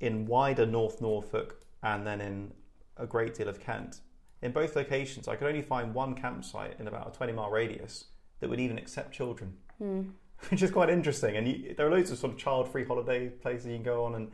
in 0.00 0.26
wider 0.26 0.66
North 0.66 1.00
Norfolk 1.00 1.60
and 1.82 2.06
then 2.06 2.20
in 2.20 2.52
a 2.96 3.06
great 3.06 3.34
deal 3.34 3.48
of 3.48 3.60
Kent. 3.60 4.00
In 4.42 4.50
both 4.52 4.74
locations, 4.74 5.28
I 5.28 5.36
could 5.36 5.46
only 5.46 5.62
find 5.62 5.94
one 5.94 6.14
campsite 6.14 6.76
in 6.80 6.88
about 6.88 7.14
a 7.14 7.16
20 7.16 7.32
mile 7.32 7.50
radius 7.50 8.06
that 8.40 8.50
would 8.50 8.60
even 8.60 8.76
accept 8.78 9.12
children, 9.12 9.54
Hmm. 9.78 10.02
which 10.50 10.62
is 10.62 10.72
quite 10.72 10.90
interesting. 10.90 11.36
And 11.36 11.46
you, 11.46 11.74
there 11.76 11.86
are 11.86 11.90
loads 11.90 12.10
of 12.10 12.18
sort 12.18 12.32
of 12.32 12.38
child 12.38 12.68
free 12.68 12.84
holiday 12.84 13.28
places 13.28 13.66
you 13.66 13.74
can 13.74 13.84
go 13.84 14.04
on. 14.04 14.16
And 14.16 14.32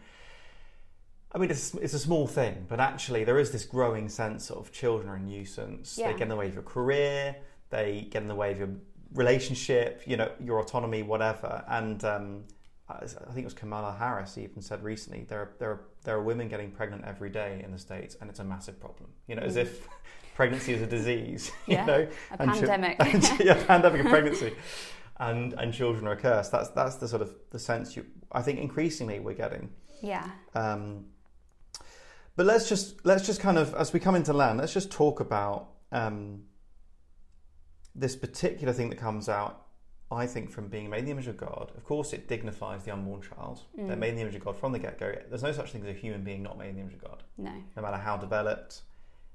I 1.35 1.39
mean, 1.39 1.51
it's, 1.51 1.75
it's 1.75 1.93
a 1.95 1.99
small 1.99 2.27
thing, 2.27 2.65
but 2.69 2.81
actually, 2.81 3.25
there 3.25 3.39
is 3.39 3.51
this 3.51 3.65
growing 3.67 4.09
sense 4.09 4.51
of 4.51 4.73
children 4.73 5.09
are 5.11 5.17
a 5.17 5.21
nuisance. 5.21 5.97
Yeah. 5.99 6.07
They 6.09 6.13
get 6.15 6.23
in 6.23 6.29
the 6.29 6.37
way 6.37 6.47
of 6.49 6.55
your 6.55 6.63
career, 6.63 7.37
they 7.71 8.09
get 8.11 8.23
in 8.23 8.29
the 8.29 8.35
way 8.35 8.51
of 8.53 8.59
your 8.59 8.71
relationship, 9.13 10.03
you 10.07 10.17
know, 10.17 10.31
your 10.41 10.59
autonomy, 10.61 11.03
whatever. 11.03 11.63
And 11.69 12.03
um, 12.05 12.45
I 12.89 13.05
think 13.07 13.39
it 13.39 13.45
was 13.45 13.53
Kamala 13.55 13.95
Harris 13.99 14.39
even 14.39 14.63
said 14.63 14.83
recently 14.83 15.25
there 15.29 15.41
are, 15.41 15.51
there 15.59 15.71
are, 15.71 15.81
there 16.05 16.17
are 16.17 16.23
women 16.23 16.49
getting 16.49 16.71
pregnant 16.71 17.05
every 17.05 17.29
day 17.29 17.61
in 17.65 17.73
the 17.73 17.79
states, 17.79 18.17
and 18.21 18.31
it's 18.31 18.39
a 18.39 18.45
massive 18.45 18.81
problem. 18.81 19.11
You 19.27 19.37
know, 19.37 19.43
as 19.43 19.57
Mm. 19.57 19.63
if 19.63 19.87
pregnancy 20.35 20.73
is 20.73 20.81
a 20.83 20.87
disease. 20.87 21.51
Yeah, 21.67 21.81
you 21.83 21.87
know, 21.87 22.09
A 22.39 22.43
And 22.43 22.51
pandemic. 22.55 22.97
and, 23.01 23.41
yeah, 23.41 23.63
pandemic 23.67 24.01
of 24.01 24.07
pregnancy, 24.07 24.55
and 25.19 25.53
and 25.55 25.75
children 25.75 26.07
are 26.07 26.13
a 26.13 26.17
curse. 26.17 26.49
That's 26.49 26.71
that's 26.71 26.97
the 26.97 27.09
sort 27.09 27.21
of 27.23 27.35
the 27.51 27.59
sense 27.59 27.97
you. 27.97 28.07
I 28.33 28.41
think 28.41 28.59
increasingly 28.61 29.19
we're 29.21 29.35
getting. 29.35 29.69
yeah. 30.01 30.31
Um, 30.55 31.05
But 32.39 32.47
let's 32.47 32.69
just 32.69 33.05
let's 33.05 33.27
just 33.27 33.41
kind 33.41 33.59
of 33.59 33.75
as 33.75 33.93
we 33.93 33.99
come 33.99 34.15
into 34.15 34.33
land, 34.33 34.61
let's 34.61 34.73
just 34.73 34.93
talk 34.93 35.19
about 35.19 35.71
um, 35.91 36.45
this 37.97 38.15
particular 38.15 38.73
thing 38.73 38.91
that 38.91 38.97
comes 38.97 39.29
out. 39.29 39.65
I 40.13 40.25
think 40.29 40.49
from 40.49 40.69
being 40.69 40.89
made 40.89 41.01
in 41.01 41.05
the 41.07 41.11
image 41.11 41.27
of 41.27 41.37
God, 41.37 41.73
of 41.77 41.85
course, 41.85 42.13
it 42.13 42.29
dignifies 42.29 42.85
the 42.85 42.93
unborn 42.93 43.23
child. 43.23 43.63
They're 43.77 43.97
Mm. 43.97 43.99
made 43.99 44.09
in 44.11 44.15
the 44.15 44.23
image 44.23 44.37
of 44.37 44.45
God 44.45 44.57
from 44.57 44.71
the 44.71 44.79
get 44.79 45.01
go. 45.01 45.13
There's 45.29 45.43
no 45.43 45.51
such 45.51 45.73
thing 45.73 45.83
as 45.83 45.89
a 45.89 45.93
human 45.93 46.23
being 46.23 46.45
not 46.45 46.57
made 46.57 46.69
in 46.69 46.75
the 46.77 46.81
image 46.83 46.95
of 46.95 47.03
God, 47.03 47.25
No. 47.39 47.53
no 47.77 47.83
matter 47.83 47.97
how 47.97 48.17
developed. 48.17 48.83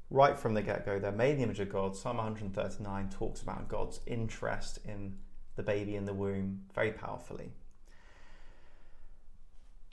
Right 0.10 0.40
from 0.40 0.54
the 0.54 0.62
get 0.62 0.86
go, 0.86 0.98
they're 0.98 1.12
made 1.12 1.32
in 1.32 1.38
the 1.40 1.44
image 1.44 1.60
of 1.60 1.70
God. 1.70 1.98
Psalm 1.98 2.16
139 2.18 3.10
talks 3.10 3.42
about 3.42 3.68
God's 3.68 4.00
interest 4.06 4.80
in 4.86 5.18
the 5.58 5.64
baby 5.64 5.98
in 5.98 6.06
the 6.06 6.14
womb 6.14 6.68
very 6.74 6.94
powerfully. 6.94 7.52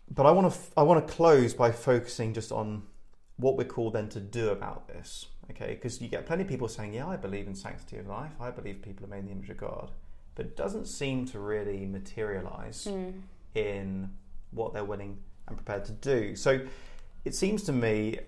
But 0.09 0.27
I 0.27 0.31
want 0.31 0.53
to 0.53 0.59
I 0.77 0.85
want 0.85 1.05
to 1.05 1.13
close 1.13 1.55
by 1.55 1.73
focusing 1.73 2.35
just 2.35 2.53
on 2.53 2.85
what 3.41 3.57
we're 3.57 3.65
called 3.65 3.95
then 3.95 4.09
to 4.11 4.21
do 4.21 4.51
about 4.51 4.89
this. 4.89 5.27
Okay, 5.51 5.75
because 5.75 6.01
you 6.01 6.09
get 6.09 6.27
plenty 6.27 6.43
of 6.43 6.49
people 6.49 6.69
saying, 6.69 6.95
"Yeah, 6.95 7.09
I 7.09 7.17
believe 7.17 7.47
in 7.49 7.55
sanctity 7.55 7.99
of 7.99 8.07
life. 8.07 8.33
I 8.41 8.51
believe 8.51 8.83
people 8.83 9.05
are 9.07 9.09
made 9.09 9.21
in 9.21 9.27
the 9.27 9.33
image 9.33 9.51
of 9.51 9.57
God," 9.57 9.91
but 10.35 10.47
it 10.47 10.57
doesn't 10.57 10.87
seem 10.87 11.27
to 11.27 11.41
really 11.41 11.87
materialize 11.87 12.85
Mm. 12.85 13.23
in 13.55 14.17
what 14.53 14.73
they're 14.73 14.85
willing 14.85 15.19
and 15.49 15.57
prepared 15.57 15.85
to 15.87 15.93
do. 15.93 16.37
So 16.37 16.61
it 17.25 17.35
seems 17.35 17.65
to 17.65 17.73
me 17.73 18.21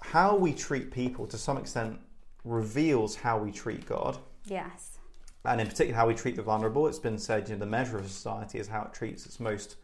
how 0.00 0.36
we 0.36 0.52
treat 0.52 0.90
people 0.92 1.26
to 1.28 1.38
some 1.38 1.56
extent 1.56 2.00
reveals 2.44 3.16
how 3.16 3.38
we 3.38 3.50
treat 3.52 3.86
God. 3.86 4.18
Yes. 4.44 4.98
And 5.44 5.60
in 5.60 5.66
particular, 5.66 5.96
how 5.96 6.06
we 6.06 6.14
treat 6.14 6.36
the 6.36 6.42
vulnerable. 6.42 6.86
It's 6.86 6.98
been 7.00 7.18
said, 7.18 7.48
you 7.48 7.54
know, 7.56 7.60
the 7.60 7.66
measure 7.66 7.98
of 7.98 8.08
society 8.08 8.58
is 8.60 8.68
how 8.68 8.82
it 8.82 8.92
treats 8.92 9.26
its 9.26 9.40
most 9.40 9.76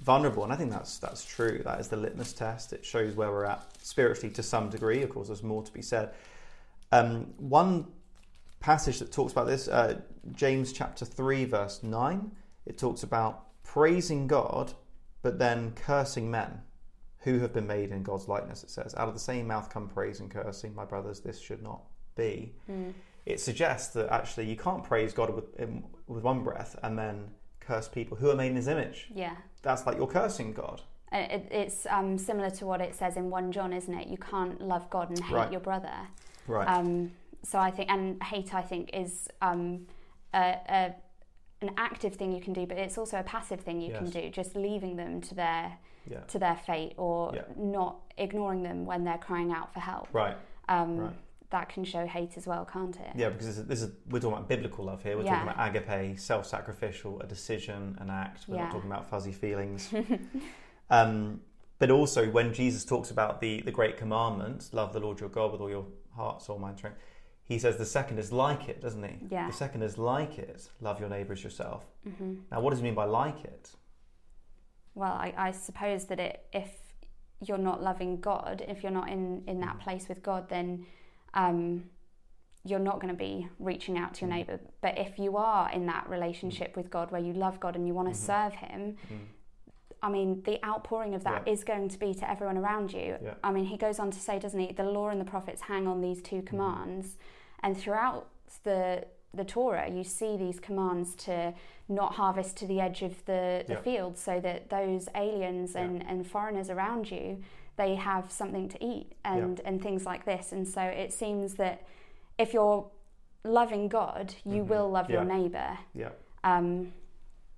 vulnerable, 0.00 0.44
and 0.44 0.52
I 0.52 0.56
think 0.56 0.70
that's 0.70 0.98
that's 0.98 1.24
true. 1.24 1.62
That 1.64 1.80
is 1.80 1.88
the 1.88 1.96
litmus 1.96 2.32
test. 2.32 2.72
It 2.72 2.84
shows 2.84 3.14
where 3.14 3.30
we're 3.30 3.44
at 3.44 3.62
spiritually 3.82 4.32
to 4.34 4.42
some 4.42 4.68
degree. 4.70 5.02
Of 5.02 5.10
course, 5.10 5.28
there's 5.28 5.42
more 5.42 5.62
to 5.62 5.72
be 5.72 5.82
said. 5.82 6.14
Um, 6.92 7.34
one 7.38 7.86
passage 8.60 8.98
that 8.98 9.12
talks 9.12 9.32
about 9.32 9.46
this, 9.46 9.68
uh, 9.68 10.00
James 10.32 10.72
chapter 10.72 11.04
three, 11.04 11.44
verse 11.44 11.82
nine. 11.82 12.32
It 12.66 12.78
talks 12.78 13.02
about 13.02 13.62
praising 13.62 14.26
God, 14.26 14.72
but 15.22 15.38
then 15.38 15.72
cursing 15.72 16.30
men 16.30 16.62
who 17.18 17.38
have 17.40 17.52
been 17.52 17.66
made 17.66 17.90
in 17.90 18.02
God's 18.02 18.28
likeness. 18.28 18.62
It 18.64 18.70
says, 18.70 18.94
"Out 18.96 19.08
of 19.08 19.14
the 19.14 19.20
same 19.20 19.46
mouth 19.46 19.70
come 19.70 19.88
praise 19.88 20.20
and 20.20 20.30
cursing, 20.30 20.74
my 20.74 20.84
brothers. 20.84 21.20
This 21.20 21.40
should 21.40 21.62
not 21.62 21.82
be." 22.16 22.54
Mm. 22.70 22.92
it 23.26 23.40
suggests 23.40 23.94
that 23.94 24.10
actually 24.12 24.44
you 24.44 24.56
can't 24.56 24.84
praise 24.84 25.14
God 25.14 25.34
with 25.34 25.58
in, 25.58 25.82
with 26.06 26.22
one 26.22 26.44
breath 26.44 26.76
and 26.82 26.98
then 26.98 27.30
curse 27.66 27.88
people 27.88 28.16
who 28.16 28.30
are 28.30 28.36
made 28.36 28.48
in 28.50 28.56
His 28.56 28.68
image. 28.68 29.08
Yeah. 29.14 29.36
That's 29.62 29.86
like 29.86 29.96
you're 29.96 30.06
cursing 30.06 30.52
God. 30.52 30.82
It, 31.12 31.46
it's 31.50 31.86
um, 31.90 32.18
similar 32.18 32.50
to 32.50 32.66
what 32.66 32.80
it 32.80 32.94
says 32.94 33.16
in 33.16 33.30
1 33.30 33.52
John, 33.52 33.72
isn't 33.72 33.94
it? 33.94 34.08
You 34.08 34.16
can't 34.16 34.60
love 34.60 34.90
God 34.90 35.10
and 35.10 35.18
hate 35.22 35.34
Right. 35.34 35.50
your 35.52 35.60
brother. 35.60 35.94
Right. 36.48 36.66
Um, 36.66 37.12
so 37.44 37.58
I 37.58 37.70
think, 37.70 37.90
and 37.90 38.20
hate, 38.22 38.52
I 38.54 38.62
think, 38.62 38.90
is 38.92 39.28
um, 39.40 39.86
a, 40.34 40.56
a, 40.68 40.94
an 41.62 41.70
active 41.76 42.16
thing 42.16 42.32
you 42.32 42.40
can 42.40 42.52
do, 42.52 42.66
but 42.66 42.78
it's 42.78 42.98
also 42.98 43.18
a 43.18 43.22
passive 43.22 43.60
thing 43.60 43.80
you 43.80 43.92
can 43.92 44.10
do, 44.10 44.28
just 44.30 44.56
leaving 44.56 44.96
them 44.96 45.20
to 45.22 45.34
their 45.34 45.78
yeah. 46.10 46.20
to 46.20 46.38
their 46.38 46.56
fate 46.56 46.92
or 46.98 47.32
Yeah. 47.34 47.42
not 47.56 47.96
ignoring 48.18 48.62
them 48.62 48.84
when 48.84 49.04
they're 49.04 49.16
crying 49.18 49.52
out 49.52 49.72
for 49.72 49.80
help. 49.80 50.08
Right. 50.12 50.36
Um, 50.68 50.98
Right. 50.98 51.14
That 51.54 51.68
can 51.68 51.84
show 51.84 52.04
hate 52.04 52.36
as 52.36 52.48
well, 52.48 52.64
can't 52.64 52.96
it? 52.96 53.12
Yeah, 53.14 53.28
because 53.28 53.46
this 53.46 53.58
is, 53.58 53.66
this 53.66 53.82
is 53.82 53.92
we're 54.10 54.18
talking 54.18 54.36
about 54.38 54.48
biblical 54.48 54.84
love 54.86 55.04
here. 55.04 55.16
We're 55.16 55.22
Yeah. 55.22 55.44
talking 55.44 55.48
about 55.52 55.68
agape, 55.76 56.18
self-sacrificial, 56.18 57.20
a 57.20 57.26
decision, 57.28 57.96
an 58.00 58.10
act. 58.10 58.46
We're 58.48 58.56
Yeah. 58.56 58.62
not 58.64 58.72
talking 58.72 58.90
about 58.90 59.06
fuzzy 59.06 59.30
feelings. 59.30 59.94
um, 60.90 61.40
but 61.78 61.92
also, 61.92 62.28
when 62.28 62.52
Jesus 62.52 62.84
talks 62.84 63.12
about 63.12 63.40
the 63.40 63.60
the 63.62 63.70
great 63.70 63.96
commandment, 63.96 64.68
love 64.72 64.92
the 64.92 64.98
Lord 64.98 65.20
your 65.20 65.28
God 65.28 65.52
with 65.52 65.60
all 65.60 65.70
your 65.70 65.86
heart, 66.16 66.42
soul, 66.42 66.58
mind, 66.58 66.78
strength, 66.78 66.98
he 67.44 67.56
says 67.60 67.76
the 67.76 67.86
second 67.86 68.18
is 68.18 68.32
like 68.32 68.68
it, 68.68 68.80
doesn't 68.80 69.04
he? 69.04 69.14
Yeah. 69.30 69.46
The 69.46 69.52
second 69.52 69.82
is 69.82 69.96
like 69.96 70.38
it, 70.40 70.68
love 70.80 70.98
your 70.98 71.08
neighbour 71.08 71.34
as 71.34 71.44
yourself. 71.44 71.84
hmm 72.02 72.34
Now, 72.50 72.60
what 72.62 72.70
does 72.70 72.80
he 72.80 72.84
mean 72.84 72.96
by 72.96 73.04
like 73.04 73.44
it? 73.44 73.70
Well, 74.96 75.12
I, 75.12 75.32
I 75.36 75.50
suppose 75.52 76.06
that 76.06 76.18
it, 76.18 76.46
if 76.52 76.70
you're 77.40 77.58
not 77.70 77.80
loving 77.80 78.20
God, 78.20 78.64
if 78.66 78.82
you're 78.82 78.98
not 79.00 79.08
in, 79.08 79.44
in 79.46 79.60
that 79.60 79.78
place 79.78 80.08
with 80.08 80.20
God, 80.20 80.48
then 80.48 80.86
um, 81.34 81.84
you're 82.64 82.78
not 82.78 82.98
going 83.00 83.12
to 83.12 83.18
be 83.18 83.46
reaching 83.58 83.98
out 83.98 84.14
to 84.14 84.22
your 84.22 84.30
Mm. 84.30 84.36
neighbour. 84.38 84.60
But 84.80 84.96
if 84.98 85.18
you 85.18 85.36
are 85.36 85.70
in 85.70 85.84
that 85.86 86.08
relationship 86.08 86.76
with 86.76 86.90
God 86.90 87.10
where 87.10 87.20
you 87.20 87.32
love 87.34 87.60
God 87.60 87.76
and 87.76 87.86
you 87.86 87.92
want 87.92 88.08
to 88.08 88.14
Mhm. 88.14 88.16
serve 88.26 88.54
Him, 88.54 88.96
Mm. 89.12 89.18
I 90.02 90.08
mean, 90.10 90.42
the 90.42 90.62
outpouring 90.64 91.14
of 91.14 91.24
that 91.24 91.42
Yeah. 91.46 91.52
is 91.52 91.64
going 91.64 91.88
to 91.88 91.98
be 91.98 92.14
to 92.14 92.30
everyone 92.30 92.56
around 92.58 92.92
you. 92.92 93.16
Yeah. 93.22 93.34
I 93.42 93.52
mean, 93.52 93.64
he 93.66 93.76
goes 93.76 93.98
on 93.98 94.10
to 94.10 94.18
say, 94.20 94.38
doesn't 94.38 94.58
he? 94.60 94.72
The 94.72 94.84
law 94.90 95.08
and 95.08 95.20
the 95.20 95.24
prophets 95.24 95.62
hang 95.62 95.86
on 95.86 96.00
these 96.00 96.20
two 96.22 96.42
commands, 96.42 97.18
and 97.62 97.76
throughout 97.76 98.28
the 98.64 99.06
the 99.32 99.44
Torah, 99.44 99.90
you 99.90 100.04
see 100.04 100.36
these 100.36 100.60
commands 100.60 101.16
to 101.16 101.52
not 101.88 102.14
harvest 102.14 102.56
to 102.58 102.68
the 102.68 102.80
edge 102.80 103.02
of 103.02 103.24
the, 103.24 103.64
the 103.66 103.72
Yeah. 103.72 103.80
field, 103.80 104.16
so 104.16 104.38
that 104.38 104.70
those 104.70 105.08
aliens 105.16 105.74
and, 105.74 106.06
and 106.06 106.24
foreigners 106.24 106.70
around 106.70 107.10
you 107.10 107.42
they 107.76 107.94
have 107.96 108.30
something 108.30 108.68
to 108.68 108.84
eat 108.84 109.12
and 109.24 109.60
and 109.64 109.82
things 109.82 110.04
like 110.06 110.24
this. 110.24 110.52
And 110.52 110.66
so 110.66 110.82
it 110.82 111.12
seems 111.12 111.54
that 111.54 111.86
if 112.38 112.52
you're 112.54 112.88
loving 113.44 113.88
God, 113.88 114.34
you 114.44 114.62
Mhm. 114.64 114.68
will 114.68 114.90
love 114.90 115.10
your 115.10 115.24
neighbor. 115.24 115.78
Yeah. 115.94 116.10
Um, 116.42 116.92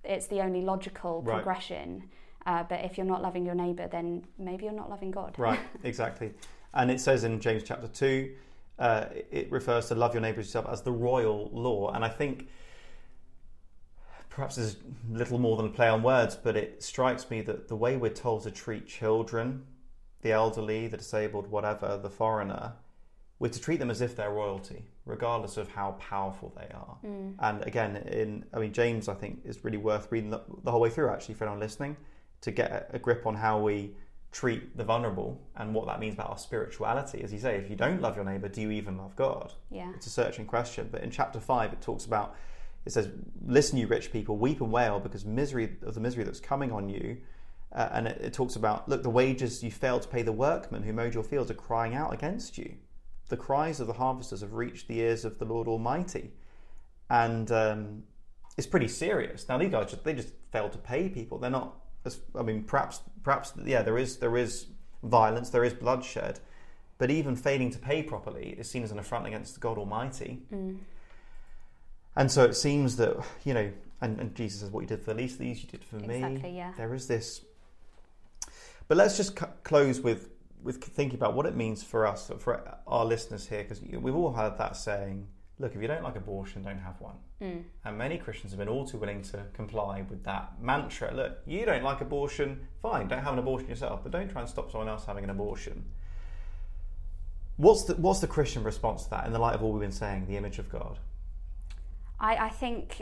it's 0.03 0.27
the 0.27 0.41
only 0.41 0.61
logical 0.61 1.21
Right. 1.21 1.35
progression. 1.35 2.09
Uh, 2.45 2.63
but 2.63 2.83
if 2.85 2.97
you're 2.97 3.05
not 3.05 3.21
loving 3.21 3.45
your 3.45 3.55
neighbour, 3.55 3.87
then 3.87 4.25
maybe 4.37 4.65
you're 4.65 4.73
not 4.73 4.89
loving 4.89 5.11
God. 5.11 5.37
Right, 5.37 5.59
exactly. 5.83 6.33
And 6.73 6.89
it 6.89 6.99
says 7.01 7.23
in 7.25 7.39
James 7.41 7.63
chapter 7.63 7.87
2, 7.87 8.35
uh, 8.79 9.05
it 9.31 9.51
refers 9.51 9.87
to 9.89 9.95
love 9.95 10.13
your 10.13 10.21
neighbour 10.21 10.39
as 10.39 10.47
yourself 10.47 10.67
as 10.69 10.81
the 10.81 10.91
royal 10.91 11.49
law. 11.51 11.91
And 11.91 12.05
I 12.05 12.09
think 12.09 12.47
perhaps 14.29 14.55
there's 14.55 14.77
little 15.09 15.39
more 15.39 15.57
than 15.57 15.65
a 15.65 15.69
play 15.69 15.87
on 15.87 16.03
words, 16.03 16.35
but 16.35 16.55
it 16.55 16.83
strikes 16.83 17.29
me 17.29 17.41
that 17.41 17.67
the 17.67 17.75
way 17.75 17.97
we're 17.97 18.13
told 18.13 18.43
to 18.43 18.51
treat 18.51 18.87
children, 18.87 19.65
the 20.21 20.31
elderly, 20.31 20.87
the 20.87 20.97
disabled, 20.97 21.47
whatever, 21.47 21.99
the 22.01 22.09
foreigner, 22.09 22.73
we're 23.39 23.49
to 23.49 23.59
treat 23.59 23.77
them 23.77 23.91
as 23.91 24.01
if 24.01 24.15
they're 24.15 24.31
royalty, 24.31 24.83
regardless 25.05 25.57
of 25.57 25.67
how 25.69 25.91
powerful 25.99 26.51
they 26.57 26.73
are. 26.73 26.97
Mm. 27.05 27.35
And 27.39 27.61
again, 27.63 27.97
in 27.97 28.45
I 28.53 28.59
mean, 28.59 28.73
James, 28.73 29.07
I 29.07 29.13
think 29.13 29.41
is 29.45 29.63
really 29.63 29.77
worth 29.77 30.11
reading 30.11 30.31
the, 30.31 30.41
the 30.63 30.71
whole 30.71 30.81
way 30.81 30.89
through. 30.89 31.09
Actually, 31.09 31.35
for 31.35 31.43
anyone 31.43 31.59
listening, 31.59 31.97
to 32.41 32.51
get 32.51 32.71
a, 32.71 32.95
a 32.95 32.99
grip 32.99 33.27
on 33.27 33.35
how 33.35 33.59
we 33.59 33.95
treat 34.31 34.75
the 34.75 34.83
vulnerable 34.83 35.39
and 35.55 35.73
what 35.73 35.85
that 35.87 35.99
means 35.99 36.15
about 36.15 36.29
our 36.29 36.37
spirituality. 36.37 37.23
As 37.23 37.31
you 37.31 37.39
say, 37.39 37.55
if 37.57 37.69
you 37.69 37.75
don't 37.75 38.01
love 38.01 38.15
your 38.15 38.25
neighbour, 38.25 38.49
do 38.49 38.61
you 38.61 38.71
even 38.71 38.97
love 38.97 39.15
God? 39.15 39.53
Yeah. 39.71 39.91
It's 39.95 40.07
a 40.07 40.09
searching 40.09 40.45
question. 40.45 40.89
But 40.91 41.03
in 41.03 41.11
chapter 41.11 41.39
five, 41.39 41.73
it 41.73 41.81
talks 41.81 42.05
about. 42.05 42.35
It 42.85 42.93
says, 42.93 43.09
"Listen, 43.45 43.77
you 43.77 43.85
rich 43.85 44.11
people, 44.11 44.37
weep 44.37 44.61
and 44.61 44.71
wail 44.71 44.99
because 44.99 45.25
misery 45.25 45.77
of 45.83 45.93
the 45.93 45.99
misery 45.99 46.23
that's 46.23 46.39
coming 46.39 46.71
on 46.71 46.89
you." 46.89 47.17
Uh, 47.77 47.89
and 47.93 48.07
it, 48.07 48.19
it 48.19 48.33
talks 48.33 48.55
about, 48.55 48.89
look, 48.89 49.03
the 49.03 49.09
wages 49.09 49.61
you 49.61 49.69
failed 49.69 50.01
to 50.01 50.07
pay 50.07 50.23
the 50.23 50.31
workmen 50.31 50.81
who 50.81 50.91
mowed 50.91 51.13
your 51.13 51.23
fields 51.23 51.51
are 51.51 51.53
crying 51.53 51.93
out 51.93 52.11
against 52.11 52.57
you. 52.57 52.73
The 53.29 53.37
cries 53.37 53.79
of 53.79 53.85
the 53.85 53.93
harvesters 53.93 54.41
have 54.41 54.53
reached 54.53 54.87
the 54.87 54.99
ears 54.99 55.23
of 55.23 55.37
the 55.37 55.45
Lord 55.45 55.67
Almighty, 55.67 56.31
and 57.07 57.51
um, 57.51 58.03
it's 58.57 58.65
pretty 58.65 58.87
serious. 58.87 59.47
Now 59.47 59.59
these 59.59 59.69
guys 59.69 59.91
just, 59.91 60.03
they 60.03 60.15
just 60.15 60.33
failed 60.51 60.71
to 60.71 60.79
pay 60.79 61.07
people. 61.07 61.37
They're 61.37 61.51
not. 61.51 61.75
As, 62.03 62.19
I 62.33 62.41
mean, 62.41 62.63
perhaps, 62.63 63.01
perhaps, 63.21 63.53
yeah, 63.63 63.83
there 63.83 63.99
is 63.99 64.17
there 64.17 64.37
is 64.37 64.67
violence, 65.03 65.51
there 65.51 65.63
is 65.63 65.73
bloodshed, 65.73 66.39
but 66.97 67.11
even 67.11 67.35
failing 67.35 67.69
to 67.71 67.77
pay 67.77 68.01
properly 68.01 68.55
is 68.57 68.67
seen 68.67 68.83
as 68.83 68.91
an 68.91 68.97
affront 68.97 69.27
against 69.27 69.59
God 69.59 69.77
Almighty. 69.77 70.39
Mm. 70.51 70.79
And 72.15 72.31
so 72.31 72.43
it 72.45 72.55
seems 72.55 72.95
that 72.95 73.23
you 73.43 73.53
know, 73.53 73.71
and, 74.01 74.19
and 74.19 74.33
Jesus 74.33 74.61
says, 74.61 74.71
"What 74.71 74.81
you 74.81 74.87
did 74.87 75.01
for 75.01 75.13
the 75.13 75.21
least 75.21 75.33
of 75.33 75.39
these, 75.41 75.61
you 75.61 75.69
did 75.69 75.83
for 75.83 75.97
me." 75.97 76.15
Exactly. 76.15 76.57
Yeah. 76.57 76.71
There 76.75 76.95
is 76.95 77.07
this. 77.07 77.41
But 78.87 78.97
let's 78.97 79.17
just 79.17 79.35
close 79.63 79.99
with 79.99 80.29
with 80.63 80.83
thinking 80.83 81.17
about 81.17 81.35
what 81.35 81.45
it 81.45 81.55
means 81.55 81.83
for 81.83 82.05
us, 82.05 82.31
for 82.39 82.77
our 82.87 83.05
listeners 83.05 83.47
here, 83.47 83.63
because 83.63 83.81
we've 83.81 84.15
all 84.15 84.33
heard 84.33 84.57
that 84.57 84.75
saying. 84.75 85.27
Look, 85.59 85.73
if 85.73 85.81
you 85.81 85.87
don't 85.87 86.03
like 86.03 86.15
abortion, 86.15 86.61
don't 86.61 86.77
have 86.77 87.01
one. 87.01 87.15
Mm. 87.41 87.63
And 87.83 87.97
many 87.97 88.19
Christians 88.19 88.51
have 88.51 88.59
been 88.59 88.67
all 88.67 88.85
too 88.85 88.97
willing 88.97 89.23
to 89.23 89.43
comply 89.53 90.05
with 90.07 90.23
that 90.23 90.53
mantra. 90.61 91.11
Look, 91.11 91.39
you 91.47 91.65
don't 91.65 91.81
like 91.81 91.99
abortion, 92.01 92.67
fine, 92.79 93.07
don't 93.07 93.23
have 93.23 93.33
an 93.33 93.39
abortion 93.39 93.67
yourself, 93.67 94.01
but 94.03 94.11
don't 94.11 94.29
try 94.29 94.41
and 94.41 94.49
stop 94.49 94.71
someone 94.71 94.87
else 94.87 95.05
having 95.05 95.23
an 95.23 95.31
abortion. 95.31 95.83
What's 97.55 97.85
the, 97.85 97.95
what's 97.95 98.19
the 98.19 98.27
Christian 98.27 98.63
response 98.63 99.05
to 99.05 99.09
that 99.11 99.25
in 99.25 99.33
the 99.33 99.39
light 99.39 99.55
of 99.55 99.63
all 99.63 99.71
we've 99.71 99.81
been 99.81 99.91
saying, 99.91 100.27
the 100.27 100.37
image 100.37 100.59
of 100.59 100.69
God? 100.69 100.99
I, 102.19 102.35
I 102.35 102.49
think. 102.49 103.01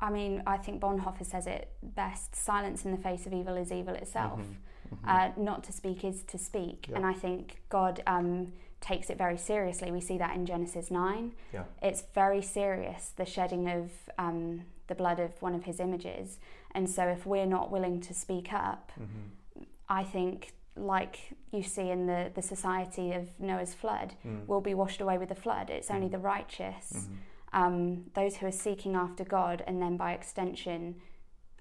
I 0.00 0.10
mean, 0.10 0.42
I 0.46 0.56
think 0.56 0.80
Bonhoeffer 0.80 1.24
says 1.26 1.46
it 1.46 1.72
best. 1.82 2.34
Silence 2.34 2.84
in 2.84 2.90
the 2.90 2.96
face 2.96 3.26
of 3.26 3.32
evil 3.32 3.56
is 3.56 3.70
evil 3.70 3.94
itself. 3.94 4.40
Mhm, 4.40 4.96
mhm. 4.96 5.08
Uh, 5.08 5.32
not 5.36 5.62
to 5.64 5.72
speak 5.72 6.04
is 6.04 6.22
to 6.24 6.38
speak, 6.38 6.88
Yeah. 6.88 6.96
and 6.96 7.06
I 7.06 7.12
think 7.12 7.60
God 7.68 8.02
um, 8.06 8.52
takes 8.80 9.10
it 9.10 9.18
very 9.18 9.36
seriously. 9.36 9.92
We 9.92 10.00
see 10.00 10.16
that 10.18 10.34
in 10.34 10.46
Genesis 10.46 10.90
nine. 10.90 11.32
Yeah. 11.52 11.64
It's 11.82 12.02
very 12.14 12.40
serious, 12.42 13.10
the 13.10 13.26
shedding 13.26 13.68
of 13.68 13.90
um, 14.18 14.62
the 14.86 14.94
blood 14.94 15.20
of 15.20 15.40
one 15.42 15.54
of 15.54 15.64
His 15.64 15.80
images, 15.80 16.38
and 16.74 16.88
so 16.88 17.06
if 17.06 17.26
we're 17.26 17.46
not 17.46 17.70
willing 17.70 18.00
to 18.00 18.14
speak 18.14 18.52
up, 18.52 18.90
Mhm. 18.98 19.64
I 19.88 20.02
think 20.04 20.54
like 20.76 21.34
you 21.50 21.62
see 21.62 21.90
in 21.90 22.06
the, 22.06 22.30
the 22.34 22.40
society 22.42 23.12
of 23.12 23.38
Noah's 23.38 23.74
flood, 23.74 24.14
Mm. 24.24 24.46
will 24.46 24.60
be 24.62 24.72
washed 24.72 25.00
away 25.00 25.18
with 25.18 25.28
the 25.28 25.34
flood. 25.34 25.68
It's 25.68 25.90
only 25.90 26.06
Mm. 26.08 26.12
the 26.12 26.18
righteous, 26.18 26.92
Mhm. 26.92 27.16
Um, 27.52 28.04
those 28.14 28.36
who 28.36 28.46
are 28.46 28.52
seeking 28.52 28.94
after 28.94 29.24
God, 29.24 29.62
and 29.66 29.80
then 29.82 29.96
by 29.96 30.12
extension, 30.12 31.00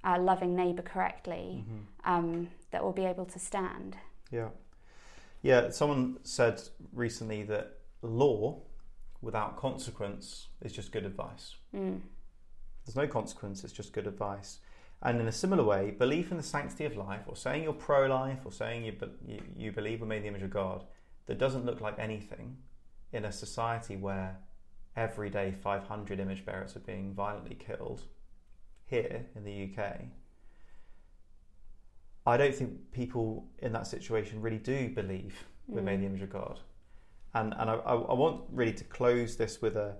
uh, 0.03 0.19
loving 0.19 0.55
neighbour 0.55 0.81
correctly, 0.83 1.65
Mhm. 1.67 1.85
um, 2.05 2.49
that 2.71 2.83
will 2.83 2.93
be 2.93 3.05
able 3.05 3.25
to 3.25 3.39
stand. 3.39 3.97
Yeah. 4.31 4.49
Yeah, 5.41 5.69
someone 5.69 6.19
said 6.23 6.61
recently 6.93 7.43
that 7.43 7.79
law 8.01 8.61
without 9.21 9.57
consequence 9.57 10.47
is 10.61 10.71
just 10.71 10.91
good 10.91 11.05
advice. 11.05 11.55
Mm. 11.73 12.01
There's 12.85 12.95
no 12.95 13.07
consequence, 13.07 13.63
it's 13.63 13.73
just 13.73 13.93
good 13.93 14.07
advice. 14.07 14.59
And 15.01 15.19
in 15.21 15.27
a 15.27 15.31
similar 15.31 15.63
way, 15.63 15.91
belief 15.91 16.31
in 16.31 16.37
the 16.37 16.43
sanctity 16.43 16.85
of 16.85 16.97
life, 16.97 17.23
or 17.27 17.35
saying 17.35 17.63
you're 17.63 17.73
pro 17.73 18.05
life, 18.07 18.45
or 18.45 18.51
saying 18.51 18.83
you, 18.85 18.91
be- 18.93 19.33
you, 19.33 19.41
you 19.55 19.71
believe 19.71 20.01
we're 20.01 20.07
made 20.07 20.17
in 20.17 20.23
the 20.23 20.27
image 20.29 20.41
of 20.43 20.49
God, 20.49 20.85
that 21.27 21.37
doesn't 21.37 21.65
look 21.65 21.79
like 21.81 21.97
anything 21.99 22.57
in 23.13 23.23
a 23.25 23.31
society 23.31 23.95
where 23.95 24.37
every 24.95 25.29
day 25.29 25.53
500 25.63 26.19
image 26.19 26.45
bearers 26.45 26.75
are 26.75 26.81
being 26.81 27.13
violently 27.13 27.55
killed 27.55 28.03
here 28.85 29.25
in 29.35 29.43
the 29.43 29.69
UK. 29.71 30.01
I 32.25 32.37
don't 32.37 32.53
think 32.53 32.91
people 32.91 33.47
in 33.59 33.71
that 33.73 33.87
situation 33.87 34.41
really 34.41 34.57
do 34.57 34.89
believe 34.89 35.45
we're 35.67 35.81
made 35.81 35.95
in 35.95 36.01
the 36.01 36.07
mm. 36.07 36.09
image 36.09 36.21
of 36.23 36.29
God. 36.29 36.59
And, 37.33 37.53
and 37.57 37.69
I, 37.69 37.73
I 37.75 37.93
I 37.95 38.13
want 38.13 38.43
really 38.51 38.73
to 38.73 38.83
close 38.83 39.35
this 39.35 39.61
with 39.61 39.75
a, 39.75 39.95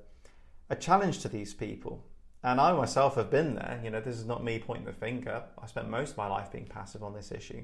a 0.69 0.75
challenge 0.75 1.19
to 1.19 1.29
these 1.29 1.53
people. 1.53 2.03
And 2.43 2.59
I 2.59 2.71
myself 2.73 3.15
have 3.15 3.29
been 3.29 3.55
there. 3.55 3.79
You 3.83 3.91
know, 3.91 3.99
this 3.99 4.15
is 4.15 4.25
not 4.25 4.43
me 4.43 4.59
pointing 4.59 4.85
the 4.85 4.93
finger. 4.93 5.43
I 5.61 5.65
spent 5.67 5.89
most 5.89 6.11
of 6.11 6.17
my 6.17 6.27
life 6.27 6.51
being 6.51 6.65
passive 6.65 7.03
on 7.03 7.13
this 7.13 7.31
issue. 7.31 7.63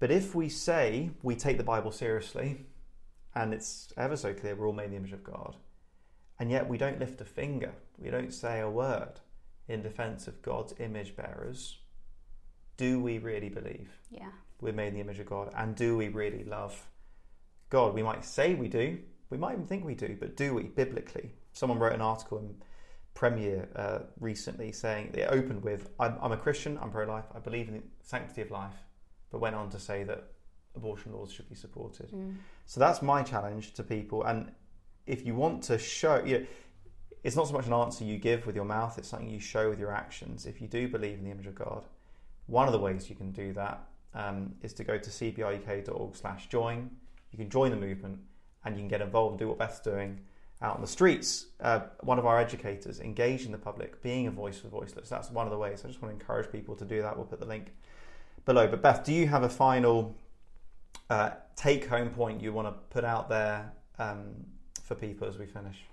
But 0.00 0.10
if 0.10 0.34
we 0.34 0.48
say 0.48 1.10
we 1.22 1.36
take 1.36 1.58
the 1.58 1.64
Bible 1.64 1.92
seriously, 1.92 2.66
and 3.34 3.52
it's 3.52 3.92
ever 3.96 4.16
so 4.16 4.32
clear 4.32 4.54
we're 4.54 4.66
all 4.66 4.72
made 4.72 4.86
in 4.86 4.90
the 4.92 4.96
image 4.96 5.12
of 5.12 5.24
God, 5.24 5.56
and 6.38 6.50
yet 6.50 6.68
we 6.68 6.78
don't 6.78 6.98
lift 6.98 7.20
a 7.20 7.24
finger, 7.24 7.72
we 7.98 8.10
don't 8.10 8.32
say 8.32 8.60
a 8.60 8.68
word 8.70 9.20
in 9.68 9.82
defense 9.82 10.26
of 10.28 10.42
God's 10.42 10.74
image 10.78 11.16
bearers, 11.16 11.78
do 12.76 13.00
we 13.00 13.18
really 13.18 13.48
believe 13.48 13.90
Yeah. 14.10 14.30
we're 14.60 14.72
made 14.72 14.88
in 14.88 14.94
the 14.94 15.00
image 15.00 15.20
of 15.20 15.26
God? 15.26 15.52
And 15.56 15.74
do 15.74 15.96
we 15.96 16.08
really 16.08 16.44
love 16.44 16.88
God? 17.70 17.94
We 17.94 18.02
might 18.02 18.24
say 18.24 18.54
we 18.54 18.68
do, 18.68 18.98
we 19.30 19.38
might 19.38 19.52
even 19.52 19.66
think 19.66 19.84
we 19.84 19.94
do, 19.94 20.16
but 20.18 20.36
do 20.36 20.54
we 20.54 20.64
biblically? 20.64 21.32
Someone 21.52 21.78
wrote 21.78 21.92
an 21.92 22.00
article 22.00 22.38
in 22.38 22.56
Premier 23.14 23.68
uh, 23.76 24.00
recently 24.18 24.72
saying 24.72 25.12
it 25.14 25.28
opened 25.30 25.62
with 25.62 25.90
I'm, 26.00 26.16
I'm 26.20 26.32
a 26.32 26.36
Christian, 26.36 26.78
I'm 26.82 26.90
pro 26.90 27.06
life, 27.06 27.24
I 27.34 27.38
believe 27.38 27.68
in 27.68 27.74
the 27.74 27.82
sanctity 28.02 28.42
of 28.42 28.50
life, 28.50 28.74
but 29.30 29.38
went 29.40 29.54
on 29.54 29.70
to 29.70 29.78
say 29.78 30.02
that 30.04 30.24
abortion 30.74 31.12
laws 31.12 31.32
should 31.32 31.48
be 31.48 31.54
supported. 31.54 32.10
Mm. 32.10 32.34
So 32.66 32.80
that's 32.80 33.02
my 33.02 33.22
challenge 33.22 33.74
to 33.74 33.84
people. 33.84 34.24
And 34.24 34.50
if 35.06 35.26
you 35.26 35.34
want 35.34 35.62
to 35.64 35.78
show, 35.78 36.22
you 36.24 36.38
know, 36.38 36.46
it's 37.22 37.36
not 37.36 37.46
so 37.46 37.54
much 37.54 37.66
an 37.66 37.72
answer 37.72 38.04
you 38.04 38.18
give 38.18 38.46
with 38.46 38.54
your 38.54 38.64
mouth, 38.64 38.98
it's 38.98 39.08
something 39.08 39.30
you 39.30 39.40
show 39.40 39.70
with 39.70 39.78
your 39.78 39.92
actions. 39.92 40.46
If 40.46 40.60
you 40.60 40.68
do 40.68 40.88
believe 40.88 41.18
in 41.18 41.24
the 41.24 41.30
image 41.30 41.46
of 41.46 41.54
God, 41.54 41.84
one 42.46 42.66
of 42.66 42.72
the 42.72 42.78
ways 42.78 43.08
you 43.08 43.16
can 43.16 43.32
do 43.32 43.52
that 43.54 43.82
um, 44.14 44.54
is 44.62 44.72
to 44.74 44.84
go 44.84 44.98
to 44.98 45.10
cbruk.org 45.10 46.16
slash 46.16 46.48
join. 46.48 46.90
You 47.30 47.38
can 47.38 47.48
join 47.48 47.70
the 47.70 47.76
movement 47.76 48.18
and 48.64 48.76
you 48.76 48.82
can 48.82 48.88
get 48.88 49.00
involved 49.00 49.32
and 49.32 49.38
do 49.38 49.48
what 49.48 49.58
Beth's 49.58 49.80
doing 49.80 50.20
out 50.62 50.76
on 50.76 50.80
the 50.80 50.86
streets. 50.86 51.46
Uh, 51.60 51.80
one 52.00 52.18
of 52.18 52.26
our 52.26 52.38
educators, 52.38 53.00
engaging 53.00 53.52
the 53.52 53.58
public, 53.58 54.02
being 54.02 54.26
a 54.26 54.30
voice 54.30 54.58
for 54.58 54.68
voiceless. 54.68 55.08
That's 55.08 55.30
one 55.30 55.46
of 55.46 55.50
the 55.50 55.58
ways. 55.58 55.82
I 55.84 55.88
just 55.88 56.00
want 56.00 56.16
to 56.16 56.20
encourage 56.20 56.50
people 56.52 56.76
to 56.76 56.84
do 56.84 57.02
that. 57.02 57.16
We'll 57.16 57.26
put 57.26 57.40
the 57.40 57.46
link 57.46 57.72
below. 58.44 58.66
But 58.66 58.82
Beth, 58.82 59.04
do 59.04 59.12
you 59.12 59.26
have 59.26 59.42
a 59.42 59.48
final 59.48 60.14
uh, 61.10 61.30
take 61.56 61.86
home 61.86 62.10
point 62.10 62.40
you 62.40 62.52
want 62.52 62.68
to 62.68 62.72
put 62.90 63.04
out 63.04 63.28
there 63.28 63.72
um, 63.98 64.46
for 64.84 64.94
people 64.94 65.26
as 65.26 65.38
we 65.38 65.46
finish? 65.46 65.84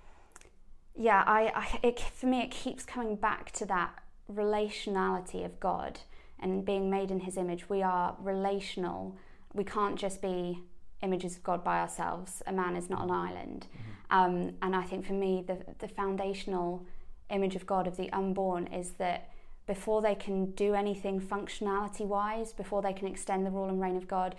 Yeah, 0.94 1.24
I, 1.26 1.52
I 1.54 1.78
it, 1.82 2.00
for 2.00 2.26
me, 2.26 2.42
it 2.42 2.50
keeps 2.50 2.84
coming 2.84 3.16
back 3.16 3.50
to 3.52 3.66
that 3.66 4.02
relationality 4.30 5.44
of 5.44 5.58
God 5.58 6.00
and 6.38 6.64
being 6.64 6.90
made 6.90 7.10
in 7.10 7.20
His 7.20 7.36
image. 7.36 7.68
We 7.68 7.82
are 7.82 8.14
relational. 8.20 9.16
We 9.54 9.64
can't 9.64 9.98
just 9.98 10.20
be 10.20 10.62
images 11.02 11.36
of 11.36 11.42
God 11.42 11.64
by 11.64 11.80
ourselves. 11.80 12.42
A 12.46 12.52
man 12.52 12.76
is 12.76 12.88
not 12.88 13.02
an 13.02 13.10
island. 13.10 13.66
Um, 14.10 14.52
and 14.60 14.76
I 14.76 14.82
think 14.82 15.06
for 15.06 15.14
me, 15.14 15.42
the 15.46 15.58
the 15.78 15.88
foundational 15.88 16.86
image 17.30 17.56
of 17.56 17.66
God 17.66 17.86
of 17.86 17.96
the 17.96 18.12
unborn 18.12 18.66
is 18.66 18.92
that 18.92 19.30
before 19.66 20.02
they 20.02 20.14
can 20.14 20.50
do 20.52 20.74
anything 20.74 21.20
functionality 21.20 22.04
wise, 22.04 22.52
before 22.52 22.82
they 22.82 22.92
can 22.92 23.06
extend 23.06 23.46
the 23.46 23.50
rule 23.50 23.68
and 23.68 23.80
reign 23.80 23.96
of 23.96 24.06
God, 24.06 24.34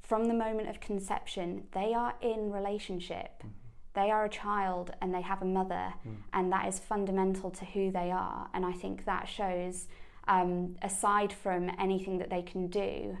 from 0.00 0.26
the 0.26 0.34
moment 0.34 0.68
of 0.68 0.78
conception, 0.78 1.64
they 1.72 1.92
are 1.92 2.14
in 2.20 2.52
relationship. 2.52 3.42
They 3.96 4.10
are 4.10 4.26
a 4.26 4.28
child 4.28 4.92
and 5.00 5.12
they 5.12 5.22
have 5.22 5.42
a 5.42 5.46
mother, 5.46 5.94
and 6.32 6.52
that 6.52 6.68
is 6.68 6.78
fundamental 6.78 7.50
to 7.50 7.64
who 7.64 7.90
they 7.90 8.10
are. 8.10 8.48
And 8.54 8.64
I 8.64 8.72
think 8.72 9.06
that 9.06 9.26
shows, 9.26 9.88
um, 10.28 10.76
aside 10.82 11.32
from 11.32 11.70
anything 11.78 12.18
that 12.18 12.30
they 12.30 12.42
can 12.42 12.68
do, 12.68 13.16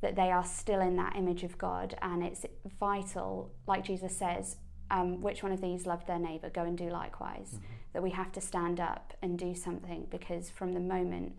that 0.00 0.16
they 0.16 0.30
are 0.32 0.44
still 0.44 0.80
in 0.80 0.96
that 0.96 1.14
image 1.16 1.44
of 1.44 1.58
God. 1.58 1.94
And 2.00 2.22
it's 2.22 2.44
vital, 2.80 3.52
like 3.66 3.84
Jesus 3.84 4.16
says, 4.16 4.56
um, 4.90 5.20
which 5.20 5.42
one 5.42 5.52
of 5.52 5.60
these 5.60 5.86
loved 5.86 6.06
their 6.06 6.18
neighbour? 6.18 6.50
Go 6.50 6.62
and 6.62 6.76
do 6.76 6.88
likewise. 6.88 7.58
That 7.92 8.02
we 8.02 8.10
have 8.10 8.32
to 8.32 8.40
stand 8.40 8.80
up 8.80 9.14
and 9.22 9.38
do 9.38 9.54
something 9.54 10.06
because 10.10 10.50
from 10.50 10.72
the 10.72 10.80
moment 10.80 11.34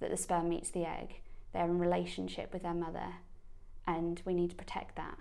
that 0.00 0.10
the 0.10 0.16
sperm 0.16 0.48
meets 0.48 0.70
the 0.70 0.86
egg, 0.88 1.20
they're 1.52 1.64
in 1.64 1.78
relationship 1.78 2.52
with 2.52 2.62
their 2.62 2.74
mother, 2.74 3.14
and 3.86 4.20
we 4.24 4.34
need 4.34 4.50
to 4.50 4.56
protect 4.56 4.96
that. 4.96 5.16